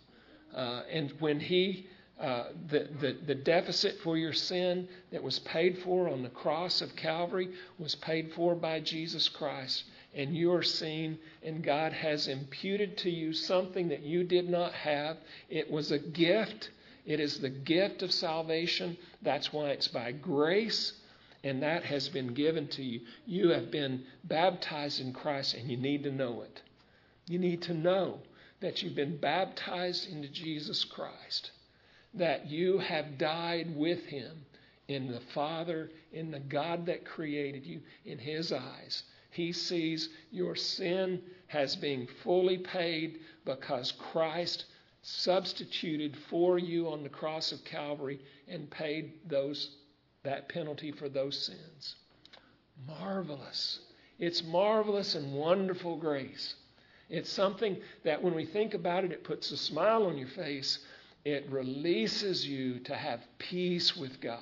Uh, 0.54 0.82
and 0.90 1.12
when 1.18 1.38
He 1.38 1.86
uh, 2.18 2.44
the, 2.68 2.88
the, 2.98 3.16
the 3.26 3.34
deficit 3.34 3.98
for 4.00 4.16
your 4.16 4.32
sin 4.32 4.88
that 5.12 5.22
was 5.22 5.38
paid 5.40 5.78
for 5.80 6.08
on 6.08 6.22
the 6.22 6.30
cross 6.30 6.80
of 6.80 6.96
Calvary 6.96 7.50
was 7.78 7.94
paid 7.96 8.32
for 8.32 8.54
by 8.54 8.80
Jesus 8.80 9.28
Christ. 9.28 9.84
And 10.14 10.34
you 10.34 10.50
are 10.54 10.62
seen, 10.62 11.18
and 11.42 11.62
God 11.62 11.92
has 11.92 12.26
imputed 12.26 12.96
to 12.98 13.10
you 13.10 13.34
something 13.34 13.88
that 13.88 14.02
you 14.02 14.24
did 14.24 14.48
not 14.48 14.72
have. 14.72 15.18
It 15.50 15.70
was 15.70 15.92
a 15.92 15.98
gift. 15.98 16.70
It 17.04 17.20
is 17.20 17.40
the 17.40 17.50
gift 17.50 18.02
of 18.02 18.10
salvation. 18.10 18.96
That's 19.20 19.52
why 19.52 19.70
it's 19.70 19.88
by 19.88 20.12
grace, 20.12 20.94
and 21.44 21.62
that 21.62 21.84
has 21.84 22.08
been 22.08 22.32
given 22.32 22.66
to 22.68 22.82
you. 22.82 23.02
You 23.26 23.50
have 23.50 23.70
been 23.70 24.04
baptized 24.24 25.02
in 25.02 25.12
Christ, 25.12 25.52
and 25.52 25.70
you 25.70 25.76
need 25.76 26.04
to 26.04 26.10
know 26.10 26.40
it. 26.40 26.62
You 27.28 27.38
need 27.38 27.60
to 27.62 27.74
know 27.74 28.20
that 28.60 28.82
you've 28.82 28.94
been 28.94 29.18
baptized 29.18 30.10
into 30.10 30.28
Jesus 30.28 30.82
Christ 30.82 31.50
that 32.14 32.46
you 32.46 32.78
have 32.78 33.18
died 33.18 33.74
with 33.76 34.04
him 34.06 34.44
in 34.88 35.10
the 35.10 35.20
Father, 35.34 35.90
in 36.12 36.30
the 36.30 36.40
God 36.40 36.86
that 36.86 37.04
created 37.04 37.66
you, 37.66 37.80
in 38.04 38.18
his 38.18 38.52
eyes. 38.52 39.02
He 39.30 39.52
sees 39.52 40.08
your 40.30 40.54
sin 40.54 41.22
has 41.48 41.76
been 41.76 42.06
fully 42.22 42.58
paid 42.58 43.20
because 43.44 43.92
Christ 43.92 44.64
substituted 45.02 46.16
for 46.30 46.58
you 46.58 46.88
on 46.88 47.02
the 47.02 47.08
cross 47.08 47.52
of 47.52 47.64
Calvary 47.64 48.18
and 48.48 48.70
paid 48.70 49.12
those 49.28 49.70
that 50.24 50.48
penalty 50.48 50.90
for 50.90 51.08
those 51.08 51.38
sins. 51.38 51.94
Marvelous. 52.86 53.80
It's 54.18 54.42
marvelous 54.42 55.14
and 55.14 55.32
wonderful 55.34 55.96
grace. 55.96 56.56
It's 57.08 57.30
something 57.30 57.76
that 58.04 58.20
when 58.22 58.34
we 58.34 58.44
think 58.44 58.74
about 58.74 59.04
it, 59.04 59.12
it 59.12 59.22
puts 59.22 59.52
a 59.52 59.56
smile 59.56 60.06
on 60.06 60.18
your 60.18 60.28
face 60.28 60.80
it 61.26 61.50
releases 61.50 62.46
you 62.46 62.78
to 62.78 62.94
have 62.94 63.20
peace 63.38 63.96
with 63.96 64.20
God, 64.20 64.38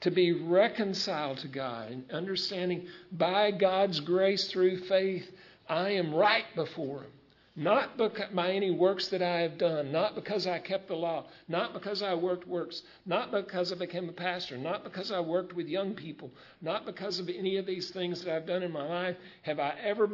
to 0.00 0.10
be 0.10 0.32
reconciled 0.32 1.38
to 1.38 1.48
God, 1.48 1.92
and 1.92 2.10
understanding 2.10 2.88
by 3.12 3.52
God's 3.52 4.00
grace 4.00 4.48
through 4.48 4.78
faith, 4.78 5.30
I 5.68 5.90
am 5.90 6.12
right 6.12 6.44
before 6.56 7.02
Him. 7.02 7.12
Not 7.54 7.96
by 8.34 8.50
any 8.50 8.72
works 8.72 9.08
that 9.08 9.22
I 9.22 9.38
have 9.42 9.58
done, 9.58 9.92
not 9.92 10.16
because 10.16 10.48
I 10.48 10.58
kept 10.58 10.88
the 10.88 10.96
law, 10.96 11.26
not 11.46 11.72
because 11.72 12.02
I 12.02 12.14
worked 12.14 12.48
works, 12.48 12.82
not 13.06 13.30
because 13.30 13.72
I 13.72 13.76
became 13.76 14.08
a 14.08 14.12
pastor, 14.12 14.58
not 14.58 14.82
because 14.82 15.12
I 15.12 15.20
worked 15.20 15.54
with 15.54 15.68
young 15.68 15.94
people, 15.94 16.32
not 16.60 16.84
because 16.84 17.20
of 17.20 17.28
any 17.28 17.58
of 17.58 17.64
these 17.64 17.90
things 17.90 18.22
that 18.22 18.34
I've 18.34 18.44
done 18.44 18.64
in 18.64 18.72
my 18.72 18.86
life 18.86 19.16
have 19.42 19.60
I 19.60 19.74
ever 19.82 20.08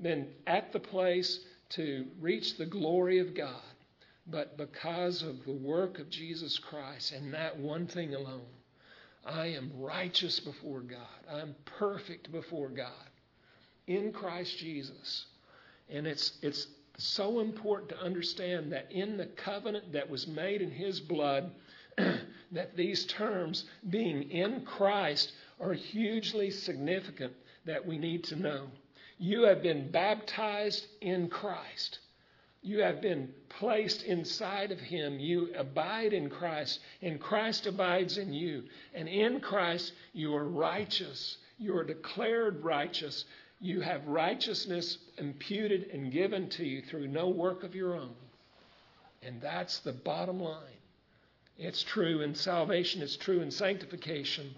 been 0.00 0.28
at 0.46 0.72
the 0.72 0.80
place 0.80 1.40
to 1.70 2.06
reach 2.20 2.56
the 2.56 2.66
glory 2.66 3.18
of 3.18 3.34
God 3.34 3.60
but 4.30 4.56
because 4.56 5.22
of 5.22 5.44
the 5.44 5.52
work 5.52 5.98
of 5.98 6.10
Jesus 6.10 6.58
Christ 6.58 7.12
and 7.12 7.34
that 7.34 7.58
one 7.58 7.86
thing 7.86 8.14
alone. 8.14 8.46
I 9.24 9.48
am 9.48 9.70
righteous 9.76 10.40
before 10.40 10.80
God. 10.80 10.98
I'm 11.30 11.54
perfect 11.64 12.32
before 12.32 12.68
God 12.68 13.10
in 13.86 14.12
Christ 14.12 14.56
Jesus. 14.58 15.26
And 15.90 16.06
it's, 16.06 16.38
it's 16.42 16.68
so 16.96 17.40
important 17.40 17.90
to 17.90 18.00
understand 18.00 18.72
that 18.72 18.90
in 18.90 19.16
the 19.16 19.26
covenant 19.26 19.92
that 19.92 20.08
was 20.08 20.26
made 20.26 20.62
in 20.62 20.70
His 20.70 21.00
blood, 21.00 21.50
that 22.52 22.76
these 22.76 23.04
terms, 23.06 23.64
being 23.90 24.30
in 24.30 24.62
Christ, 24.64 25.32
are 25.60 25.72
hugely 25.72 26.50
significant 26.50 27.32
that 27.66 27.84
we 27.84 27.98
need 27.98 28.24
to 28.24 28.36
know. 28.36 28.68
You 29.18 29.42
have 29.42 29.62
been 29.62 29.90
baptized 29.90 30.86
in 31.00 31.28
Christ. 31.28 31.98
You 32.62 32.82
have 32.82 33.00
been 33.00 33.32
placed 33.48 34.02
inside 34.02 34.70
of 34.70 34.80
Him. 34.80 35.18
You 35.18 35.52
abide 35.56 36.12
in 36.12 36.28
Christ, 36.28 36.80
and 37.00 37.20
Christ 37.20 37.66
abides 37.66 38.18
in 38.18 38.32
you. 38.32 38.64
And 38.94 39.08
in 39.08 39.40
Christ, 39.40 39.92
you 40.12 40.34
are 40.34 40.46
righteous. 40.46 41.38
You 41.58 41.76
are 41.76 41.84
declared 41.84 42.62
righteous. 42.62 43.24
You 43.60 43.80
have 43.80 44.06
righteousness 44.06 44.98
imputed 45.16 45.90
and 45.92 46.12
given 46.12 46.48
to 46.50 46.64
you 46.64 46.82
through 46.82 47.08
no 47.08 47.28
work 47.28 47.62
of 47.62 47.74
your 47.74 47.94
own. 47.94 48.14
And 49.22 49.40
that's 49.40 49.78
the 49.80 49.92
bottom 49.92 50.40
line. 50.40 50.80
It's 51.58 51.82
true 51.82 52.22
in 52.22 52.34
salvation, 52.34 53.02
it's 53.02 53.16
true 53.16 53.40
in 53.40 53.50
sanctification 53.50 54.54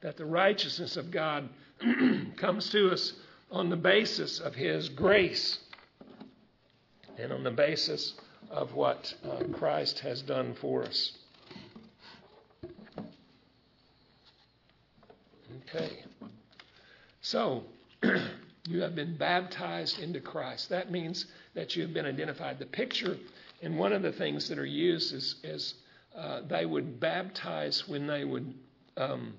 that 0.00 0.16
the 0.16 0.24
righteousness 0.24 0.96
of 0.96 1.10
God 1.10 1.48
comes 2.36 2.70
to 2.70 2.90
us 2.90 3.12
on 3.50 3.70
the 3.70 3.76
basis 3.76 4.40
of 4.40 4.54
His 4.54 4.88
grace 4.88 5.58
and 7.20 7.32
on 7.32 7.44
the 7.44 7.50
basis 7.50 8.14
of 8.50 8.74
what 8.74 9.14
uh, 9.24 9.44
Christ 9.52 10.00
has 10.00 10.22
done 10.22 10.54
for 10.60 10.84
us. 10.84 11.12
Okay. 15.68 16.04
So, 17.20 17.64
you 18.68 18.80
have 18.80 18.94
been 18.94 19.16
baptized 19.16 19.98
into 20.00 20.20
Christ. 20.20 20.68
That 20.70 20.90
means 20.90 21.26
that 21.54 21.76
you 21.76 21.82
have 21.82 21.94
been 21.94 22.06
identified. 22.06 22.58
The 22.58 22.66
picture, 22.66 23.16
and 23.62 23.78
one 23.78 23.92
of 23.92 24.02
the 24.02 24.12
things 24.12 24.48
that 24.48 24.58
are 24.58 24.66
used 24.66 25.14
is, 25.14 25.36
is 25.44 25.74
uh, 26.16 26.40
they 26.48 26.66
would 26.66 26.98
baptize 26.98 27.86
when 27.86 28.06
they 28.06 28.24
would 28.24 28.54
um, 28.96 29.34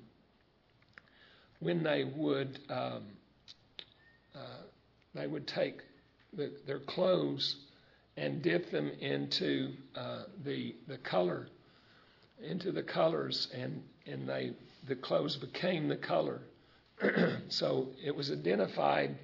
when 1.60 1.84
they 1.84 2.04
would 2.04 2.60
um, 2.70 3.04
uh, 4.36 4.64
they 5.14 5.28
would 5.28 5.48
take 5.48 5.82
the, 6.34 6.52
their 6.66 6.80
clothes 6.80 7.58
and 8.18 8.42
dip 8.42 8.72
them 8.72 8.92
into 9.00 9.74
uh, 9.96 10.24
the 10.44 10.76
the 10.88 10.98
color, 10.98 11.48
into 12.44 12.72
the 12.72 12.84
colors, 12.84 13.48
and 13.54 13.82
and 14.06 14.28
they 14.28 14.54
the 14.88 14.96
clothes 14.96 15.38
became 15.38 15.88
the 15.88 15.98
color. 15.98 16.42
so 17.50 17.88
it 18.04 18.16
was 18.16 18.32
identified. 18.32 19.18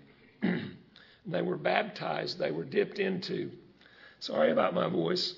they 1.26 1.42
were 1.42 1.58
baptized. 1.58 2.40
They 2.40 2.52
were 2.52 2.66
dipped 2.66 3.00
into. 3.00 3.52
Sorry 4.20 4.52
about 4.52 4.74
my 4.74 4.90
voice. 4.90 5.34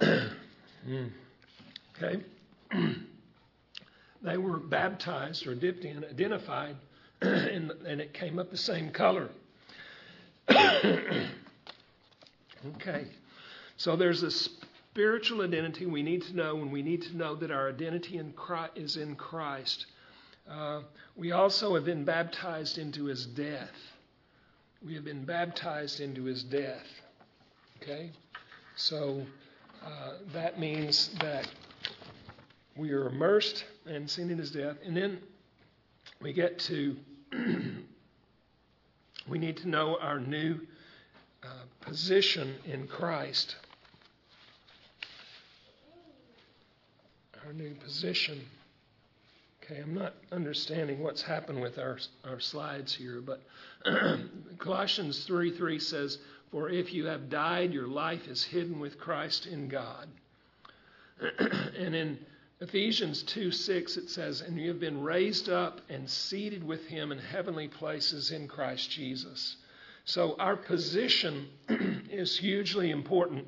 Hmm. 0.86 1.06
okay. 2.00 2.22
they 4.22 4.36
were 4.36 4.58
baptized 4.58 5.44
or 5.48 5.56
dipped 5.56 5.84
in, 5.84 6.04
identified 6.04 6.76
and, 7.20 7.70
and 7.86 8.00
it 8.00 8.12
came 8.12 8.38
up 8.38 8.50
the 8.50 8.56
same 8.56 8.90
color. 8.90 9.28
okay. 10.50 11.28
So 13.76 13.96
there's 13.96 14.22
a 14.22 14.30
spiritual 14.30 15.42
identity 15.42 15.86
we 15.86 16.02
need 16.02 16.22
to 16.22 16.36
know, 16.36 16.56
and 16.56 16.72
we 16.72 16.82
need 16.82 17.02
to 17.02 17.16
know 17.16 17.34
that 17.36 17.50
our 17.50 17.68
identity 17.68 18.18
in 18.18 18.32
Christ 18.32 18.72
is 18.76 18.96
in 18.96 19.16
Christ. 19.16 19.86
Uh, 20.50 20.82
we 21.16 21.32
also 21.32 21.74
have 21.74 21.84
been 21.84 22.04
baptized 22.04 22.78
into 22.78 23.04
his 23.04 23.26
death. 23.26 23.74
We 24.84 24.94
have 24.94 25.04
been 25.04 25.24
baptized 25.24 26.00
into 26.00 26.24
his 26.24 26.44
death. 26.44 26.86
Okay? 27.82 28.10
So 28.76 29.26
uh, 29.84 30.12
that 30.32 30.60
means 30.60 31.10
that 31.20 31.48
we 32.76 32.92
are 32.92 33.08
immersed 33.08 33.64
and 33.86 34.08
seen 34.08 34.30
in 34.30 34.38
his 34.38 34.50
death. 34.50 34.76
And 34.84 34.96
then 34.96 35.18
we 36.20 36.32
get 36.32 36.58
to 36.60 36.96
We 39.28 39.38
need 39.38 39.56
to 39.58 39.68
know 39.68 39.98
our 40.00 40.20
new 40.20 40.60
uh, 41.42 41.48
position 41.80 42.54
in 42.64 42.86
Christ. 42.86 43.56
Our 47.44 47.52
new 47.52 47.74
position. 47.74 48.40
Okay, 49.62 49.80
I'm 49.80 49.94
not 49.94 50.14
understanding 50.30 51.02
what's 51.02 51.22
happened 51.22 51.60
with 51.60 51.76
our, 51.78 51.98
our 52.24 52.38
slides 52.38 52.94
here, 52.94 53.20
but 53.20 53.42
Colossians 54.58 55.24
3 55.24 55.56
3 55.56 55.78
says, 55.80 56.18
For 56.52 56.68
if 56.68 56.92
you 56.92 57.06
have 57.06 57.28
died, 57.28 57.72
your 57.72 57.88
life 57.88 58.28
is 58.28 58.44
hidden 58.44 58.78
with 58.78 58.96
Christ 58.98 59.46
in 59.46 59.66
God. 59.66 60.08
and 61.76 61.96
in 61.96 62.18
Ephesians 62.58 63.22
2 63.24 63.50
6, 63.50 63.96
it 63.98 64.08
says, 64.08 64.40
And 64.40 64.58
you 64.58 64.68
have 64.68 64.80
been 64.80 65.02
raised 65.02 65.50
up 65.50 65.82
and 65.90 66.08
seated 66.08 66.64
with 66.64 66.86
him 66.86 67.12
in 67.12 67.18
heavenly 67.18 67.68
places 67.68 68.30
in 68.30 68.48
Christ 68.48 68.90
Jesus. 68.90 69.56
So 70.06 70.36
our 70.38 70.56
position 70.56 71.48
is 72.10 72.38
hugely 72.38 72.90
important 72.90 73.46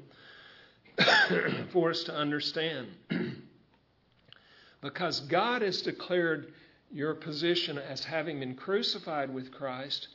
for 1.72 1.90
us 1.90 2.04
to 2.04 2.14
understand. 2.14 2.88
because 4.82 5.20
God 5.20 5.62
has 5.62 5.80
declared 5.80 6.52
your 6.90 7.14
position 7.14 7.78
as 7.78 8.04
having 8.04 8.40
been 8.40 8.54
crucified 8.54 9.32
with 9.32 9.50
Christ, 9.52 10.08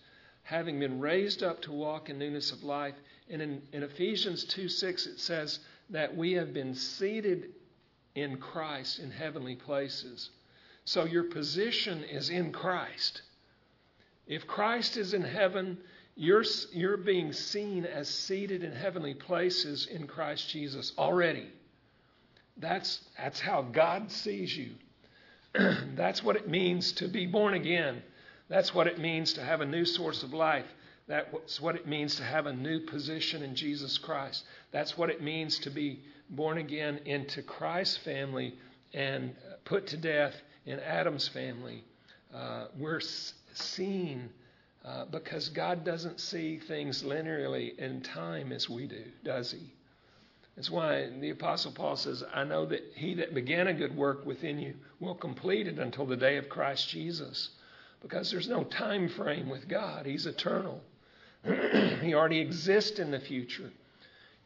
having 0.43 0.79
been 0.79 0.99
raised 0.99 1.41
up 1.41 1.61
to 1.63 1.71
walk 1.71 2.09
in 2.09 2.19
newness 2.19 2.51
of 2.51 2.63
life. 2.63 2.95
And 3.29 3.41
in, 3.41 3.61
in 3.71 3.81
Ephesians 3.81 4.43
2 4.45 4.69
6, 4.69 5.07
it 5.07 5.19
says 5.19 5.59
that 5.89 6.15
we 6.15 6.33
have 6.33 6.53
been 6.53 6.75
seated 6.75 7.49
in 8.15 8.37
Christ 8.37 8.99
in 8.99 9.11
heavenly 9.11 9.55
places. 9.55 10.29
So 10.85 11.05
your 11.05 11.23
position 11.23 12.03
is 12.03 12.29
in 12.29 12.51
Christ. 12.51 13.21
If 14.27 14.47
Christ 14.47 14.97
is 14.97 15.13
in 15.13 15.23
heaven, 15.23 15.77
you're, 16.15 16.43
you're 16.71 16.97
being 16.97 17.33
seen 17.33 17.85
as 17.85 18.07
seated 18.07 18.63
in 18.63 18.71
heavenly 18.71 19.13
places 19.13 19.87
in 19.87 20.07
Christ 20.07 20.49
Jesus 20.49 20.93
already. 20.97 21.47
That's, 22.57 22.99
that's 23.17 23.39
how 23.39 23.63
God 23.63 24.11
sees 24.11 24.55
you. 24.55 24.71
that's 25.95 26.23
what 26.23 26.35
it 26.35 26.47
means 26.47 26.91
to 26.93 27.07
be 27.07 27.25
born 27.25 27.53
again. 27.53 28.03
That's 28.47 28.73
what 28.73 28.87
it 28.87 28.99
means 28.99 29.33
to 29.33 29.43
have 29.43 29.61
a 29.61 29.65
new 29.65 29.85
source 29.85 30.21
of 30.23 30.33
life. 30.33 30.65
That's 31.07 31.59
what 31.59 31.75
it 31.75 31.87
means 31.87 32.15
to 32.15 32.23
have 32.23 32.45
a 32.45 32.53
new 32.53 32.79
position 32.79 33.43
in 33.43 33.55
Jesus 33.55 33.97
Christ. 33.97 34.45
That's 34.71 34.97
what 34.97 35.09
it 35.09 35.21
means 35.21 35.59
to 35.59 35.69
be 35.69 35.99
born 36.29 36.57
again 36.57 36.99
into 37.05 37.41
Christ's 37.41 37.97
family 37.97 38.55
and 38.93 39.35
put 39.65 39.87
to 39.87 39.97
death 39.97 40.33
in 40.65 40.79
Adam's 40.79 41.27
family. 41.27 41.83
Uh, 42.33 42.67
we're 42.77 43.01
seen 43.53 44.29
uh, 44.85 45.05
because 45.05 45.49
God 45.49 45.83
doesn't 45.83 46.19
see 46.19 46.57
things 46.57 47.03
linearly 47.03 47.77
in 47.77 48.01
time 48.01 48.51
as 48.51 48.69
we 48.69 48.87
do, 48.87 49.03
does 49.23 49.51
He? 49.51 49.73
That's 50.55 50.69
why 50.69 51.09
the 51.19 51.31
Apostle 51.31 51.71
Paul 51.71 51.95
says, 51.95 52.23
I 52.33 52.43
know 52.43 52.65
that 52.67 52.83
he 52.95 53.15
that 53.15 53.33
began 53.33 53.67
a 53.67 53.73
good 53.73 53.95
work 53.95 54.25
within 54.25 54.59
you 54.59 54.75
will 54.99 55.15
complete 55.15 55.67
it 55.67 55.79
until 55.79 56.05
the 56.05 56.15
day 56.15 56.37
of 56.37 56.47
Christ 56.47 56.89
Jesus. 56.89 57.49
Because 58.01 58.29
there's 58.29 58.49
no 58.49 58.63
time 58.63 59.09
frame 59.09 59.49
with 59.49 59.67
God, 59.67 60.05
He's 60.05 60.25
eternal. 60.25 60.81
he 62.01 62.13
already 62.13 62.39
exists 62.39 62.99
in 62.99 63.11
the 63.11 63.19
future. 63.19 63.71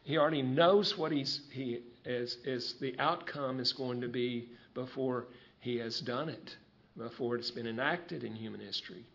He 0.03 0.17
already 0.17 0.41
knows 0.41 0.97
what 0.97 1.11
he's, 1.11 1.41
he 1.51 1.81
is, 2.05 2.37
is 2.45 2.75
the 2.79 2.95
outcome 2.97 3.59
is 3.59 3.73
going 3.73 4.01
to 4.01 4.07
be 4.07 4.49
before 4.73 5.27
he 5.59 5.77
has 5.77 5.99
done 5.99 6.29
it, 6.29 6.55
before 6.97 7.35
it's 7.35 7.51
been 7.51 7.67
enacted 7.67 8.23
in 8.23 8.33
human 8.33 8.61
history. 8.61 9.05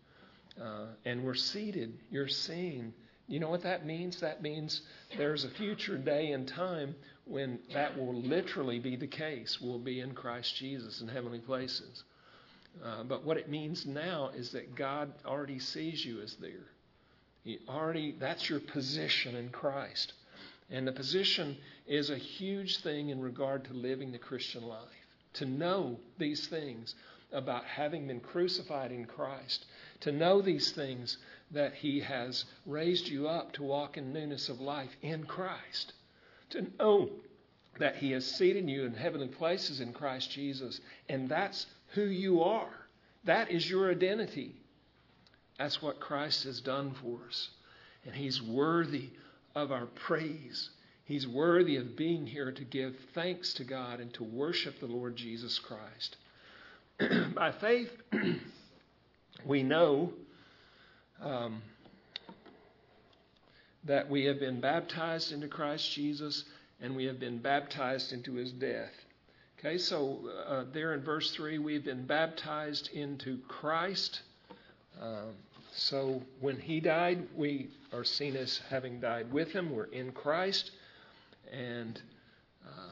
Uh, 0.61 0.87
and 1.05 1.23
we're 1.23 1.33
seated. 1.33 1.97
You're 2.11 2.27
seen. 2.27 2.93
You 3.27 3.39
know 3.39 3.49
what 3.49 3.63
that 3.63 3.85
means? 3.85 4.19
That 4.19 4.43
means 4.43 4.81
there's 5.17 5.45
a 5.45 5.49
future 5.49 5.97
day 5.97 6.31
and 6.31 6.47
time 6.47 6.93
when 7.25 7.57
that 7.73 7.97
will 7.97 8.13
literally 8.13 8.79
be 8.79 8.95
the 8.95 9.07
case. 9.07 9.59
We'll 9.61 9.79
be 9.79 10.01
in 10.01 10.13
Christ 10.13 10.55
Jesus 10.55 11.01
in 11.01 11.07
heavenly 11.07 11.39
places. 11.39 12.03
Uh, 12.83 13.03
but 13.03 13.23
what 13.23 13.37
it 13.37 13.49
means 13.49 13.85
now 13.85 14.29
is 14.35 14.51
that 14.51 14.75
God 14.75 15.11
already 15.25 15.59
sees 15.59 16.05
you 16.05 16.21
as 16.21 16.35
there. 16.35 16.67
He 17.43 17.59
already 17.67 18.15
that's 18.19 18.49
your 18.49 18.59
position 18.59 19.35
in 19.35 19.49
Christ. 19.49 20.13
And 20.69 20.87
the 20.87 20.91
position 20.91 21.57
is 21.85 22.09
a 22.09 22.17
huge 22.17 22.79
thing 22.81 23.09
in 23.09 23.21
regard 23.21 23.65
to 23.65 23.73
living 23.73 24.11
the 24.11 24.17
Christian 24.17 24.63
life. 24.63 24.87
To 25.33 25.45
know 25.45 25.99
these 26.17 26.47
things 26.47 26.95
about 27.31 27.65
having 27.65 28.07
been 28.07 28.19
crucified 28.19 28.91
in 28.91 29.05
Christ, 29.05 29.65
to 30.01 30.11
know 30.11 30.41
these 30.41 30.71
things 30.71 31.17
that 31.51 31.73
He 31.73 31.99
has 31.99 32.45
raised 32.65 33.07
you 33.07 33.27
up 33.27 33.51
to 33.53 33.63
walk 33.63 33.97
in 33.97 34.13
newness 34.13 34.49
of 34.49 34.61
life 34.61 34.95
in 35.01 35.23
Christ, 35.23 35.93
to 36.51 36.67
know 36.77 37.09
that 37.79 37.95
He 37.95 38.11
has 38.11 38.25
seated 38.25 38.69
you 38.69 38.85
in 38.85 38.93
heavenly 38.93 39.27
places 39.27 39.81
in 39.81 39.93
Christ 39.93 40.31
Jesus, 40.31 40.79
and 41.09 41.27
that's 41.27 41.65
who 41.89 42.03
you 42.03 42.43
are. 42.43 42.87
That 43.25 43.49
is 43.49 43.69
your 43.69 43.89
identity. 43.89 44.55
That's 45.57 45.81
what 45.81 45.99
Christ 45.99 46.43
has 46.45 46.61
done 46.61 46.95
for 47.01 47.19
us. 47.27 47.49
And 48.05 48.15
He's 48.15 48.41
worthy 48.41 49.09
of 49.55 49.71
our 49.71 49.85
praise. 49.85 50.69
He's 51.05 51.27
worthy 51.27 51.75
of 51.75 51.95
being 51.95 52.25
here 52.25 52.51
to 52.51 52.63
give 52.63 52.95
thanks 53.13 53.53
to 53.55 53.63
God 53.63 53.99
and 53.99 54.13
to 54.15 54.23
worship 54.23 54.79
the 54.79 54.87
Lord 54.87 55.15
Jesus 55.15 55.59
Christ. 55.59 56.17
By 57.35 57.51
faith, 57.51 57.91
we 59.45 59.63
know 59.63 60.13
um, 61.21 61.61
that 63.83 64.09
we 64.09 64.25
have 64.25 64.39
been 64.39 64.61
baptized 64.61 65.31
into 65.31 65.47
Christ 65.47 65.91
Jesus 65.91 66.45
and 66.81 66.95
we 66.95 67.05
have 67.05 67.19
been 67.19 67.39
baptized 67.39 68.13
into 68.13 68.33
his 68.33 68.51
death. 68.51 68.91
Okay, 69.57 69.77
so 69.77 70.19
uh, 70.47 70.65
there 70.73 70.93
in 70.93 71.01
verse 71.01 71.31
3, 71.31 71.57
we've 71.57 71.85
been 71.85 72.05
baptized 72.05 72.89
into 72.93 73.39
Christ. 73.47 74.21
Um, 75.01 75.33
so 75.75 76.21
when 76.39 76.59
he 76.59 76.79
died, 76.79 77.27
we 77.35 77.69
are 77.91 78.03
seen 78.03 78.35
as 78.35 78.61
having 78.69 78.99
died 78.99 79.31
with 79.31 79.51
him. 79.51 79.71
We're 79.71 79.85
in 79.85 80.11
Christ. 80.11 80.71
And 81.51 82.01
uh, 82.65 82.91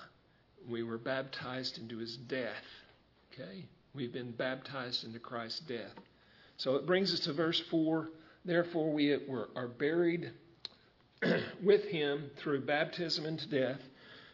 we 0.69 0.83
were 0.83 0.97
baptized 0.97 1.77
into 1.77 1.97
his 1.97 2.17
death. 2.17 2.65
Okay? 3.33 3.65
We've 3.93 4.13
been 4.13 4.31
baptized 4.31 5.03
into 5.03 5.19
Christ's 5.19 5.61
death. 5.61 5.93
So 6.57 6.75
it 6.75 6.85
brings 6.85 7.13
us 7.13 7.21
to 7.21 7.33
verse 7.33 7.61
4. 7.71 8.09
Therefore, 8.45 8.91
we 8.91 9.11
are 9.13 9.67
buried 9.67 10.31
with 11.63 11.85
him 11.85 12.31
through 12.37 12.61
baptism 12.61 13.25
into 13.25 13.47
death, 13.47 13.81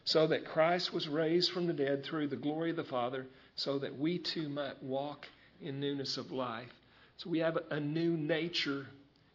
so 0.06 0.28
that 0.28 0.46
Christ 0.46 0.94
was 0.94 1.08
raised 1.08 1.52
from 1.52 1.68
the 1.68 1.74
dead 1.74 2.06
through 2.06 2.28
the 2.28 2.38
glory 2.38 2.70
of 2.70 2.78
the 2.78 2.84
Father, 2.84 3.26
so 3.56 3.80
that 3.80 3.98
we 3.98 4.20
too 4.20 4.48
might 4.48 4.82
walk 4.82 5.26
in 5.62 5.80
newness 5.80 6.18
of 6.18 6.32
life. 6.32 6.72
So 7.18 7.30
we 7.30 7.40
have 7.40 7.58
a 7.72 7.80
new 7.80 8.16
nature 8.16 8.86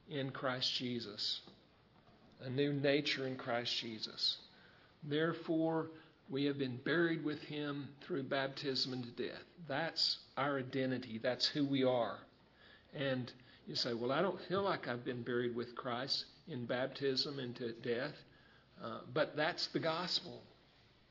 in 0.09 0.31
Christ 0.31 0.73
Jesus. 0.75 1.41
A 2.43 2.51
new 2.51 2.73
nature 2.73 3.27
in 3.27 3.37
Christ 3.37 3.77
Jesus. 3.77 4.39
Therefore, 5.03 5.91
we 6.31 6.45
have 6.45 6.59
been 6.59 6.77
buried 6.85 7.25
with 7.25 7.41
him 7.43 7.89
through 8.03 8.23
baptism 8.25 8.93
into 8.93 9.11
death. 9.11 9.43
That's 9.69 10.19
our 10.37 10.59
identity. 10.59 11.19
That's 11.23 11.47
who 11.47 11.65
we 11.65 11.83
are. 11.83 12.19
And 12.95 13.33
you 13.67 13.75
say, 13.75 13.95
well, 13.95 14.13
I 14.13 14.23
don't 14.23 14.41
feel 14.43 14.63
like 14.63 14.87
I've 14.87 15.05
been 15.05 15.23
buried 15.23 15.55
with 15.55 15.75
Christ 15.75 16.25
in 16.49 16.67
baptism 16.67 17.39
into 17.39 17.73
death. 17.73 18.15
Uh, 18.83 18.99
but 19.13 19.37
that's 19.37 19.67
the 19.69 19.79
gospel. 19.81 20.43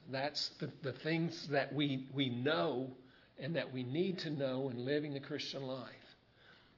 That's 0.10 0.50
the, 0.60 0.70
the 0.84 0.94
things 0.94 1.48
that 1.50 1.74
we, 1.74 2.08
we 2.14 2.30
know 2.30 2.92
and 3.40 3.56
that 3.56 3.74
we 3.74 3.84
need 3.84 4.20
to 4.20 4.30
know 4.30 4.70
in 4.70 4.86
living 4.86 5.14
the 5.14 5.20
Christian 5.20 5.64
life. 5.64 6.01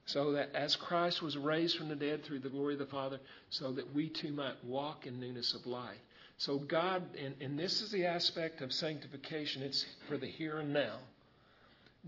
So 0.06 0.32
that 0.32 0.54
as 0.54 0.76
Christ 0.76 1.22
was 1.22 1.36
raised 1.36 1.78
from 1.78 1.88
the 1.88 1.96
dead 1.96 2.24
through 2.24 2.40
the 2.40 2.50
glory 2.50 2.74
of 2.74 2.78
the 2.78 2.86
Father, 2.86 3.20
so 3.50 3.72
that 3.72 3.94
we 3.94 4.08
too 4.08 4.32
might 4.32 4.62
walk 4.64 5.06
in 5.06 5.18
newness 5.18 5.54
of 5.54 5.66
life. 5.66 5.96
So 6.36 6.58
God, 6.58 7.02
and, 7.16 7.34
and 7.40 7.58
this 7.58 7.80
is 7.80 7.90
the 7.90 8.06
aspect 8.06 8.60
of 8.60 8.72
sanctification, 8.72 9.62
it's 9.62 9.86
for 10.08 10.18
the 10.18 10.26
here 10.26 10.58
and 10.58 10.72
now. 10.72 10.98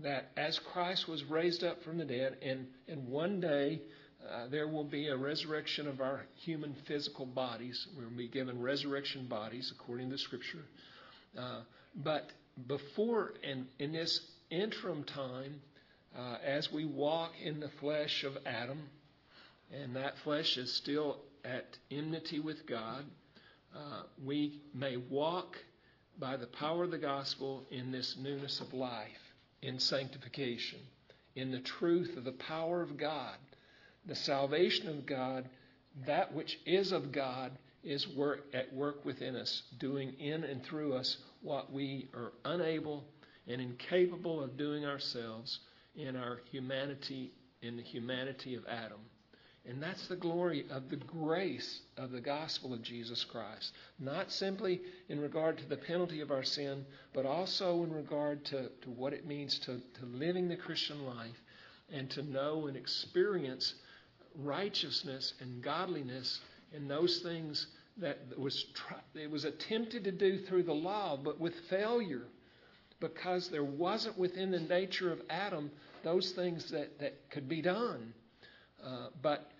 That 0.03 0.29
as 0.37 0.59
Christ 0.59 1.07
was 1.07 1.23
raised 1.23 1.63
up 1.63 1.83
from 1.83 1.97
the 1.97 2.05
dead, 2.05 2.37
and, 2.43 2.67
and 2.87 3.07
one 3.07 3.39
day 3.39 3.81
uh, 4.29 4.47
there 4.47 4.67
will 4.67 4.83
be 4.83 5.07
a 5.07 5.17
resurrection 5.17 5.87
of 5.87 6.01
our 6.01 6.25
human 6.35 6.75
physical 6.87 7.25
bodies. 7.25 7.87
We'll 7.97 8.09
be 8.09 8.27
given 8.27 8.61
resurrection 8.61 9.27
bodies 9.27 9.73
according 9.75 10.11
to 10.11 10.17
Scripture. 10.17 10.63
Uh, 11.37 11.61
but 11.95 12.29
before 12.67 13.33
and 13.43 13.65
in 13.79 13.91
this 13.91 14.19
interim 14.49 15.03
time, 15.03 15.61
uh, 16.17 16.37
as 16.43 16.71
we 16.71 16.85
walk 16.85 17.31
in 17.43 17.59
the 17.59 17.69
flesh 17.79 18.23
of 18.23 18.37
Adam, 18.45 18.89
and 19.71 19.95
that 19.95 20.17
flesh 20.19 20.57
is 20.57 20.73
still 20.73 21.19
at 21.45 21.77
enmity 21.91 22.39
with 22.39 22.65
God, 22.65 23.05
uh, 23.75 24.03
we 24.25 24.61
may 24.73 24.97
walk 24.97 25.57
by 26.19 26.35
the 26.35 26.47
power 26.47 26.83
of 26.83 26.91
the 26.91 26.97
gospel 26.97 27.63
in 27.69 27.91
this 27.91 28.15
newness 28.17 28.59
of 28.59 28.73
life, 28.73 29.33
in 29.61 29.79
sanctification, 29.79 30.79
in 31.35 31.51
the 31.51 31.59
truth 31.59 32.17
of 32.17 32.23
the 32.23 32.31
power 32.31 32.81
of 32.81 32.97
God. 32.97 33.35
The 34.07 34.15
salvation 34.15 34.87
of 34.87 35.05
God, 35.05 35.47
that 36.07 36.33
which 36.33 36.59
is 36.65 36.91
of 36.91 37.11
God, 37.11 37.51
is 37.83 38.07
work, 38.07 38.45
at 38.53 38.73
work 38.73 39.05
within 39.05 39.35
us, 39.35 39.61
doing 39.79 40.13
in 40.19 40.43
and 40.43 40.63
through 40.63 40.93
us 40.93 41.17
what 41.41 41.71
we 41.71 42.07
are 42.15 42.31
unable 42.43 43.03
and 43.47 43.61
incapable 43.61 44.43
of 44.43 44.57
doing 44.57 44.85
ourselves 44.85 45.59
in 45.97 46.15
our 46.15 46.39
humanity, 46.51 47.33
in 47.61 47.75
the 47.75 47.83
humanity 47.83 48.55
of 48.55 48.65
Adam. 48.67 48.99
And 49.67 49.83
that's 49.83 50.07
the 50.07 50.15
glory 50.15 50.65
of 50.71 50.89
the 50.89 50.95
grace 50.95 51.81
of 51.97 52.11
the 52.11 52.21
gospel 52.21 52.73
of 52.73 52.81
Jesus 52.81 53.25
Christ. 53.25 53.73
Not 53.99 54.31
simply 54.31 54.81
in 55.09 55.19
regard 55.19 55.57
to 55.57 55.65
the 55.67 55.75
penalty 55.75 56.21
of 56.21 56.31
our 56.31 56.43
sin, 56.43 56.85
but 57.13 57.25
also 57.25 57.83
in 57.83 57.91
regard 57.91 58.45
to, 58.45 58.69
to 58.83 58.89
what 58.89 59.11
it 59.11 59.27
means 59.27 59.59
to, 59.59 59.81
to 59.99 60.05
living 60.05 60.47
the 60.47 60.55
Christian 60.55 61.05
life 61.05 61.35
and 61.91 62.09
to 62.11 62.21
know 62.21 62.67
and 62.67 62.77
experience 62.77 63.73
righteousness 64.35 65.33
and 65.41 65.61
godliness 65.61 66.39
in 66.71 66.87
those 66.87 67.19
things 67.19 67.67
that 67.97 68.19
was 68.37 68.65
it 69.15 69.29
was 69.29 69.43
attempted 69.43 70.03
to 70.03 70.11
do 70.11 70.39
through 70.45 70.63
the 70.63 70.73
law, 70.73 71.17
but 71.17 71.39
with 71.39 71.55
failure, 71.69 72.27
because 72.99 73.49
there 73.49 73.63
wasn't 73.63 74.17
within 74.17 74.51
the 74.51 74.59
nature 74.59 75.11
of 75.11 75.21
Adam 75.29 75.71
those 76.03 76.31
things 76.31 76.71
that, 76.71 76.99
that 76.99 77.29
could 77.29 77.49
be 77.49 77.61
done. 77.61 78.13
Uh, 78.83 79.07
but 79.21 79.51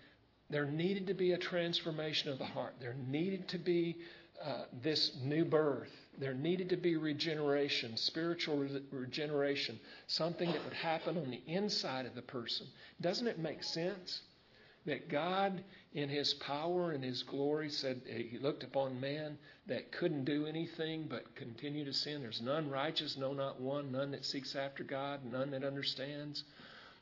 there 0.50 0.66
needed 0.66 1.06
to 1.08 1.14
be 1.14 1.32
a 1.32 1.38
transformation 1.38 2.30
of 2.32 2.38
the 2.38 2.44
heart. 2.44 2.74
There 2.80 2.96
needed 3.08 3.48
to 3.48 3.58
be 3.58 3.96
uh, 4.44 4.62
this 4.82 5.12
new 5.22 5.44
birth. 5.44 5.90
There 6.18 6.34
needed 6.34 6.70
to 6.70 6.76
be 6.76 6.96
regeneration, 6.96 7.96
spiritual 7.96 8.58
re- 8.58 8.82
regeneration, 8.90 9.78
something 10.06 10.50
that 10.50 10.64
would 10.64 10.74
happen 10.74 11.18
on 11.18 11.30
the 11.30 11.42
inside 11.46 12.06
of 12.06 12.14
the 12.14 12.22
person. 12.22 12.66
Doesn't 13.00 13.26
it 13.26 13.38
make 13.38 13.62
sense 13.62 14.20
that 14.86 15.08
God, 15.08 15.62
in 15.92 16.08
His 16.08 16.34
power 16.34 16.92
and 16.92 17.02
His 17.02 17.22
glory, 17.22 17.70
said 17.70 18.02
He 18.06 18.38
looked 18.38 18.62
upon 18.62 19.00
man 19.00 19.38
that 19.66 19.92
couldn't 19.92 20.24
do 20.24 20.46
anything 20.46 21.06
but 21.08 21.34
continue 21.34 21.84
to 21.84 21.92
sin? 21.92 22.22
There's 22.22 22.42
none 22.42 22.70
righteous, 22.70 23.16
no, 23.16 23.32
not 23.32 23.60
one, 23.60 23.92
none 23.92 24.10
that 24.12 24.24
seeks 24.24 24.56
after 24.56 24.84
God, 24.84 25.20
none 25.24 25.50
that 25.52 25.64
understands. 25.64 26.44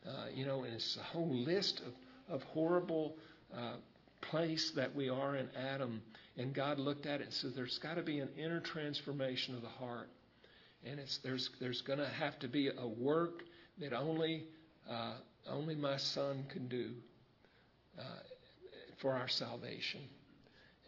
Uh, 0.07 0.27
you 0.33 0.47
know, 0.47 0.63
and 0.65 0.75
it's 0.75 0.97
a 0.97 1.03
whole 1.03 1.35
list 1.35 1.81
of, 1.81 2.35
of 2.35 2.43
horrible 2.45 3.17
uh, 3.57 3.75
place 4.21 4.73
that 4.73 4.95
we 4.95 5.09
are 5.09 5.37
in 5.37 5.49
Adam. 5.57 6.03
And 6.37 6.55
God 6.55 6.79
looked 6.79 7.07
at 7.07 7.21
it 7.21 7.25
and 7.25 7.33
said, 7.33 7.53
There's 7.55 7.79
got 7.79 7.95
to 7.95 8.03
be 8.03 8.21
an 8.21 8.29
inner 8.37 8.61
transformation 8.61 9.55
of 9.55 9.63
the 9.63 9.69
heart. 9.69 10.09
And 10.85 11.01
it's, 11.01 11.19
there's, 11.19 11.51
there's 11.61 11.83
going 11.83 11.99
to 11.99 12.09
have 12.09 12.39
to 12.41 12.49
be 12.49 12.69
a 12.69 12.87
work 12.87 13.43
that 13.79 13.93
only, 13.93 14.45
uh, 14.89 15.15
only 15.49 15.75
my 15.75 15.97
Son 15.97 16.45
can 16.49 16.69
do 16.69 16.91
uh, 17.99 18.03
for 18.99 19.13
our 19.13 19.29
salvation. 19.29 20.01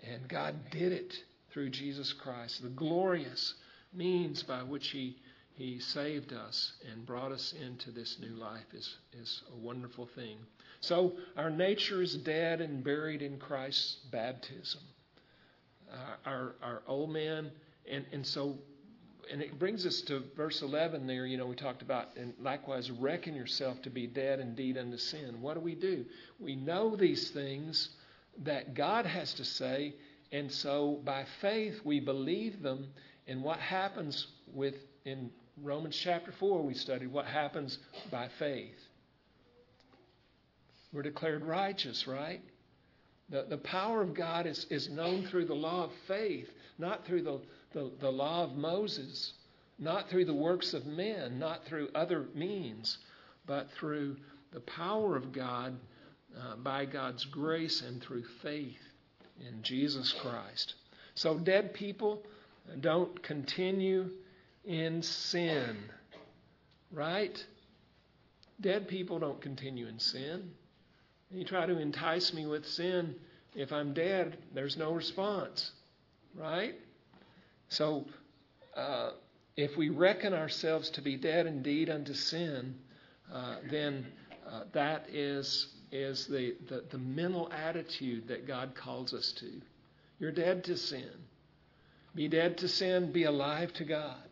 And 0.03 0.29
God 0.29 0.55
did 0.71 0.93
it 0.93 1.15
through 1.51 1.71
Jesus 1.71 2.13
Christ, 2.13 2.63
the 2.63 2.69
glorious 2.69 3.55
means 3.93 4.43
by 4.43 4.63
which 4.63 4.89
He 4.89 5.17
he 5.59 5.81
saved 5.81 6.33
us 6.33 6.75
and 6.89 7.05
brought 7.05 7.33
us 7.33 7.53
into 7.61 7.91
this 7.91 8.17
new 8.21 8.37
life 8.37 8.73
is, 8.73 8.97
is 9.13 9.43
a 9.53 9.57
wonderful 9.57 10.07
thing. 10.15 10.39
So, 10.81 11.15
our 11.37 11.51
nature 11.51 12.01
is 12.01 12.15
dead 12.15 12.61
and 12.61 12.85
buried 12.85 13.23
in 13.23 13.39
Christ's 13.39 13.97
baptism. 14.13 14.81
Uh, 15.93 15.97
our, 16.25 16.55
our 16.63 16.83
old 16.87 17.11
man, 17.11 17.51
and, 17.91 18.07
and 18.13 18.25
so, 18.25 18.57
and 19.33 19.43
it 19.43 19.59
brings 19.59 19.85
us 19.85 20.01
to 20.03 20.23
verse 20.37 20.63
11 20.63 21.09
there. 21.09 21.27
You 21.27 21.37
know, 21.37 21.47
we 21.47 21.57
talked 21.57 21.83
about, 21.83 22.11
and 22.17 22.35
likewise, 22.41 22.93
reckon 22.93 23.35
yourself 23.35 23.83
to 23.83 23.91
be 23.91 24.07
dead 24.07 24.39
indeed 24.39 24.79
unto 24.79 24.97
sin. 24.97 25.41
What 25.41 25.55
do 25.55 25.61
we 25.61 25.75
do? 25.75 26.05
We 26.39 26.55
know 26.55 26.95
these 26.95 27.31
things 27.31 27.89
that 28.45 28.74
God 28.74 29.07
has 29.07 29.34
to 29.34 29.45
say, 29.45 29.95
and 30.32 30.51
so 30.51 31.01
by 31.05 31.24
faith 31.41 31.80
we 31.84 32.01
believe 32.01 32.62
them. 32.62 32.89
And 33.26 33.43
what 33.43 33.59
happens 33.59 34.26
with 34.53 34.74
in 35.05 35.30
Romans 35.62 35.97
chapter 35.97 36.32
4, 36.32 36.62
we 36.62 36.74
studied 36.74 37.12
what 37.12 37.26
happens 37.26 37.78
by 38.11 38.28
faith. 38.39 38.78
We're 40.93 41.03
declared 41.03 41.45
righteous, 41.45 42.07
right? 42.07 42.41
The, 43.28 43.47
the 43.49 43.59
power 43.59 44.01
of 44.01 44.14
God 44.14 44.47
is, 44.47 44.66
is 44.70 44.89
known 44.89 45.26
through 45.26 45.47
the 45.47 45.55
law 45.55 45.84
of 45.84 45.91
faith, 46.07 46.49
not 46.78 47.05
through 47.05 47.22
the, 47.22 47.41
the, 47.72 47.91
the 48.01 48.11
law 48.11 48.45
of 48.45 48.57
Moses, 48.57 49.34
not 49.78 50.09
through 50.09 50.24
the 50.24 50.34
works 50.34 50.72
of 50.72 50.86
men, 50.86 51.39
not 51.39 51.64
through 51.66 51.89
other 51.95 52.26
means, 52.34 52.99
but 53.47 53.70
through 53.72 54.16
the 54.53 54.61
power 54.61 55.16
of 55.16 55.32
God 55.32 55.76
uh, 56.37 56.57
by 56.57 56.85
God's 56.85 57.24
grace 57.24 57.83
and 57.83 58.03
through 58.03 58.24
faith 58.43 58.81
in 59.47 59.62
Jesus 59.62 60.12
Christ. 60.12 60.74
So, 61.14 61.39
dead 61.39 61.74
people 61.74 62.22
don't 62.81 63.22
continue 63.22 64.11
in 64.64 65.03
sin. 65.03 65.76
Right? 66.93 67.45
Dead 68.61 68.89
people 68.89 69.18
don't 69.18 69.41
continue 69.41 69.87
in 69.87 69.99
sin. 69.99 70.51
You 71.31 71.45
try 71.45 71.66
to 71.66 71.79
entice 71.79 72.33
me 72.33 72.47
with 72.47 72.66
sin. 72.66 73.14
If 73.55 73.72
I'm 73.72 73.95
dead, 73.95 74.39
there's 74.55 74.76
no 74.76 74.93
response. 74.93 75.72
Right? 76.35 76.74
So, 77.68 78.07
uh, 78.76 79.11
if 79.57 79.76
we 79.76 79.89
reckon 79.89 80.35
ourselves 80.35 80.89
to 80.91 81.03
be 81.03 81.16
dead 81.16 81.47
indeed 81.47 81.91
unto 81.91 82.14
sin, 82.14 82.76
uh, 83.33 83.57
then 83.70 84.07
uh, 84.49 84.62
that 84.72 85.07
is, 85.12 85.66
is 85.93 86.26
the, 86.26 86.55
the, 86.68 86.84
the 86.91 86.99
mental 86.99 87.51
attitude 87.53 88.28
that 88.28 88.47
God 88.47 88.74
calls 88.74 89.14
us 89.14 89.32
to. 89.32 89.51
You're 90.18 90.32
dead 90.32 90.64
to 90.64 90.76
sin. 90.76 91.11
Be 92.14 92.28
dead 92.28 92.59
to 92.59 92.68
sin, 92.68 93.12
be 93.12 93.24
alive 93.24 93.72
to 93.74 93.84
God 93.84 94.28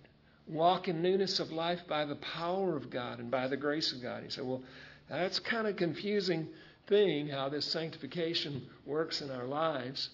walk 0.47 0.89
in 0.89 1.03
newness 1.03 1.41
of 1.41 1.51
life 1.51 1.81
by 1.89 2.05
the 2.05 2.17
power 2.17 2.77
of 2.77 2.91
God 2.91 3.19
and 3.19 3.31
by 3.31 3.49
the 3.49 3.57
grace 3.57 3.93
of 3.93 4.03
God. 4.03 4.23
He 4.23 4.31
said, 4.31 4.45
well, 4.45 4.63
that's 5.09 5.39
kind 5.39 5.67
of 5.67 5.77
confusing 5.77 6.49
thing 6.89 7.29
how 7.29 7.49
this 7.49 7.67
sanctification 7.67 8.67
works 8.85 9.21
in 9.21 9.31
our 9.31 9.45
lives, 9.45 10.11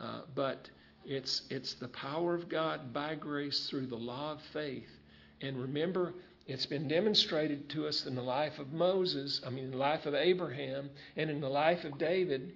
uh, 0.00 0.22
but 0.34 0.68
it's 1.04 1.42
it's 1.50 1.74
the 1.74 1.88
power 1.88 2.34
of 2.34 2.48
God 2.48 2.92
by 2.92 3.14
grace 3.14 3.68
through 3.68 3.86
the 3.86 3.96
law 3.96 4.32
of 4.32 4.40
faith. 4.52 4.88
And 5.42 5.60
remember, 5.60 6.14
it's 6.46 6.66
been 6.66 6.88
demonstrated 6.88 7.70
to 7.70 7.86
us 7.86 8.04
in 8.06 8.14
the 8.14 8.22
life 8.22 8.58
of 8.58 8.72
Moses, 8.72 9.40
I 9.46 9.50
mean, 9.50 9.64
in 9.64 9.70
the 9.70 9.76
life 9.76 10.04
of 10.04 10.14
Abraham, 10.14 10.90
and 11.16 11.30
in 11.30 11.40
the 11.40 11.48
life 11.48 11.84
of 11.84 11.96
David. 11.98 12.52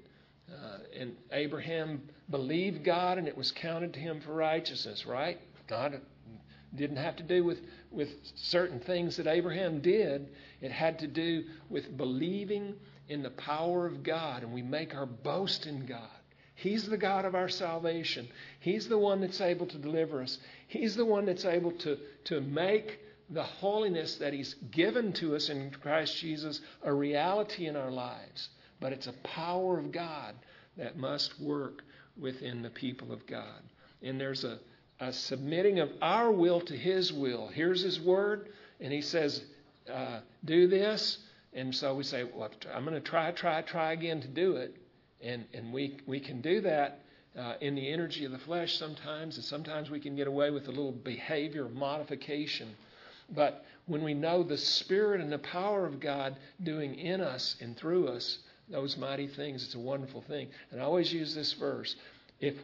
Uh, 0.51 0.79
and 0.99 1.17
Abraham 1.33 2.03
believed 2.31 2.85
God, 2.85 3.19
and 3.19 3.27
it 3.27 3.37
was 3.37 3.51
counted 3.53 3.95
to 3.95 4.01
him 4.01 4.21
for 4.21 4.33
righteousness, 4.35 5.07
right? 5.07 5.39
God 5.69 6.01
didn't 6.75 6.97
have 6.97 7.17
to 7.17 7.23
do 7.23 7.45
with, 7.45 7.59
with 7.91 8.11
certain 8.35 8.81
things 8.81 9.17
that 9.17 9.27
Abraham 9.27 9.81
did. 9.81 10.29
It 10.61 10.71
had 10.71 10.99
to 11.01 11.07
do 11.07 11.45
with 11.71 11.97
believing 11.97 12.75
in 13.09 13.23
the 13.23 13.31
power 13.31 13.87
of 13.87 14.03
God, 14.03 14.43
and 14.43 14.53
we 14.53 14.63
make 14.63 14.95
our 14.95 15.07
boast 15.07 15.67
in 15.67 15.87
God. 15.87 16.09
He's 16.55 16.89
the 16.89 16.99
God 16.99 17.25
of 17.25 17.35
our 17.35 17.49
salvation. 17.49 18.29
He's 18.61 18.89
the 18.89 18.99
one 18.99 19.21
that's 19.21 19.41
able 19.41 19.67
to 19.67 19.79
deliver 19.79 20.23
us. 20.23 20.39
He's 20.67 20.97
the 20.97 21.07
one 21.07 21.25
that's 21.25 21.45
able 21.45 21.73
to, 21.73 21.97
to 22.25 22.41
make 22.41 22.99
the 23.31 23.43
holiness 23.43 24.17
that 24.17 24.33
He's 24.33 24.55
given 24.71 25.13
to 25.15 25.37
us 25.37 25.49
in 25.49 25.71
Christ 25.71 26.17
Jesus 26.17 26.61
a 26.83 26.93
reality 26.93 27.67
in 27.67 27.77
our 27.77 27.91
lives. 27.91 28.49
But 28.81 28.93
it's 28.93 29.07
a 29.07 29.13
power 29.25 29.79
of 29.79 29.93
God 29.93 30.35
that 30.77 30.97
must 30.97 31.41
work 31.41 31.83
within 32.17 32.63
the 32.63 32.71
people 32.71 33.13
of 33.13 33.27
God. 33.27 33.63
And 34.03 34.21
there's 34.21 34.45
a 34.45 34.59
a 35.01 35.13
submitting 35.13 35.79
of 35.79 35.91
our 36.03 36.31
will 36.31 36.61
to 36.63 36.77
His 36.77 37.13
will. 37.13 37.49
Here's 37.49 37.83
His 37.83 38.01
word, 38.01 38.49
and 38.81 38.93
He 38.93 39.01
says, 39.01 39.43
uh, 39.93 40.21
do 40.45 40.67
this. 40.67 41.19
And 41.53 41.75
so 41.75 41.95
we 41.95 42.05
say, 42.05 42.25
well, 42.25 42.51
I'm 42.75 42.85
going 42.85 42.95
to 42.95 43.01
try, 43.01 43.31
try, 43.31 43.63
try 43.63 43.93
again 43.93 44.21
to 44.21 44.29
do 44.29 44.57
it. 44.57 44.77
And, 45.23 45.45
and 45.55 45.73
we, 45.73 45.99
we 46.07 46.21
can 46.21 46.41
do 46.41 46.61
that 46.61 47.01
uh, 47.39 47.55
in 47.61 47.75
the 47.75 47.91
energy 47.91 48.25
of 48.25 48.33
the 48.33 48.39
flesh 48.39 48.77
sometimes, 48.77 49.37
and 49.37 49.45
sometimes 49.45 49.91
we 49.91 50.01
can 50.01 50.17
get 50.17 50.27
away 50.27 50.51
with 50.51 50.67
a 50.67 50.71
little 50.71 50.93
behavior 50.93 51.69
modification. 51.69 52.69
But 53.35 53.65
when 53.87 54.03
we 54.03 54.15
know 54.15 54.43
the 54.43 54.59
Spirit 54.59 55.21
and 55.21 55.31
the 55.31 55.39
power 55.39 55.87
of 55.87 56.01
God 56.01 56.37
doing 56.63 56.95
in 56.95 57.21
us 57.21 57.57
and 57.61 57.77
through 57.77 58.09
us 58.09 58.39
those 58.69 58.97
mighty 58.97 59.29
things, 59.29 59.65
it's 59.65 59.75
a 59.75 59.79
wonderful 59.79 60.23
thing. 60.23 60.49
And 60.71 60.81
I 60.81 60.85
always 60.85 61.13
use 61.13 61.35
this 61.35 61.53
verse. 61.55 61.97
If, 62.41 62.55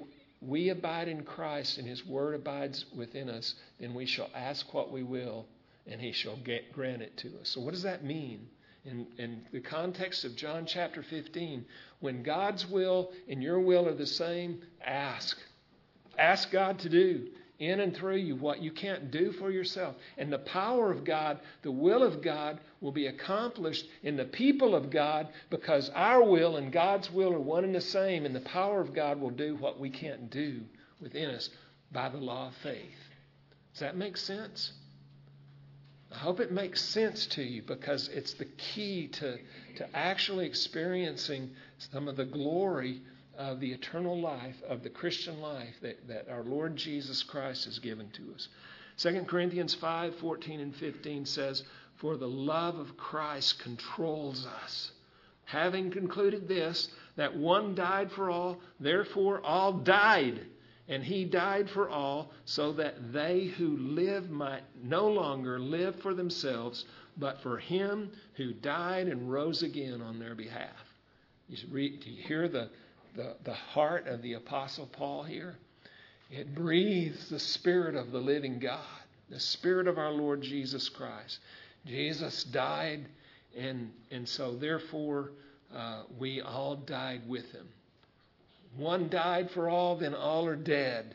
we 0.46 0.68
abide 0.68 1.08
in 1.08 1.22
Christ 1.22 1.78
and 1.78 1.88
His 1.88 2.04
Word 2.04 2.34
abides 2.34 2.84
within 2.94 3.28
us, 3.28 3.54
then 3.80 3.94
we 3.94 4.06
shall 4.06 4.30
ask 4.34 4.72
what 4.74 4.92
we 4.92 5.02
will 5.02 5.46
and 5.86 6.00
He 6.00 6.12
shall 6.12 6.36
get, 6.36 6.72
grant 6.72 7.02
it 7.02 7.16
to 7.18 7.28
us. 7.40 7.50
So, 7.50 7.60
what 7.60 7.72
does 7.72 7.82
that 7.82 8.04
mean? 8.04 8.48
In, 8.84 9.06
in 9.16 9.42
the 9.52 9.60
context 9.60 10.24
of 10.24 10.36
John 10.36 10.66
chapter 10.66 11.02
15, 11.02 11.64
when 12.00 12.22
God's 12.22 12.66
will 12.66 13.12
and 13.28 13.42
your 13.42 13.58
will 13.58 13.88
are 13.88 13.94
the 13.94 14.06
same, 14.06 14.60
ask. 14.84 15.38
Ask 16.18 16.50
God 16.50 16.78
to 16.80 16.90
do. 16.90 17.28
In 17.59 17.80
and 17.80 17.94
through 17.94 18.16
you 18.16 18.36
what 18.36 18.62
you 18.62 18.70
can't 18.70 19.11
do 19.11 19.32
for 19.32 19.50
yourself. 19.50 19.94
And 20.18 20.32
the 20.32 20.38
power 20.38 20.90
of 20.90 21.05
God, 21.05 21.38
the 21.62 21.70
will 21.70 22.02
of 22.02 22.22
God, 22.22 22.61
will 22.80 22.92
be 22.92 23.07
accomplished 23.07 23.86
in 24.02 24.16
the 24.16 24.24
people 24.24 24.74
of 24.74 24.90
God 24.90 25.28
because 25.50 25.90
our 25.94 26.22
will 26.24 26.57
and 26.57 26.72
God's 26.72 27.11
will 27.11 27.32
are 27.32 27.40
one 27.40 27.64
and 27.64 27.74
the 27.74 27.80
same, 27.80 28.26
and 28.26 28.34
the 28.34 28.40
power 28.40 28.80
of 28.80 28.94
God 28.94 29.20
will 29.20 29.30
do 29.30 29.57
what 29.57 29.78
we 29.78 29.90
can't 29.90 30.30
do 30.30 30.61
within 31.00 31.30
us 31.30 31.48
by 31.92 32.09
the 32.09 32.18
law 32.18 32.48
of 32.48 32.55
faith. 32.62 32.98
Does 33.72 33.80
that 33.80 33.96
make 33.96 34.16
sense? 34.16 34.72
I 36.12 36.18
hope 36.18 36.38
it 36.38 36.52
makes 36.52 36.80
sense 36.80 37.26
to 37.26 37.42
you 37.42 37.62
because 37.62 38.09
it's 38.09 38.34
the 38.34 38.44
key 38.44 39.09
to, 39.09 39.36
to 39.76 39.96
actually 39.96 40.46
experiencing 40.46 41.50
some 41.92 42.07
of 42.07 42.16
the 42.16 42.24
glory 42.24 43.02
of 43.39 43.61
the 43.61 43.72
eternal 43.72 44.20
life, 44.20 44.57
of 44.68 44.82
the 44.82 44.91
Christian 44.91 45.41
life 45.41 45.74
that, 45.82 46.09
that 46.09 46.28
our 46.28 46.43
Lord 46.43 46.76
Jesus 46.76 47.22
Christ 47.22 47.64
has 47.64 47.78
given 47.78 48.09
to 48.11 48.35
us. 48.35 48.49
2 48.99 49.24
Corinthians 49.24 49.74
5 49.74 50.16
14 50.16 50.61
and 50.61 50.74
15 50.76 51.26
says, 51.26 51.62
For 51.97 52.16
the 52.16 52.28
love 52.28 52.78
of 52.78 52.97
Christ 52.97 53.59
controls 53.59 54.47
us. 54.47 54.93
Having 55.47 55.91
concluded 55.91 56.49
this, 56.49 56.89
that 57.16 57.37
one 57.37 57.74
died 57.74 58.11
for 58.12 58.30
all, 58.30 58.61
therefore 58.80 59.41
all 59.45 59.72
died. 59.72 60.41
And 60.89 61.03
he 61.03 61.24
died 61.24 61.70
for 61.70 61.89
all, 61.89 62.30
so 62.45 62.72
that 62.74 63.12
they 63.12 63.45
who 63.45 63.76
live 63.76 64.30
might 64.30 64.64
no 64.82 65.09
longer 65.09 65.59
live 65.59 65.97
for 66.01 66.12
themselves, 66.12 66.85
but 67.16 67.41
for 67.41 67.59
him 67.59 68.11
who 68.35 68.53
died 68.53 69.09
and 69.09 69.32
rose 69.32 69.62
again 69.62 70.03
on 70.03 70.18
their 70.18 70.35
behalf. 70.35 70.76
You 71.49 71.57
read, 71.70 72.01
do 72.01 72.11
you 72.11 72.22
hear 72.22 72.49
the, 72.49 72.68
the, 73.14 73.36
the 73.44 73.54
heart 73.54 74.06
of 74.06 74.22
the 74.22 74.34
Apostle 74.34 74.86
Paul 74.86 75.22
here? 75.22 75.56
It 76.30 76.54
breathes 76.54 77.28
the 77.28 77.38
Spirit 77.38 77.94
of 77.94 78.10
the 78.10 78.18
living 78.18 78.58
God, 78.58 78.80
the 79.30 79.40
Spirit 79.40 79.86
of 79.86 79.98
our 79.98 80.10
Lord 80.10 80.42
Jesus 80.42 80.88
Christ. 80.88 81.38
Jesus 81.86 82.44
died, 82.44 83.06
and, 83.56 83.90
and 84.10 84.28
so 84.28 84.54
therefore 84.56 85.32
uh, 85.74 86.02
we 86.18 86.40
all 86.40 86.76
died 86.76 87.22
with 87.28 87.50
him. 87.52 87.68
One 88.76 89.08
died 89.08 89.50
for 89.50 89.68
all, 89.68 89.96
then 89.96 90.14
all 90.14 90.46
are 90.46 90.56
dead. 90.56 91.14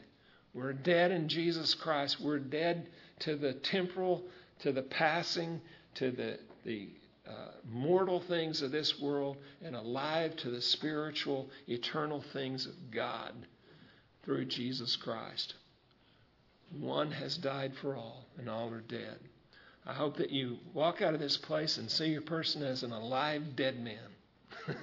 We're 0.54 0.74
dead 0.74 1.12
in 1.12 1.28
Jesus 1.28 1.74
Christ. 1.74 2.20
We're 2.22 2.39
dead 2.39 2.88
to 3.20 3.36
the 3.36 3.54
temporal, 3.54 4.24
to 4.60 4.72
the 4.72 4.82
passing, 4.82 5.62
to 5.95 6.12
the, 6.12 6.39
the 6.66 6.89
mortal 7.68 8.20
things 8.20 8.62
of 8.62 8.72
this 8.72 9.00
world, 9.00 9.38
and 9.64 9.76
alive 9.76 10.36
to 10.38 10.50
the 10.50 10.62
spiritual, 10.62 11.50
eternal 11.68 12.22
things 12.34 12.66
of 12.66 12.92
God 12.92 13.34
through 14.24 14.46
Jesus 14.46 14.96
Christ. 14.96 15.56
One 16.80 17.12
has 17.12 17.38
died 17.38 17.74
for 17.82 17.96
all, 17.96 18.26
and 18.38 18.50
all 18.50 18.72
are 18.72 18.82
dead. 18.82 19.20
I 19.86 19.94
hope 19.94 20.18
that 20.18 20.30
you 20.30 20.58
walk 20.74 21.02
out 21.02 21.14
of 21.14 21.20
this 21.20 21.38
place 21.38 21.78
and 21.78 21.90
see 21.90 22.08
your 22.08 22.22
person 22.22 22.62
as 22.62 22.84
an 22.84 22.92
alive 22.92 23.56
dead 23.56 23.80
man. 23.80 23.98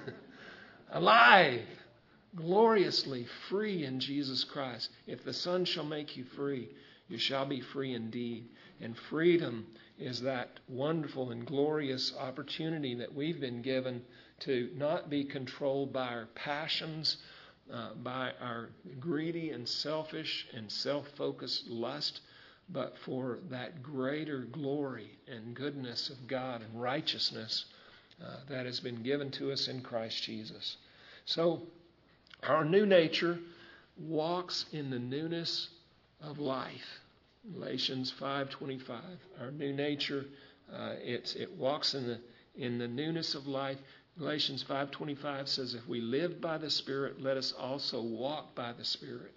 alive! 0.91 1.61
gloriously 2.37 3.25
free 3.49 3.83
in 3.83 3.99
Jesus 3.99 4.43
Christ. 4.43 4.89
If 5.07 5.23
the 5.23 5.33
Son 5.33 5.65
shall 5.65 5.85
make 5.85 6.15
you 6.15 6.23
free, 6.23 6.69
you 7.09 7.17
shall 7.17 7.45
be 7.45 7.61
free 7.61 7.93
indeed. 7.93 8.45
And 8.79 8.95
freedom 9.09 9.65
is 9.97 10.21
that 10.21 10.59
wonderful 10.67 11.31
and 11.31 11.45
glorious 11.45 12.13
opportunity 12.19 12.95
that 12.95 13.13
we've 13.13 13.39
been 13.39 13.61
given 13.61 14.01
to 14.39 14.69
not 14.75 15.09
be 15.09 15.23
controlled 15.23 15.91
by 15.91 16.07
our 16.07 16.27
passions, 16.35 17.17
uh, 17.73 17.93
by 17.95 18.31
our 18.39 18.69
greedy 18.99 19.51
and 19.51 19.67
selfish 19.67 20.47
and 20.53 20.71
self 20.71 21.07
focused 21.17 21.67
lust, 21.67 22.21
but 22.69 22.95
for 22.99 23.39
that 23.49 23.81
greater 23.81 24.41
glory 24.51 25.17
and 25.27 25.55
goodness 25.55 26.09
of 26.09 26.27
God 26.27 26.61
and 26.61 26.81
righteousness 26.81 27.65
uh, 28.23 28.37
that 28.49 28.65
has 28.65 28.79
been 28.79 29.03
given 29.03 29.31
to 29.31 29.51
us 29.51 29.67
in 29.67 29.81
Christ 29.81 30.21
Jesus. 30.23 30.77
So, 31.25 31.63
our 32.43 32.63
new 32.63 32.85
nature 32.85 33.39
walks 33.97 34.65
in 34.71 34.91
the 34.91 34.99
newness 34.99 35.69
of 36.21 36.37
life. 36.37 36.99
Galatians 37.53 38.11
5:25. 38.19 39.01
Our 39.39 39.51
new 39.51 39.73
nature, 39.73 40.25
uh, 40.71 40.95
it, 41.01 41.35
it 41.37 41.51
walks 41.53 41.93
in 41.93 42.07
the 42.07 42.19
in 42.55 42.77
the 42.77 42.87
newness 42.87 43.35
of 43.35 43.47
life. 43.47 43.77
Galatians 44.17 44.63
5:25 44.63 45.47
says, 45.47 45.73
"If 45.73 45.87
we 45.87 46.01
live 46.01 46.41
by 46.41 46.57
the 46.57 46.69
Spirit, 46.69 47.21
let 47.21 47.37
us 47.37 47.51
also 47.51 48.01
walk 48.01 48.55
by 48.55 48.73
the 48.73 48.83
Spirit." 48.83 49.33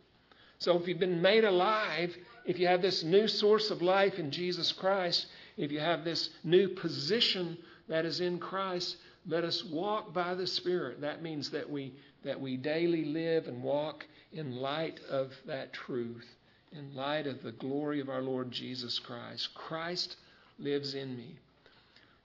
So, 0.59 0.77
if 0.79 0.87
you've 0.89 0.99
been 0.99 1.23
made 1.23 1.45
alive, 1.45 2.17
if 2.45 2.59
you 2.59 2.67
have 2.67 2.83
this 2.83 3.03
new 3.03 3.29
source 3.29 3.71
of 3.71 3.81
life 3.81 4.19
in 4.19 4.31
Jesus 4.31 4.73
Christ, 4.73 5.27
if 5.57 5.73
you 5.73 5.81
have 5.81 6.05
this 6.05 6.31
new 6.45 6.69
position 6.69 7.57
that 7.89 8.05
is 8.05 8.21
in 8.21 8.39
Christ, 8.39 8.97
let 9.27 9.45
us 9.45 9.65
walk 9.65 10.13
by 10.13 10.35
the 10.35 10.47
Spirit. 10.47 11.01
That 11.01 11.23
means 11.23 11.51
that 11.51 11.69
we 11.69 11.95
that 12.25 12.41
we 12.41 12.57
daily 12.57 13.05
live 13.05 13.49
and 13.49 13.63
walk 13.63 14.07
in 14.33 14.57
light 14.57 15.01
of 15.09 15.35
that 15.47 15.73
truth, 15.73 16.27
in 16.73 16.95
light 16.95 17.27
of 17.27 17.43
the 17.43 17.53
glory 17.53 18.01
of 18.01 18.09
our 18.09 18.23
Lord 18.23 18.51
Jesus 18.51 18.99
Christ. 18.99 19.55
Christ 19.55 20.16
lives 20.59 20.95
in 20.95 21.16
me. 21.16 21.37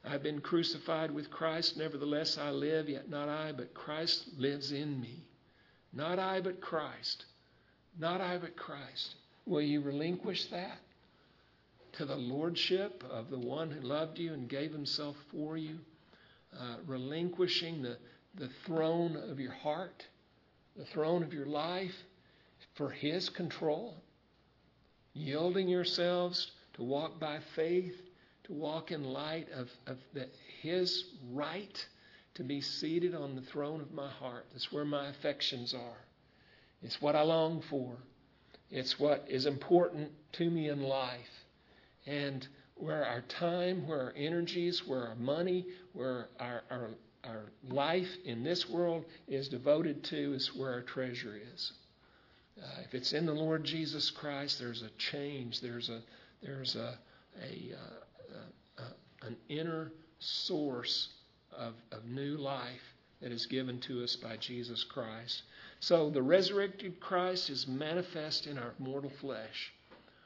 I've 0.04 0.22
been 0.22 0.41
crucified 0.41 1.12
with 1.12 1.32
Christ, 1.32 1.78
nevertheless 1.78 2.38
I 2.38 2.52
live, 2.52 2.89
yet 2.89 3.10
not 3.10 3.28
I, 3.28 3.52
but 3.52 3.74
Christ 3.74 4.28
lives 4.38 4.72
in 4.72 5.02
me. 5.02 5.24
Not 5.93 6.20
I, 6.20 6.41
but 6.41 6.62
Christ. 6.62 7.26
Not 7.98 8.22
I, 8.22 8.38
but 8.38 8.56
Christ. 8.56 9.16
Will 9.46 9.62
you 9.62 9.82
relinquish 9.82 10.46
that 10.48 10.78
to 11.93 12.06
the 12.06 12.16
lordship 12.16 13.04
of 13.10 13.30
the 13.30 13.39
one 13.39 13.72
who 13.72 13.82
loved 13.82 14.20
you 14.20 14.34
and 14.34 14.48
gave 14.48 14.72
himself 14.72 15.16
for 15.32 15.58
you? 15.58 15.80
Uh, 16.58 16.76
relinquishing 16.86 17.82
the 17.82 17.98
the 18.38 18.50
throne 18.66 19.16
of 19.30 19.39
your 19.39 19.54
heart, 19.54 20.06
the 20.76 20.86
throne 20.86 21.24
of 21.24 21.34
your 21.34 21.46
life 21.46 21.96
for 22.76 22.89
His 22.89 23.30
control, 23.30 23.96
yielding 25.16 25.68
yourselves 25.68 26.51
to 26.74 26.84
walk 26.84 27.20
by 27.20 27.39
faith, 27.55 27.95
to 28.43 28.53
walk 28.53 28.91
in 28.91 29.03
light 29.03 29.47
of, 29.51 29.70
of 29.88 29.97
the, 30.13 30.28
His 30.61 31.05
right 31.32 31.86
to 32.36 32.43
be 32.43 32.61
seated 32.61 33.16
on 33.16 33.36
the 33.36 33.41
throne 33.41 33.82
of 33.82 33.91
my 33.91 34.09
heart. 34.09 34.45
That's 34.51 34.72
where 34.72 34.86
my 34.86 35.07
affections 35.07 35.74
are. 35.74 35.97
It's 36.84 37.01
what 37.01 37.16
I 37.16 37.22
long 37.22 37.63
for. 37.70 37.95
It's 38.70 38.99
what 38.99 39.26
is 39.28 39.47
important 39.47 40.11
to 40.34 40.49
me 40.49 40.70
in 40.70 40.84
life. 40.84 41.45
And 42.05 42.47
where 42.76 43.05
our 43.05 43.22
time, 43.22 43.88
where 43.88 44.01
our 44.01 44.13
energies, 44.16 44.86
where 44.86 45.07
our 45.07 45.16
money, 45.16 45.66
where 45.93 46.28
our, 46.39 46.61
our 46.70 46.89
our 47.28 47.51
life 47.70 48.09
in 48.24 48.43
this 48.43 48.70
world 48.70 49.05
is 49.28 49.49
devoted 49.49 50.03
to 50.05 50.34
is 50.34 50.53
where 50.55 50.72
our 50.74 50.82
treasure 50.82 51.39
is. 51.53 51.72
Uh, 52.62 52.82
if 52.84 52.93
it's 52.93 53.14
in 53.14 53.26
the 53.26 53.34
Lord 53.34 53.64
Jesus 53.64 54.10
Christ, 54.10 54.60
there's 54.60 54.82
a 54.82 54.89
change. 54.97 55.62
There's 55.62 55.89
a 55.89 56.01
there's 56.41 56.76
a, 56.76 56.97
a, 57.41 57.74
uh, 57.74 58.84
a 58.84 59.26
an 59.26 59.36
inner 59.49 59.91
source 60.20 61.10
of, 61.58 61.74
of 61.91 62.06
new 62.06 62.38
life 62.38 62.82
that 63.22 63.32
is 63.32 63.45
given 63.45 63.80
to 63.82 64.03
us 64.03 64.16
by 64.16 64.38
Jesus 64.38 64.84
Christ. 64.84 65.43
So 65.80 66.10
the 66.10 66.22
resurrected 66.22 66.99
Christ 66.99 67.49
is 67.49 67.68
manifest 67.68 68.47
in 68.47 68.58
our 68.58 68.74
mortal 68.80 69.12
flesh. 69.22 69.74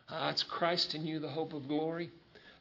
Uh, 0.10 0.30
it's 0.32 0.44
Christ 0.44 0.96
in 0.96 1.06
you, 1.06 1.20
the 1.20 1.30
hope 1.30 1.54
of 1.54 1.68
glory. 1.68 2.10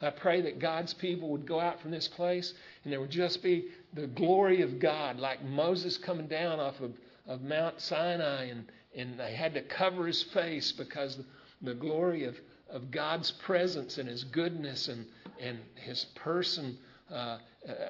I 0.01 0.11
pray 0.11 0.41
that 0.41 0.59
God's 0.59 0.93
people 0.93 1.29
would 1.29 1.45
go 1.45 1.59
out 1.59 1.81
from 1.81 1.91
this 1.91 2.07
place 2.07 2.53
and 2.83 2.93
there 2.93 3.01
would 3.01 3.09
just 3.09 3.43
be 3.43 3.67
the 3.93 4.07
glory 4.07 4.61
of 4.61 4.79
God, 4.79 5.19
like 5.19 5.43
Moses 5.43 5.97
coming 5.97 6.27
down 6.27 6.59
off 6.59 6.79
of, 6.79 6.93
of 7.27 7.41
Mount 7.41 7.81
Sinai, 7.81 8.45
and, 8.45 8.71
and 8.95 9.19
they 9.19 9.33
had 9.33 9.53
to 9.53 9.61
cover 9.61 10.07
his 10.07 10.23
face 10.23 10.71
because 10.71 11.19
the, 11.61 11.73
glory 11.73 12.23
of, 12.25 12.35
of 12.69 12.91
God's 12.91 13.31
presence 13.31 13.97
and 13.97 14.09
his 14.09 14.23
goodness 14.23 14.87
and, 14.87 15.05
and 15.39 15.59
his 15.75 16.05
person 16.15 16.77
uh, 17.11 17.37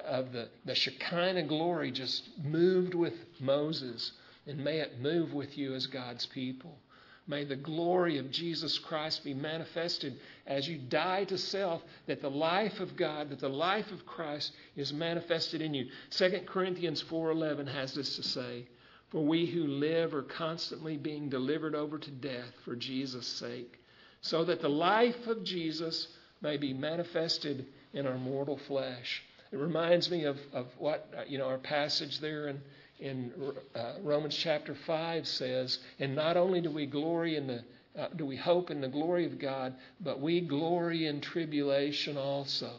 of 0.06 0.32
the, 0.32 0.48
the 0.64 0.74
Shekinah 0.74 1.44
glory 1.44 1.90
just 1.90 2.28
moved 2.42 2.94
with 2.94 3.14
Moses. 3.38 4.12
And 4.46 4.62
may 4.64 4.78
it 4.78 5.00
move 5.00 5.32
with 5.32 5.56
you 5.56 5.74
as 5.74 5.86
God's 5.86 6.26
people. 6.26 6.78
May 7.26 7.44
the 7.44 7.56
glory 7.56 8.18
of 8.18 8.30
Jesus 8.30 8.78
Christ 8.78 9.22
be 9.22 9.34
manifested 9.34 10.18
as 10.46 10.68
you 10.68 10.78
die 10.78 11.24
to 11.24 11.38
self, 11.38 11.82
that 12.06 12.20
the 12.20 12.30
life 12.30 12.80
of 12.80 12.96
God, 12.96 13.30
that 13.30 13.38
the 13.38 13.48
life 13.48 13.92
of 13.92 14.04
Christ 14.04 14.52
is 14.74 14.92
manifested 14.92 15.62
in 15.62 15.72
you. 15.72 15.86
2 16.10 16.40
Corinthians 16.46 17.02
4:11 17.04 17.68
has 17.68 17.94
this 17.94 18.16
to 18.16 18.22
say, 18.24 18.66
"For 19.10 19.24
we 19.24 19.46
who 19.46 19.66
live 19.66 20.14
are 20.14 20.22
constantly 20.22 20.96
being 20.96 21.28
delivered 21.28 21.74
over 21.74 21.98
to 21.98 22.10
death 22.10 22.54
for 22.64 22.76
Jesus' 22.76 23.26
sake, 23.26 23.78
so 24.20 24.44
that 24.44 24.60
the 24.60 24.70
life 24.70 25.26
of 25.26 25.44
Jesus 25.44 26.08
may 26.40 26.56
be 26.56 26.72
manifested 26.72 27.66
in 27.92 28.06
our 28.06 28.18
mortal 28.18 28.56
flesh." 28.56 29.22
It 29.52 29.56
reminds 29.58 30.10
me 30.10 30.24
of, 30.24 30.38
of 30.52 30.68
what 30.78 31.12
you 31.28 31.38
know 31.38 31.46
our 31.46 31.58
passage 31.58 32.20
there 32.20 32.48
in 32.48 32.62
in 33.00 33.32
uh, 33.74 33.94
Romans 34.02 34.36
chapter 34.36 34.74
5 34.74 35.26
says, 35.26 35.78
and 35.98 36.14
not 36.14 36.36
only 36.36 36.60
do 36.60 36.70
we 36.70 36.86
glory 36.86 37.36
in 37.36 37.46
the 37.46 37.64
uh, 37.98 38.08
do 38.14 38.24
we 38.24 38.36
hope 38.36 38.70
in 38.70 38.80
the 38.80 38.88
glory 38.88 39.26
of 39.26 39.38
God, 39.38 39.74
but 40.00 40.20
we 40.20 40.40
glory 40.40 41.06
in 41.06 41.20
tribulation 41.20 42.16
also, 42.16 42.70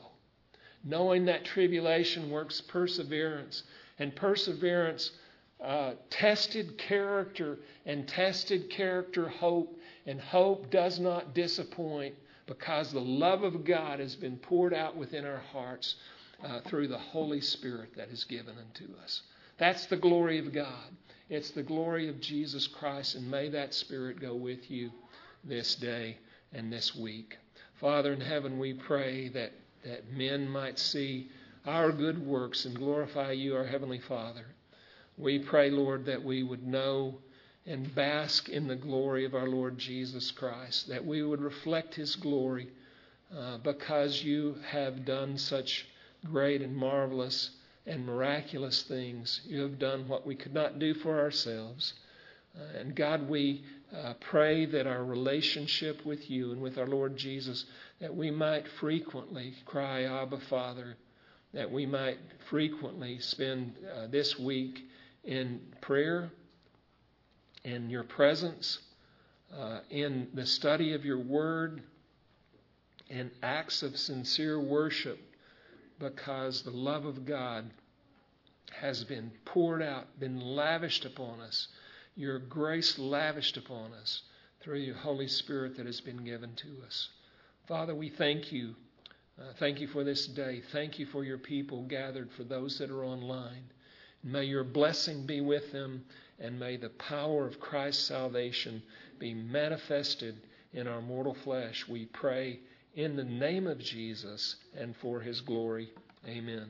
knowing 0.85 1.25
that 1.25 1.43
tribulation 1.43 2.29
works 2.29 2.61
perseverance, 2.61 3.63
and 3.99 4.15
perseverance 4.15 5.11
uh, 5.63 5.93
tested 6.09 6.77
character, 6.77 7.59
and 7.85 8.07
tested 8.07 8.69
character 8.69 9.29
hope, 9.29 9.79
and 10.05 10.19
hope 10.19 10.71
does 10.71 10.99
not 10.99 11.35
disappoint 11.35 12.15
because 12.47 12.91
the 12.91 12.99
love 12.99 13.43
of 13.43 13.63
God 13.63 13.99
has 13.99 14.15
been 14.15 14.37
poured 14.37 14.73
out 14.73 14.95
within 14.95 15.25
our 15.25 15.41
hearts 15.51 15.95
uh, 16.43 16.59
through 16.61 16.87
the 16.87 16.97
Holy 16.97 17.41
Spirit 17.41 17.95
that 17.95 18.09
is 18.09 18.23
given 18.23 18.55
unto 18.57 18.91
us. 19.03 19.21
That's 19.57 19.85
the 19.85 19.97
glory 19.97 20.39
of 20.39 20.51
God. 20.51 20.89
It's 21.29 21.51
the 21.51 21.63
glory 21.63 22.09
of 22.09 22.19
Jesus 22.19 22.67
Christ, 22.67 23.15
and 23.15 23.29
may 23.29 23.49
that 23.49 23.73
Spirit 23.73 24.19
go 24.19 24.33
with 24.33 24.69
you 24.69 24.91
this 25.43 25.75
day 25.75 26.17
and 26.51 26.73
this 26.73 26.95
week. 26.95 27.37
Father 27.79 28.13
in 28.13 28.21
heaven, 28.21 28.59
we 28.59 28.73
pray 28.73 29.29
that, 29.29 29.53
that 29.85 30.11
men 30.11 30.49
might 30.49 30.77
see 30.77 31.29
our 31.65 31.91
good 31.91 32.25
works 32.25 32.65
and 32.65 32.75
glorify 32.75 33.31
you, 33.31 33.55
our 33.55 33.65
Heavenly 33.65 33.99
Father. 33.99 34.45
We 35.21 35.37
pray, 35.37 35.69
Lord, 35.69 36.05
that 36.05 36.23
we 36.23 36.41
would 36.41 36.65
know 36.65 37.19
and 37.67 37.93
bask 37.93 38.49
in 38.49 38.67
the 38.67 38.75
glory 38.75 39.23
of 39.23 39.35
our 39.35 39.47
Lord 39.47 39.77
Jesus 39.77 40.31
Christ, 40.31 40.87
that 40.87 41.05
we 41.05 41.21
would 41.21 41.41
reflect 41.41 41.93
His 41.93 42.15
glory 42.15 42.69
uh, 43.37 43.59
because 43.59 44.23
you 44.23 44.55
have 44.65 45.05
done 45.05 45.37
such 45.37 45.85
great 46.25 46.63
and 46.63 46.75
marvelous 46.75 47.51
and 47.85 48.03
miraculous 48.03 48.81
things. 48.81 49.41
You 49.45 49.61
have 49.61 49.77
done 49.77 50.07
what 50.07 50.25
we 50.25 50.33
could 50.33 50.55
not 50.55 50.79
do 50.79 50.95
for 50.95 51.19
ourselves. 51.19 51.93
Uh, 52.59 52.79
and 52.79 52.95
God, 52.95 53.29
we 53.29 53.63
uh, 53.95 54.15
pray 54.21 54.65
that 54.65 54.87
our 54.87 55.05
relationship 55.05 56.03
with 56.03 56.31
you 56.31 56.51
and 56.51 56.63
with 56.63 56.79
our 56.79 56.87
Lord 56.87 57.15
Jesus, 57.15 57.65
that 57.99 58.15
we 58.15 58.31
might 58.31 58.67
frequently 58.79 59.53
cry, 59.65 60.03
Abba, 60.05 60.39
Father, 60.49 60.97
that 61.53 61.71
we 61.71 61.85
might 61.85 62.17
frequently 62.49 63.19
spend 63.19 63.75
uh, 63.95 64.07
this 64.07 64.39
week 64.39 64.87
in 65.23 65.61
prayer, 65.81 66.31
in 67.63 67.89
your 67.89 68.03
presence, 68.03 68.79
uh, 69.57 69.79
in 69.89 70.27
the 70.33 70.45
study 70.45 70.93
of 70.93 71.05
your 71.05 71.19
word, 71.19 71.81
in 73.09 73.29
acts 73.43 73.83
of 73.83 73.97
sincere 73.97 74.59
worship, 74.59 75.19
because 75.99 76.63
the 76.63 76.71
love 76.71 77.05
of 77.05 77.25
God 77.25 77.69
has 78.71 79.03
been 79.03 79.31
poured 79.45 79.81
out, 79.81 80.19
been 80.19 80.39
lavished 80.39 81.05
upon 81.05 81.39
us 81.41 81.67
your 82.15 82.39
grace 82.39 82.99
lavished 82.99 83.57
upon 83.57 83.93
us 83.93 84.23
through 84.61 84.79
your 84.79 84.95
Holy 84.95 85.27
Spirit 85.27 85.77
that 85.77 85.85
has 85.85 86.01
been 86.01 86.23
given 86.23 86.53
to 86.55 86.67
us. 86.85 87.09
Father, 87.67 87.95
we 87.95 88.09
thank 88.09 88.51
you. 88.51 88.75
Uh, 89.39 89.53
thank 89.59 89.79
you 89.79 89.87
for 89.87 90.03
this 90.03 90.27
day. 90.27 90.61
Thank 90.71 90.99
you 90.99 91.05
for 91.05 91.23
your 91.23 91.37
people 91.37 91.83
gathered, 91.83 92.29
for 92.33 92.43
those 92.43 92.77
that 92.79 92.91
are 92.91 93.03
online. 93.03 93.63
May 94.23 94.43
your 94.45 94.63
blessing 94.63 95.25
be 95.25 95.41
with 95.41 95.71
them, 95.71 96.05
and 96.39 96.59
may 96.59 96.77
the 96.77 96.89
power 96.89 97.47
of 97.47 97.59
Christ's 97.59 98.05
salvation 98.05 98.81
be 99.19 99.33
manifested 99.33 100.35
in 100.73 100.87
our 100.87 101.01
mortal 101.01 101.33
flesh. 101.33 101.87
We 101.87 102.05
pray 102.05 102.59
in 102.95 103.15
the 103.15 103.23
name 103.23 103.67
of 103.67 103.79
Jesus 103.79 104.57
and 104.75 104.95
for 104.97 105.19
his 105.21 105.41
glory. 105.41 105.89
Amen. 106.27 106.67